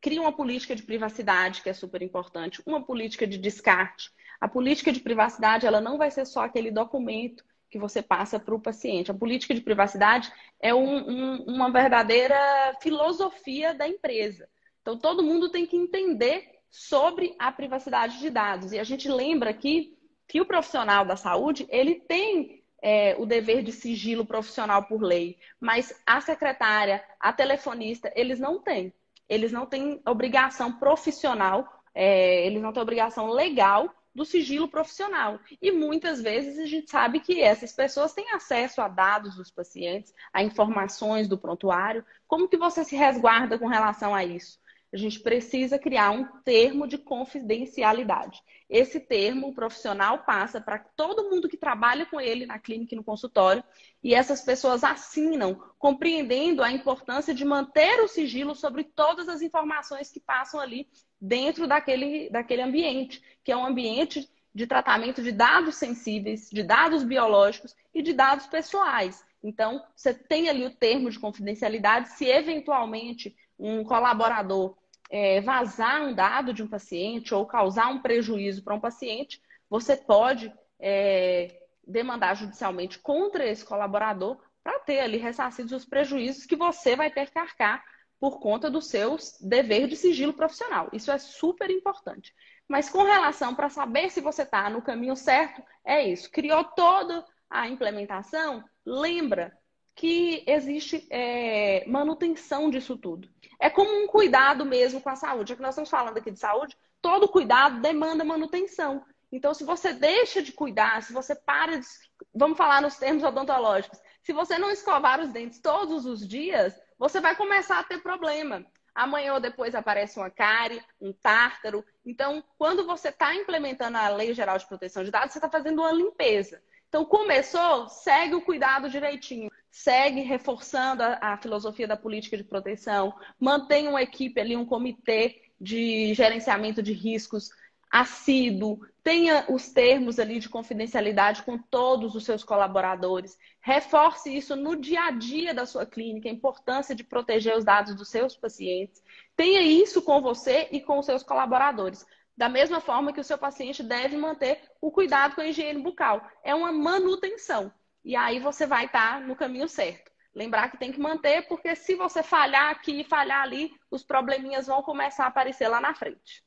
cria 0.00 0.20
uma 0.20 0.32
política 0.32 0.74
de 0.74 0.82
privacidade, 0.82 1.62
que 1.62 1.70
é 1.70 1.72
super 1.72 2.02
importante, 2.02 2.62
uma 2.66 2.82
política 2.82 3.26
de 3.26 3.38
descarte. 3.38 4.10
A 4.40 4.48
política 4.48 4.92
de 4.92 5.00
privacidade, 5.00 5.66
ela 5.66 5.80
não 5.80 5.98
vai 5.98 6.10
ser 6.10 6.26
só 6.26 6.44
aquele 6.44 6.70
documento 6.70 7.44
que 7.70 7.78
você 7.78 8.02
passa 8.02 8.38
para 8.38 8.54
o 8.54 8.60
paciente. 8.60 9.10
A 9.10 9.14
política 9.14 9.54
de 9.54 9.60
privacidade 9.60 10.32
é 10.60 10.74
um, 10.74 11.08
um, 11.08 11.42
uma 11.44 11.70
verdadeira 11.70 12.36
filosofia 12.82 13.72
da 13.72 13.86
empresa. 13.86 14.48
Então, 14.82 14.98
todo 14.98 15.22
mundo 15.22 15.50
tem 15.50 15.66
que 15.66 15.76
entender 15.76 16.60
sobre 16.68 17.34
a 17.38 17.52
privacidade 17.52 18.18
de 18.18 18.30
dados. 18.30 18.72
E 18.72 18.78
a 18.78 18.84
gente 18.84 19.08
lembra 19.08 19.50
aqui 19.50 19.96
que 20.26 20.40
o 20.40 20.46
profissional 20.46 21.04
da 21.04 21.16
saúde, 21.16 21.66
ele 21.70 21.96
tem 21.96 22.62
é, 22.82 23.14
o 23.18 23.26
dever 23.26 23.62
de 23.62 23.72
sigilo 23.72 24.24
profissional 24.24 24.84
por 24.84 25.02
lei, 25.02 25.38
mas 25.60 25.92
a 26.06 26.20
secretária, 26.20 27.04
a 27.18 27.32
telefonista, 27.32 28.12
eles 28.16 28.40
não 28.40 28.60
têm 28.60 28.92
eles 29.30 29.52
não 29.52 29.64
têm 29.64 30.02
obrigação 30.04 30.72
profissional, 30.72 31.66
é, 31.94 32.44
eles 32.44 32.60
não 32.60 32.72
têm 32.72 32.82
obrigação 32.82 33.30
legal 33.30 33.88
do 34.12 34.24
sigilo 34.24 34.68
profissional. 34.68 35.38
E 35.62 35.70
muitas 35.70 36.20
vezes 36.20 36.58
a 36.58 36.66
gente 36.66 36.90
sabe 36.90 37.20
que 37.20 37.40
essas 37.40 37.72
pessoas 37.72 38.12
têm 38.12 38.32
acesso 38.32 38.82
a 38.82 38.88
dados 38.88 39.36
dos 39.36 39.48
pacientes, 39.48 40.12
a 40.32 40.42
informações 40.42 41.28
do 41.28 41.38
prontuário. 41.38 42.04
Como 42.26 42.48
que 42.48 42.56
você 42.56 42.84
se 42.84 42.96
resguarda 42.96 43.56
com 43.56 43.68
relação 43.68 44.12
a 44.12 44.24
isso? 44.24 44.58
A 44.92 44.96
gente 44.96 45.20
precisa 45.20 45.78
criar 45.78 46.10
um 46.10 46.24
termo 46.42 46.86
de 46.86 46.98
confidencialidade. 46.98 48.42
Esse 48.68 48.98
termo 48.98 49.48
o 49.48 49.54
profissional 49.54 50.24
passa 50.24 50.60
para 50.60 50.78
todo 50.78 51.30
mundo 51.30 51.48
que 51.48 51.56
trabalha 51.56 52.06
com 52.06 52.20
ele 52.20 52.44
na 52.44 52.58
clínica 52.58 52.94
e 52.94 52.96
no 52.96 53.04
consultório, 53.04 53.62
e 54.02 54.14
essas 54.14 54.40
pessoas 54.40 54.82
assinam, 54.82 55.54
compreendendo 55.78 56.62
a 56.62 56.72
importância 56.72 57.32
de 57.32 57.44
manter 57.44 58.00
o 58.00 58.08
sigilo 58.08 58.54
sobre 58.54 58.84
todas 58.84 59.28
as 59.28 59.42
informações 59.42 60.10
que 60.10 60.18
passam 60.18 60.58
ali 60.58 60.88
dentro 61.20 61.68
daquele, 61.68 62.28
daquele 62.30 62.62
ambiente, 62.62 63.22
que 63.44 63.52
é 63.52 63.56
um 63.56 63.66
ambiente 63.66 64.28
de 64.52 64.66
tratamento 64.66 65.22
de 65.22 65.30
dados 65.30 65.76
sensíveis, 65.76 66.50
de 66.50 66.64
dados 66.64 67.04
biológicos 67.04 67.76
e 67.94 68.02
de 68.02 68.12
dados 68.12 68.46
pessoais. 68.46 69.24
Então, 69.42 69.82
você 69.94 70.12
tem 70.12 70.48
ali 70.48 70.66
o 70.66 70.74
termo 70.74 71.10
de 71.10 71.18
confidencialidade, 71.18 72.10
se 72.10 72.26
eventualmente 72.26 73.34
um 73.60 73.84
colaborador 73.84 74.76
é, 75.10 75.40
vazar 75.40 76.02
um 76.02 76.14
dado 76.14 76.54
de 76.54 76.62
um 76.62 76.68
paciente 76.68 77.34
ou 77.34 77.44
causar 77.44 77.88
um 77.88 78.00
prejuízo 78.00 78.62
para 78.62 78.74
um 78.74 78.80
paciente, 78.80 79.42
você 79.68 79.96
pode 79.96 80.52
é, 80.78 81.62
demandar 81.86 82.34
judicialmente 82.34 82.98
contra 82.98 83.46
esse 83.46 83.64
colaborador 83.64 84.40
para 84.62 84.78
ter 84.80 85.00
ali 85.00 85.18
ressarcidos 85.18 85.72
os 85.72 85.84
prejuízos 85.84 86.46
que 86.46 86.56
você 86.56 86.94
vai 86.94 87.10
ter 87.10 87.30
que 87.30 87.38
arcar 87.38 87.84
por 88.18 88.38
conta 88.38 88.70
dos 88.70 88.86
seus 88.86 89.38
deveres 89.40 89.88
de 89.88 89.96
sigilo 89.96 90.32
profissional. 90.32 90.88
Isso 90.92 91.10
é 91.10 91.18
super 91.18 91.70
importante. 91.70 92.34
Mas 92.68 92.88
com 92.88 93.02
relação 93.02 93.54
para 93.54 93.70
saber 93.70 94.10
se 94.10 94.20
você 94.20 94.42
está 94.42 94.70
no 94.70 94.82
caminho 94.82 95.16
certo, 95.16 95.62
é 95.84 96.06
isso. 96.06 96.30
Criou 96.30 96.62
toda 96.62 97.24
a 97.48 97.66
implementação, 97.66 98.62
lembra 98.84 99.58
que 99.94 100.44
existe 100.46 101.06
é, 101.10 101.84
manutenção 101.86 102.70
disso 102.70 102.96
tudo. 102.96 103.28
É 103.60 103.68
como 103.68 104.02
um 104.02 104.06
cuidado 104.06 104.64
mesmo 104.64 105.00
com 105.00 105.10
a 105.10 105.16
saúde. 105.16 105.50
Já 105.50 105.56
que 105.56 105.62
nós 105.62 105.74
estamos 105.74 105.90
falando 105.90 106.16
aqui 106.16 106.30
de 106.30 106.40
saúde, 106.40 106.76
todo 107.02 107.28
cuidado 107.28 107.80
demanda 107.80 108.24
manutenção. 108.24 109.04
Então, 109.30 109.54
se 109.54 109.62
você 109.64 109.92
deixa 109.92 110.42
de 110.42 110.52
cuidar, 110.52 111.02
se 111.02 111.12
você 111.12 111.34
para 111.34 111.78
de. 111.78 111.86
Vamos 112.34 112.56
falar 112.56 112.80
nos 112.82 112.96
termos 112.96 113.22
odontológicos. 113.22 114.00
Se 114.22 114.32
você 114.32 114.58
não 114.58 114.70
escovar 114.70 115.20
os 115.20 115.30
dentes 115.30 115.60
todos 115.60 116.04
os 116.06 116.26
dias, 116.26 116.74
você 116.98 117.20
vai 117.20 117.36
começar 117.36 117.78
a 117.78 117.84
ter 117.84 118.02
problema. 118.02 118.64
Amanhã 118.94 119.34
ou 119.34 119.40
depois 119.40 119.74
aparece 119.74 120.18
uma 120.18 120.30
cárie, 120.30 120.82
um 121.00 121.12
tártaro. 121.12 121.84
Então, 122.04 122.42
quando 122.58 122.84
você 122.84 123.08
está 123.08 123.34
implementando 123.34 123.96
a 123.96 124.08
Lei 124.08 124.34
Geral 124.34 124.58
de 124.58 124.66
Proteção 124.66 125.04
de 125.04 125.10
Dados, 125.10 125.32
você 125.32 125.38
está 125.38 125.48
fazendo 125.48 125.80
uma 125.80 125.92
limpeza. 125.92 126.60
Então, 126.88 127.04
começou, 127.04 127.88
segue 127.88 128.34
o 128.34 128.42
cuidado 128.42 128.90
direitinho, 128.90 129.48
segue 129.70 130.20
reforçando 130.22 131.02
a, 131.02 131.18
a, 131.20 131.36
filosofia 131.36 131.86
da 131.86 131.96
política 131.96 132.36
de 132.36 132.44
proteção, 132.44 133.14
mantém 133.38 133.88
uma 133.88 134.02
equipe 134.02 134.40
ali, 134.40 134.56
um 134.56 134.66
comitê 134.66 135.42
de 135.60 136.12
gerenciamento 136.14 136.82
de 136.82 136.92
riscos 136.92 137.50
assíduo, 137.90 138.80
tenha 139.02 139.46
os 139.48 139.70
termos 139.70 140.18
ali 140.20 140.38
de 140.38 140.48
confidencialidade 140.48 141.42
com 141.42 141.58
todos 141.58 142.14
os 142.14 142.24
seus 142.24 142.44
colaboradores, 142.44 143.36
reforce 143.60 144.34
isso 144.34 144.54
no 144.54 144.76
dia 144.76 145.06
a 145.06 145.10
dia 145.10 145.52
da 145.52 145.66
sua 145.66 145.84
clínica, 145.84 146.28
a 146.28 146.32
importância 146.32 146.94
de 146.94 147.02
proteger 147.02 147.56
os 147.56 147.64
dados 147.64 147.94
dos 147.96 148.08
seus 148.08 148.36
pacientes, 148.36 149.02
tenha 149.34 149.60
isso 149.62 150.02
com 150.02 150.20
você 150.20 150.68
e 150.70 150.80
com 150.80 150.98
os 150.98 151.06
seus 151.06 151.22
colaboradores. 151.22 152.06
Da 152.36 152.48
mesma 152.48 152.80
forma 152.80 153.12
que 153.12 153.20
o 153.20 153.24
seu 153.24 153.36
paciente 153.36 153.82
deve 153.82 154.16
manter 154.16 154.62
o 154.80 154.90
cuidado 154.90 155.34
com 155.34 155.42
a 155.42 155.46
higiene 155.46 155.82
bucal. 155.82 156.26
É 156.42 156.54
uma 156.54 156.72
manutenção. 156.72 157.70
E 158.04 158.16
aí 158.16 158.38
você 158.38 158.66
vai 158.66 158.86
estar 158.86 159.14
tá 159.14 159.20
no 159.20 159.36
caminho 159.36 159.68
certo. 159.68 160.10
Lembrar 160.34 160.70
que 160.70 160.78
tem 160.78 160.92
que 160.92 161.00
manter, 161.00 161.46
porque 161.48 161.74
se 161.74 161.94
você 161.96 162.22
falhar 162.22 162.70
aqui 162.70 163.00
e 163.00 163.04
falhar 163.04 163.42
ali, 163.42 163.72
os 163.90 164.02
probleminhas 164.04 164.66
vão 164.66 164.82
começar 164.82 165.24
a 165.24 165.28
aparecer 165.28 165.68
lá 165.68 165.80
na 165.80 165.94
frente. 165.94 166.44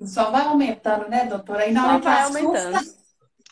Só 0.00 0.30
vai 0.30 0.42
aumentando, 0.46 1.08
né, 1.08 1.26
doutora? 1.26 1.64
Aí 1.64 1.72
na 1.72 1.82
Só 1.82 1.88
hora 1.88 2.00
que 2.00 2.08
assusta... 2.08 2.38
aumentando. 2.38 2.98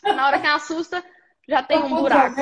Na 0.03 0.27
hora 0.27 0.39
que 0.39 0.47
assusta, 0.47 1.03
já 1.47 1.63
tem 1.63 1.77
um 1.77 1.89
buraco. 1.89 2.35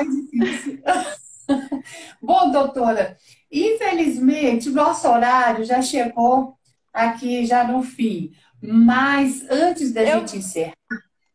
Bom, 2.20 2.50
doutora, 2.50 3.16
infelizmente, 3.50 4.70
nosso 4.70 5.08
horário 5.08 5.64
já 5.64 5.80
chegou 5.82 6.58
aqui 6.92 7.46
já 7.46 7.64
no 7.64 7.82
fim. 7.82 8.34
Mas 8.62 9.48
antes 9.50 9.92
da 9.92 10.02
eu... 10.02 10.20
gente 10.20 10.38
encerrar, 10.38 10.74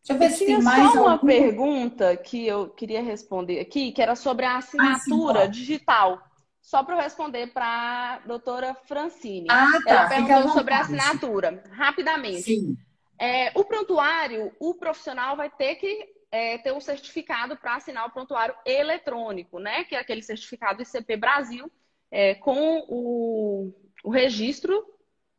deixa 0.03 0.13
eu 0.13 0.17
ver 0.17 0.25
eu 0.25 0.29
se 0.29 0.45
tem 0.45 0.61
mais 0.61 0.91
só 0.93 1.05
uma 1.05 1.17
pergunta 1.19 2.15
que 2.17 2.45
eu 2.47 2.69
queria 2.69 3.01
responder 3.01 3.59
aqui, 3.59 3.91
que 3.91 4.01
era 4.01 4.15
sobre 4.15 4.45
a 4.45 4.57
assinatura 4.57 5.41
ah, 5.41 5.45
sim, 5.45 5.51
digital. 5.51 6.21
Só 6.61 6.83
para 6.83 6.95
eu 6.95 7.01
responder 7.01 7.47
para 7.47 7.65
a 7.65 8.19
doutora 8.27 8.75
Francine. 8.85 9.47
Ah, 9.49 9.71
tá. 9.83 9.91
Ela 9.91 10.09
perguntou 10.09 10.49
sobre 10.49 10.73
a 10.73 10.81
assinatura. 10.81 11.63
Rapidamente. 11.71 12.43
Sim. 12.43 12.77
É, 13.19 13.51
o 13.55 13.63
prontuário, 13.63 14.51
o 14.59 14.73
profissional 14.75 15.35
vai 15.35 15.49
ter 15.49 15.75
que 15.75 16.09
é, 16.31 16.57
ter 16.59 16.71
um 16.71 16.79
certificado 16.79 17.57
para 17.57 17.75
assinar 17.75 18.07
o 18.07 18.11
prontuário 18.11 18.55
eletrônico, 18.65 19.59
né? 19.59 19.83
Que 19.83 19.95
é 19.95 19.99
aquele 19.99 20.23
certificado 20.23 20.81
ICP 20.81 21.17
Brasil, 21.17 21.69
é, 22.09 22.35
com 22.35 22.85
o, 22.87 23.73
o 24.03 24.09
registro 24.09 24.83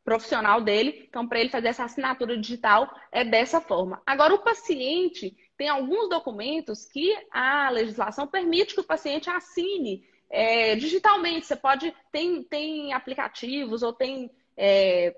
profissional 0.04 0.60
dele. 0.60 1.06
Então, 1.08 1.26
para 1.26 1.40
ele 1.40 1.50
fazer 1.50 1.68
essa 1.68 1.84
assinatura 1.84 2.36
digital, 2.36 2.92
é 3.10 3.24
dessa 3.24 3.60
forma. 3.60 4.02
Agora, 4.04 4.34
o 4.34 4.42
paciente 4.42 5.36
tem 5.56 5.68
alguns 5.68 6.08
documentos 6.08 6.84
que 6.86 7.16
a 7.30 7.70
legislação 7.70 8.26
permite 8.26 8.74
que 8.74 8.80
o 8.80 8.84
paciente 8.84 9.30
assine 9.30 10.04
é, 10.30 10.74
digitalmente. 10.76 11.46
Você 11.46 11.56
pode. 11.56 11.94
Tem, 12.10 12.42
tem 12.42 12.92
aplicativos 12.92 13.82
ou 13.82 13.92
tem 13.92 14.30
é, 14.56 15.14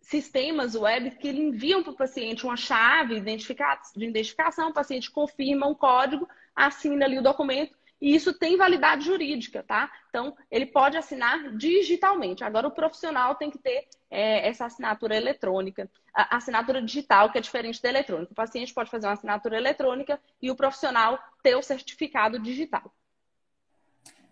sistemas 0.00 0.74
web 0.74 1.12
que 1.12 1.28
enviam 1.28 1.82
para 1.82 1.92
o 1.92 1.96
paciente 1.96 2.44
uma 2.44 2.56
chave 2.56 3.20
de 3.20 4.04
identificação, 4.04 4.70
o 4.70 4.74
paciente 4.74 5.10
confirma 5.10 5.66
um 5.66 5.74
código, 5.74 6.28
assina 6.54 7.04
ali 7.04 7.18
o 7.18 7.22
documento 7.22 7.78
e 8.00 8.14
isso 8.14 8.32
tem 8.32 8.56
validade 8.56 9.04
jurídica, 9.04 9.62
tá? 9.62 9.90
Então, 10.08 10.34
ele 10.50 10.66
pode 10.66 10.96
assinar 10.96 11.54
digitalmente. 11.56 12.42
Agora, 12.42 12.66
o 12.66 12.70
profissional 12.70 13.34
tem 13.34 13.50
que 13.50 13.58
ter 13.58 13.88
é, 14.10 14.48
essa 14.48 14.64
assinatura 14.64 15.14
eletrônica, 15.14 15.90
a 16.14 16.36
assinatura 16.38 16.80
digital, 16.80 17.30
que 17.30 17.38
é 17.38 17.40
diferente 17.40 17.82
da 17.82 17.90
eletrônica. 17.90 18.32
O 18.32 18.34
paciente 18.34 18.72
pode 18.72 18.90
fazer 18.90 19.06
uma 19.06 19.12
assinatura 19.12 19.56
eletrônica 19.56 20.18
e 20.40 20.50
o 20.50 20.56
profissional 20.56 21.18
ter 21.42 21.54
o 21.54 21.62
certificado 21.62 22.38
digital. 22.38 22.92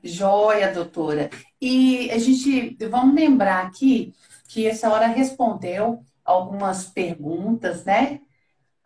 Joia, 0.02 0.72
doutora. 0.72 1.28
E 1.60 2.10
a 2.10 2.18
gente, 2.18 2.76
vamos 2.88 3.14
lembrar 3.14 3.66
aqui 3.66 4.14
que 4.48 4.68
a 4.68 4.74
senhora 4.74 5.06
respondeu 5.08 6.02
algumas 6.24 6.86
perguntas, 6.86 7.84
né? 7.84 8.20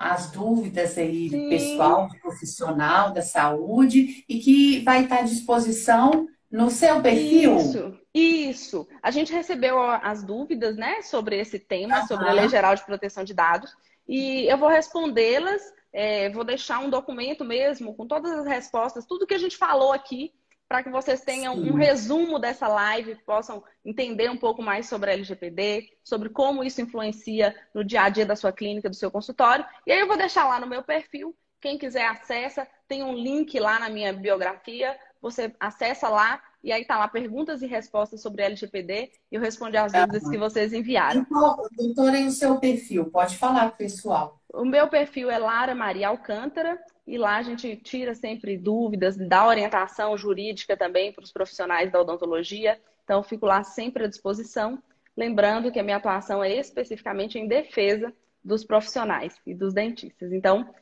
As 0.02 0.30
dúvidas 0.30 0.98
aí 0.98 1.30
do 1.30 1.48
pessoal, 1.48 2.08
do 2.08 2.18
profissional 2.18 3.12
da 3.12 3.22
saúde, 3.22 4.24
e 4.28 4.38
que 4.40 4.80
vai 4.80 5.04
estar 5.04 5.20
à 5.20 5.22
disposição 5.22 6.26
no 6.50 6.70
seu 6.70 7.00
perfil. 7.00 7.56
Isso, 7.56 7.98
isso. 8.12 8.88
A 9.02 9.10
gente 9.10 9.32
recebeu 9.32 9.80
as 9.80 10.22
dúvidas, 10.22 10.76
né, 10.76 11.02
sobre 11.02 11.38
esse 11.38 11.58
tema, 11.58 12.00
uhum. 12.00 12.06
sobre 12.06 12.28
a 12.28 12.32
Lei 12.32 12.48
Geral 12.48 12.74
de 12.74 12.84
Proteção 12.84 13.22
de 13.22 13.32
Dados, 13.32 13.74
e 14.08 14.46
eu 14.50 14.58
vou 14.58 14.68
respondê-las. 14.68 15.62
É, 15.94 16.30
vou 16.30 16.42
deixar 16.42 16.78
um 16.78 16.88
documento 16.88 17.44
mesmo 17.44 17.94
com 17.94 18.06
todas 18.06 18.32
as 18.32 18.46
respostas, 18.46 19.04
tudo 19.04 19.26
que 19.26 19.34
a 19.34 19.38
gente 19.38 19.58
falou 19.58 19.92
aqui 19.92 20.32
para 20.72 20.82
que 20.82 20.88
vocês 20.88 21.20
tenham 21.20 21.54
Sim. 21.54 21.70
um 21.70 21.74
resumo 21.74 22.38
dessa 22.38 22.66
live, 22.66 23.14
possam 23.26 23.62
entender 23.84 24.30
um 24.30 24.38
pouco 24.38 24.62
mais 24.62 24.88
sobre 24.88 25.10
a 25.10 25.12
LGPD, 25.12 25.90
sobre 26.02 26.30
como 26.30 26.64
isso 26.64 26.80
influencia 26.80 27.54
no 27.74 27.84
dia 27.84 28.04
a 28.04 28.08
dia 28.08 28.24
da 28.24 28.34
sua 28.34 28.52
clínica, 28.52 28.88
do 28.88 28.96
seu 28.96 29.10
consultório. 29.10 29.66
E 29.86 29.92
aí 29.92 30.00
eu 30.00 30.06
vou 30.06 30.16
deixar 30.16 30.48
lá 30.48 30.58
no 30.58 30.66
meu 30.66 30.82
perfil, 30.82 31.36
quem 31.60 31.76
quiser 31.76 32.06
acessa, 32.06 32.66
tem 32.88 33.02
um 33.02 33.12
link 33.12 33.60
lá 33.60 33.78
na 33.78 33.90
minha 33.90 34.14
biografia, 34.14 34.98
você 35.20 35.54
acessa 35.60 36.08
lá 36.08 36.42
e 36.64 36.72
aí 36.72 36.86
tá 36.86 36.98
lá 36.98 37.06
perguntas 37.06 37.60
e 37.60 37.66
respostas 37.66 38.22
sobre 38.22 38.42
LGPD 38.42 39.12
e 39.30 39.34
eu 39.34 39.42
respondi 39.42 39.76
as 39.76 39.92
dúvidas 39.92 40.26
que 40.26 40.38
vocês 40.38 40.72
enviaram. 40.72 41.20
Então, 41.20 41.68
doutora, 41.76 42.18
e 42.18 42.26
o 42.26 42.30
seu 42.30 42.58
perfil? 42.58 43.10
Pode 43.10 43.36
falar, 43.36 43.76
pessoal. 43.76 44.40
O 44.50 44.64
meu 44.64 44.88
perfil 44.88 45.30
é 45.30 45.36
Lara 45.36 45.74
Maria 45.74 46.08
Alcântara 46.08 46.82
e 47.06 47.18
lá 47.18 47.36
a 47.36 47.42
gente 47.42 47.76
tira 47.76 48.14
sempre 48.14 48.56
dúvidas, 48.56 49.16
dá 49.16 49.46
orientação 49.46 50.16
jurídica 50.16 50.76
também 50.76 51.12
para 51.12 51.24
os 51.24 51.32
profissionais 51.32 51.90
da 51.90 52.00
odontologia. 52.00 52.80
Então, 53.04 53.22
fico 53.22 53.44
lá 53.44 53.64
sempre 53.64 54.04
à 54.04 54.08
disposição. 54.08 54.80
Lembrando 55.16 55.72
que 55.72 55.80
a 55.80 55.82
minha 55.82 55.96
atuação 55.96 56.42
é 56.42 56.54
especificamente 56.54 57.38
em 57.38 57.48
defesa 57.48 58.12
dos 58.42 58.64
profissionais 58.64 59.36
e 59.44 59.54
dos 59.54 59.74
dentistas. 59.74 60.32
Então, 60.32 60.72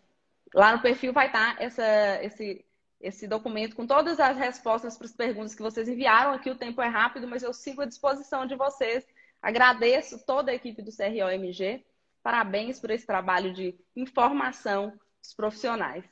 lá 0.55 0.77
no 0.77 0.83
perfil 0.83 1.12
vai 1.12 1.27
estar 1.27 1.61
essa, 1.61 2.23
esse, 2.23 2.64
esse 3.01 3.27
documento 3.27 3.75
com 3.75 3.87
todas 3.87 4.21
as 4.21 4.37
respostas 4.37 4.97
para 4.97 5.07
as 5.07 5.12
perguntas 5.12 5.55
que 5.55 5.62
vocês 5.62 5.89
enviaram. 5.89 6.33
Aqui 6.33 6.51
o 6.51 6.57
tempo 6.57 6.83
é 6.83 6.87
rápido, 6.87 7.27
mas 7.27 7.43
eu 7.43 7.53
sigo 7.55 7.81
à 7.81 7.87
disposição 7.87 8.47
de 8.47 8.55
vocês. 8.55 9.07
Agradeço 9.41 10.25
toda 10.27 10.53
a 10.53 10.55
equipe 10.55 10.83
do 10.83 10.95
CROMG. 10.95 11.85
Parabéns 12.23 12.79
por 12.79 12.91
esse 12.91 13.07
trabalho 13.07 13.55
de 13.55 13.75
informação 13.97 14.93
dos 15.21 15.35
profissionais. 15.35 16.05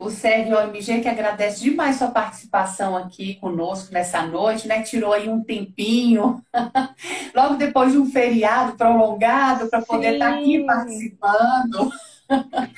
O 0.00 0.08
Sérgio 0.08 0.56
OMG 0.56 1.02
que 1.02 1.08
agradece 1.08 1.60
demais 1.60 1.96
sua 1.96 2.10
participação 2.10 2.96
aqui 2.96 3.34
conosco 3.34 3.92
nessa 3.92 4.22
noite, 4.22 4.66
né? 4.66 4.82
Tirou 4.82 5.12
aí 5.12 5.28
um 5.28 5.44
tempinho, 5.44 6.42
logo 7.36 7.56
depois 7.56 7.92
de 7.92 7.98
um 7.98 8.10
feriado 8.10 8.78
prolongado, 8.78 9.68
para 9.68 9.82
poder 9.82 10.14
estar 10.14 10.30
tá 10.30 10.38
aqui 10.38 10.64
participando. 10.64 11.92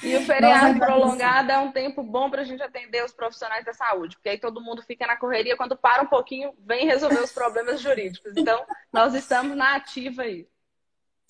E 0.02 0.16
o 0.16 0.22
feriado 0.26 0.80
prolongado 0.80 1.52
é 1.52 1.58
um 1.58 1.70
tempo 1.70 2.02
bom 2.02 2.28
para 2.28 2.40
a 2.40 2.44
gente 2.44 2.60
atender 2.60 3.04
os 3.04 3.12
profissionais 3.12 3.64
da 3.64 3.72
saúde, 3.72 4.16
porque 4.16 4.30
aí 4.30 4.38
todo 4.38 4.60
mundo 4.60 4.82
fica 4.82 5.06
na 5.06 5.16
correria, 5.16 5.56
quando 5.56 5.76
para 5.76 6.02
um 6.02 6.06
pouquinho, 6.06 6.52
vem 6.66 6.86
resolver 6.86 7.20
os 7.20 7.30
problemas 7.30 7.78
jurídicos. 7.80 8.32
Então, 8.36 8.64
nós 8.92 9.14
estamos 9.14 9.56
na 9.56 9.76
ativa 9.76 10.22
aí. 10.22 10.44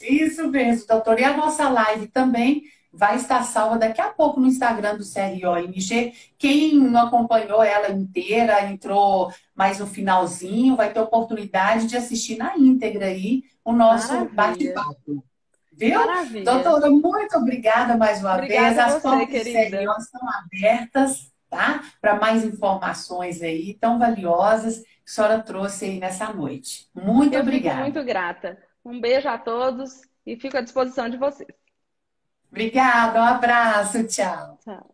Isso 0.01 0.49
mesmo, 0.49 0.87
doutor. 0.87 1.21
E 1.21 1.25
a 1.25 1.37
nossa 1.37 1.69
live 1.69 2.07
também 2.09 2.63
vai 2.93 3.17
estar 3.17 3.43
salva 3.45 3.79
daqui 3.79 4.01
a 4.01 4.11
pouco 4.11 4.39
no 4.39 4.47
Instagram 4.47 4.97
do 4.97 5.05
CROMG. 5.05 6.13
Quem 6.39 6.79
não 6.79 7.07
acompanhou 7.07 7.63
ela 7.63 7.91
inteira, 7.91 8.65
entrou 8.71 9.33
mais 9.55 9.79
no 9.79 9.87
finalzinho, 9.87 10.77
vai 10.77 10.93
ter 10.93 11.01
oportunidade 11.01 11.87
de 11.87 11.97
assistir 11.97 12.37
na 12.37 12.57
íntegra 12.57 13.07
aí 13.07 13.45
o 13.65 13.73
nosso 13.73 14.27
bate-papo. 14.33 15.25
Viu? 15.73 15.99
Maravilha. 15.99 16.45
Doutora, 16.45 16.91
muito 16.91 17.37
obrigada 17.37 17.97
mais 17.97 18.21
uma 18.21 18.35
obrigada 18.35 18.69
vez. 18.69 18.79
As 18.79 19.03
portas 19.03 19.45
do 19.45 19.49
estão 19.49 20.29
abertas, 20.29 21.33
tá? 21.49 21.83
Para 22.01 22.17
mais 22.21 22.45
informações 22.45 23.41
aí 23.41 23.75
tão 23.81 23.99
valiosas 23.99 24.79
que 24.81 24.85
a 25.09 25.13
senhora 25.13 25.43
trouxe 25.43 25.87
aí 25.87 25.99
nessa 25.99 26.31
noite. 26.33 26.89
Muito 26.95 27.35
Eu 27.35 27.41
obrigada. 27.41 27.81
muito 27.81 28.05
grata. 28.05 28.59
Um 28.85 29.01
beijo 29.01 29.29
a 29.29 29.39
todos 29.39 30.03
e 30.27 30.37
fico 30.37 30.59
à 30.59 30.61
disposição 30.61 31.09
de 31.09 31.17
vocês. 31.17 31.62
Obrigada, 32.53 33.19
um 33.19 33.25
abraço, 33.25 34.07
tchau. 34.07 34.59
Tchau. 34.65 34.92